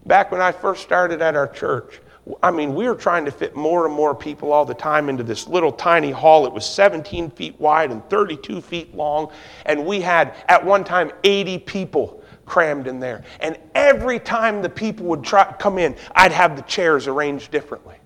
Back 0.06 0.30
when 0.30 0.40
I 0.40 0.52
first 0.52 0.82
started 0.82 1.22
at 1.22 1.36
our 1.36 1.48
church, 1.48 2.00
I 2.42 2.50
mean, 2.50 2.74
we 2.74 2.88
were 2.88 2.94
trying 2.94 3.26
to 3.26 3.30
fit 3.30 3.54
more 3.54 3.86
and 3.86 3.94
more 3.94 4.14
people 4.14 4.52
all 4.52 4.64
the 4.64 4.74
time 4.74 5.10
into 5.10 5.22
this 5.22 5.46
little 5.46 5.72
tiny 5.72 6.10
hall. 6.10 6.46
It 6.46 6.52
was 6.52 6.64
17 6.64 7.30
feet 7.30 7.60
wide 7.60 7.90
and 7.90 8.08
32 8.08 8.62
feet 8.62 8.94
long. 8.94 9.30
And 9.66 9.84
we 9.84 10.00
had, 10.00 10.34
at 10.48 10.64
one 10.64 10.84
time, 10.84 11.12
80 11.22 11.58
people 11.58 12.22
crammed 12.46 12.86
in 12.86 13.00
there. 13.00 13.24
And 13.40 13.58
every 13.74 14.18
time 14.18 14.62
the 14.62 14.68
people 14.68 15.06
would 15.06 15.24
try, 15.24 15.52
come 15.58 15.78
in, 15.78 15.96
I'd 16.14 16.32
have 16.32 16.56
the 16.56 16.62
chairs 16.62 17.06
arranged 17.06 17.50
differently 17.50 17.96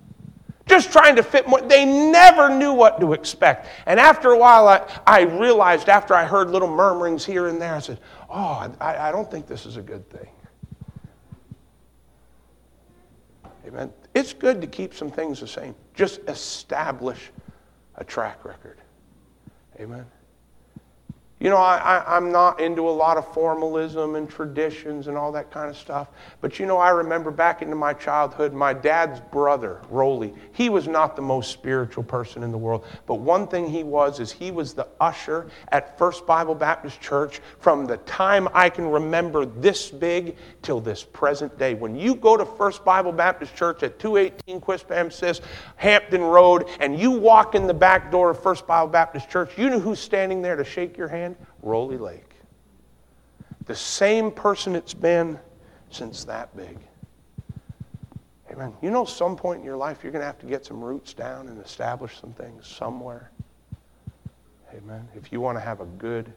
just 0.69 0.91
trying 0.91 1.15
to 1.15 1.23
fit 1.23 1.47
more. 1.47 1.59
They 1.59 1.83
never 1.83 2.47
knew 2.47 2.71
what 2.71 3.01
to 3.01 3.13
expect. 3.13 3.67
And 3.87 3.99
after 3.99 4.29
a 4.29 4.37
while, 4.37 4.67
I, 4.67 4.87
I 5.05 5.21
realized 5.21 5.89
after 5.89 6.13
I 6.13 6.25
heard 6.25 6.51
little 6.51 6.69
murmurings 6.69 7.25
here 7.25 7.47
and 7.47 7.59
there, 7.59 7.73
I 7.73 7.79
said, 7.79 7.99
Oh, 8.29 8.71
I, 8.79 9.09
I 9.09 9.11
don't 9.11 9.29
think 9.29 9.47
this 9.47 9.65
is 9.65 9.75
a 9.77 9.81
good 9.81 10.07
thing. 10.09 10.29
Amen. 13.67 13.91
It's 14.13 14.33
good 14.33 14.61
to 14.61 14.67
keep 14.67 14.93
some 14.93 15.11
things 15.11 15.39
the 15.39 15.47
same. 15.47 15.75
Just 15.93 16.21
establish 16.27 17.31
a 17.95 18.03
track 18.03 18.45
record. 18.45 18.77
Amen. 19.79 20.05
You 21.39 21.49
know, 21.49 21.57
I, 21.57 22.17
am 22.17 22.31
not 22.31 22.59
into 22.59 22.87
a 22.87 22.91
lot 22.91 23.15
of 23.17 23.33
formalism 23.33 24.15
and 24.15 24.29
traditions 24.29 25.07
and 25.07 25.17
all 25.17 25.31
that 25.31 25.51
kind 25.51 25.69
of 25.69 25.77
stuff. 25.77 26.09
But 26.41 26.59
you 26.59 26.65
know, 26.65 26.77
I 26.77 26.89
remember 26.89 27.31
back 27.31 27.61
into 27.61 27.75
my 27.75 27.93
childhood, 27.93 28.53
my 28.53 28.73
dad's 28.73 29.21
brother, 29.31 29.81
Rolly, 29.89 30.33
he 30.51 30.69
was 30.69 30.87
not 30.87 31.15
the 31.15 31.21
most 31.21 31.51
spiritual 31.51 32.03
person 32.03 32.43
in 32.43 32.51
the 32.51 32.57
world. 32.57 32.85
But 33.05 33.15
one 33.15 33.47
thing 33.47 33.69
he 33.69 33.83
was 33.83 34.19
is 34.19 34.31
he 34.31 34.51
was 34.51 34.73
the 34.73 34.87
usher 34.99 35.49
at 35.69 35.97
First 35.97 36.27
Bible 36.27 36.55
Baptist 36.55 36.99
Church 36.99 37.39
from 37.59 37.85
the 37.85 37.97
time 37.97 38.49
I 38.53 38.69
can 38.69 38.89
remember 38.89 39.45
this 39.45 39.89
big 39.89 40.35
till 40.61 40.81
this 40.81 41.03
present 41.03 41.57
day. 41.57 41.73
When 41.73 41.95
you 41.95 42.15
go 42.15 42.35
to 42.35 42.45
First 42.45 42.83
Bible 42.83 43.13
Baptist 43.13 43.55
Church 43.55 43.81
at 43.83 43.97
218 43.97 44.59
Quispam 44.59 44.89
Quispamsis, 44.89 45.41
Hampton 45.75 46.21
Road, 46.21 46.67
and 46.79 46.99
you 46.99 47.11
walk 47.11 47.55
in 47.55 47.67
the 47.67 47.73
back 47.73 48.11
door 48.11 48.31
of 48.31 48.41
First 48.41 48.67
Bible 48.67 48.89
Baptist 48.89 49.29
Church, 49.29 49.57
you 49.57 49.69
know 49.69 49.79
who's 49.79 49.99
standing 49.99 50.41
there 50.41 50.55
to 50.55 50.63
shake 50.63 50.97
your 50.97 51.07
hand? 51.07 51.28
Rolly 51.61 51.97
Lake. 51.97 52.31
The 53.65 53.75
same 53.75 54.31
person 54.31 54.75
it's 54.75 54.93
been 54.93 55.39
since 55.91 56.23
that 56.25 56.55
big. 56.55 56.77
Amen. 58.51 58.73
You 58.81 58.89
know, 58.89 59.05
some 59.05 59.35
point 59.35 59.59
in 59.59 59.65
your 59.65 59.77
life, 59.77 59.99
you're 60.03 60.11
going 60.11 60.21
to 60.21 60.25
have 60.25 60.39
to 60.39 60.47
get 60.47 60.65
some 60.65 60.83
roots 60.83 61.13
down 61.13 61.49
and 61.49 61.63
establish 61.63 62.19
some 62.19 62.33
things 62.33 62.67
somewhere. 62.67 63.29
Amen. 64.75 65.07
If 65.15 65.31
you 65.31 65.39
want 65.39 65.57
to 65.57 65.61
have 65.61 65.81
a 65.81 65.85
good 65.85 66.33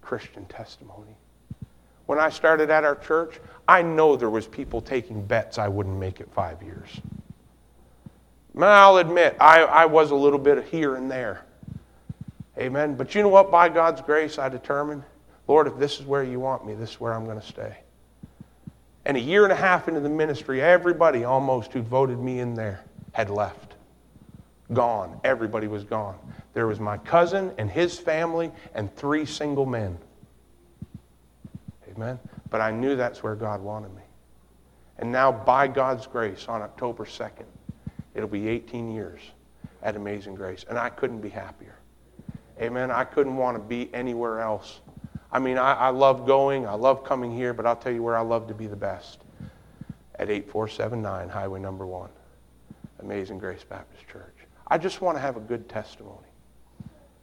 Christian 0.00 0.44
testimony. 0.46 1.14
When 2.06 2.18
I 2.18 2.30
started 2.30 2.70
at 2.70 2.84
our 2.84 2.96
church, 2.96 3.40
I 3.68 3.82
know 3.82 4.16
there 4.16 4.30
was 4.30 4.46
people 4.46 4.80
taking 4.80 5.24
bets 5.24 5.58
I 5.58 5.68
wouldn't 5.68 5.96
make 5.96 6.20
it 6.20 6.28
five 6.32 6.62
years. 6.62 6.88
I'll 8.58 8.96
admit, 8.96 9.36
I, 9.40 9.62
I 9.62 9.86
was 9.86 10.10
a 10.10 10.16
little 10.16 10.38
bit 10.38 10.64
here 10.64 10.96
and 10.96 11.10
there. 11.10 11.44
Amen. 12.60 12.94
But 12.94 13.14
you 13.14 13.22
know 13.22 13.28
what? 13.28 13.50
By 13.50 13.68
God's 13.70 14.02
grace, 14.02 14.38
I 14.38 14.48
determined, 14.48 15.02
Lord, 15.48 15.66
if 15.66 15.78
this 15.78 15.98
is 15.98 16.06
where 16.06 16.22
you 16.22 16.38
want 16.38 16.66
me, 16.66 16.74
this 16.74 16.90
is 16.90 17.00
where 17.00 17.14
I'm 17.14 17.24
going 17.24 17.40
to 17.40 17.46
stay. 17.46 17.78
And 19.06 19.16
a 19.16 19.20
year 19.20 19.44
and 19.44 19.52
a 19.52 19.56
half 19.56 19.88
into 19.88 20.00
the 20.00 20.10
ministry, 20.10 20.60
everybody 20.60 21.24
almost 21.24 21.72
who 21.72 21.80
voted 21.80 22.18
me 22.18 22.40
in 22.40 22.54
there 22.54 22.84
had 23.12 23.30
left. 23.30 23.74
Gone. 24.72 25.18
Everybody 25.24 25.68
was 25.68 25.84
gone. 25.84 26.18
There 26.52 26.66
was 26.66 26.78
my 26.78 26.98
cousin 26.98 27.52
and 27.56 27.70
his 27.70 27.98
family 27.98 28.52
and 28.74 28.94
three 28.94 29.24
single 29.24 29.64
men. 29.66 29.96
Amen. 31.96 32.18
But 32.50 32.60
I 32.60 32.70
knew 32.70 32.94
that's 32.94 33.22
where 33.22 33.34
God 33.34 33.62
wanted 33.62 33.94
me. 33.94 34.02
And 34.98 35.10
now, 35.10 35.32
by 35.32 35.66
God's 35.66 36.06
grace, 36.06 36.46
on 36.46 36.60
October 36.60 37.06
2nd, 37.06 37.46
it'll 38.14 38.28
be 38.28 38.48
18 38.48 38.92
years 38.92 39.20
at 39.82 39.96
Amazing 39.96 40.34
Grace. 40.34 40.66
And 40.68 40.78
I 40.78 40.90
couldn't 40.90 41.20
be 41.20 41.30
happier. 41.30 41.79
Amen. 42.60 42.90
I 42.90 43.04
couldn't 43.04 43.36
want 43.36 43.56
to 43.56 43.62
be 43.62 43.88
anywhere 43.94 44.40
else. 44.40 44.80
I 45.32 45.38
mean, 45.38 45.58
I, 45.58 45.74
I 45.74 45.88
love 45.90 46.26
going, 46.26 46.66
I 46.66 46.74
love 46.74 47.04
coming 47.04 47.34
here, 47.34 47.54
but 47.54 47.64
I'll 47.64 47.76
tell 47.76 47.92
you 47.92 48.02
where 48.02 48.16
I 48.16 48.22
love 48.22 48.48
to 48.48 48.54
be 48.54 48.66
the 48.66 48.76
best 48.76 49.20
at 50.16 50.28
8479 50.28 51.28
Highway 51.28 51.60
Number 51.60 51.86
One, 51.86 52.10
Amazing 52.98 53.38
Grace 53.38 53.64
Baptist 53.64 54.06
Church. 54.08 54.36
I 54.66 54.76
just 54.76 55.00
want 55.00 55.16
to 55.16 55.20
have 55.20 55.36
a 55.36 55.40
good 55.40 55.68
testimony. 55.68 56.26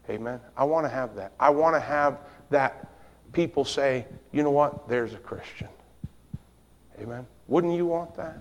Amen. 0.10 0.40
I 0.56 0.64
want 0.64 0.86
to 0.86 0.90
have 0.90 1.16
that. 1.16 1.34
I 1.40 1.50
want 1.50 1.76
to 1.76 1.80
have 1.80 2.20
that 2.50 2.88
people 3.34 3.66
say, 3.66 4.06
you 4.32 4.42
know 4.42 4.52
what? 4.52 4.88
There's 4.88 5.14
a 5.14 5.18
Christian. 5.18 5.68
Amen. 7.00 7.28
Wouldn't 7.48 7.74
you 7.74 7.86
want 7.86 8.16
that? 8.16 8.38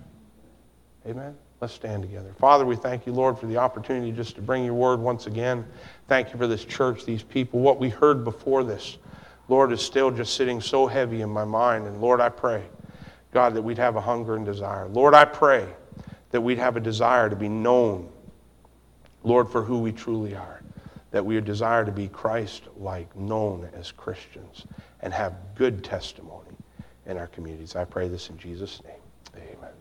Amen. 1.05 1.35
Let's 1.59 1.73
stand 1.73 2.03
together. 2.03 2.33
Father, 2.39 2.65
we 2.65 2.75
thank 2.75 3.05
you, 3.05 3.13
Lord, 3.13 3.37
for 3.37 3.47
the 3.47 3.57
opportunity 3.57 4.11
just 4.11 4.35
to 4.35 4.41
bring 4.41 4.63
your 4.63 4.75
word 4.75 4.99
once 4.99 5.27
again. 5.27 5.65
Thank 6.07 6.31
you 6.31 6.37
for 6.37 6.47
this 6.47 6.63
church, 6.63 7.05
these 7.05 7.23
people. 7.23 7.59
What 7.59 7.79
we 7.79 7.89
heard 7.89 8.23
before 8.23 8.63
this, 8.63 8.97
Lord, 9.49 9.71
is 9.71 9.81
still 9.81 10.09
just 10.09 10.35
sitting 10.35 10.61
so 10.61 10.87
heavy 10.87 11.21
in 11.21 11.29
my 11.29 11.43
mind. 11.43 11.85
And 11.85 12.01
Lord, 12.01 12.21
I 12.21 12.29
pray, 12.29 12.63
God, 13.33 13.53
that 13.55 13.61
we'd 13.61 13.77
have 13.77 13.97
a 13.97 14.01
hunger 14.01 14.35
and 14.35 14.45
desire. 14.45 14.87
Lord, 14.87 15.13
I 15.13 15.25
pray 15.25 15.67
that 16.31 16.41
we'd 16.41 16.59
have 16.59 16.77
a 16.77 16.79
desire 16.79 17.29
to 17.29 17.35
be 17.35 17.49
known, 17.49 18.09
Lord, 19.23 19.49
for 19.49 19.63
who 19.63 19.79
we 19.79 19.91
truly 19.91 20.35
are. 20.35 20.61
That 21.11 21.25
we 21.25 21.39
desire 21.41 21.85
to 21.85 21.91
be 21.91 22.07
Christ 22.07 22.63
like, 22.77 23.15
known 23.15 23.69
as 23.73 23.91
Christians, 23.91 24.65
and 25.01 25.13
have 25.13 25.33
good 25.55 25.83
testimony 25.83 26.51
in 27.05 27.17
our 27.17 27.27
communities. 27.27 27.75
I 27.75 27.85
pray 27.85 28.07
this 28.07 28.29
in 28.29 28.37
Jesus' 28.37 28.81
name. 28.83 29.06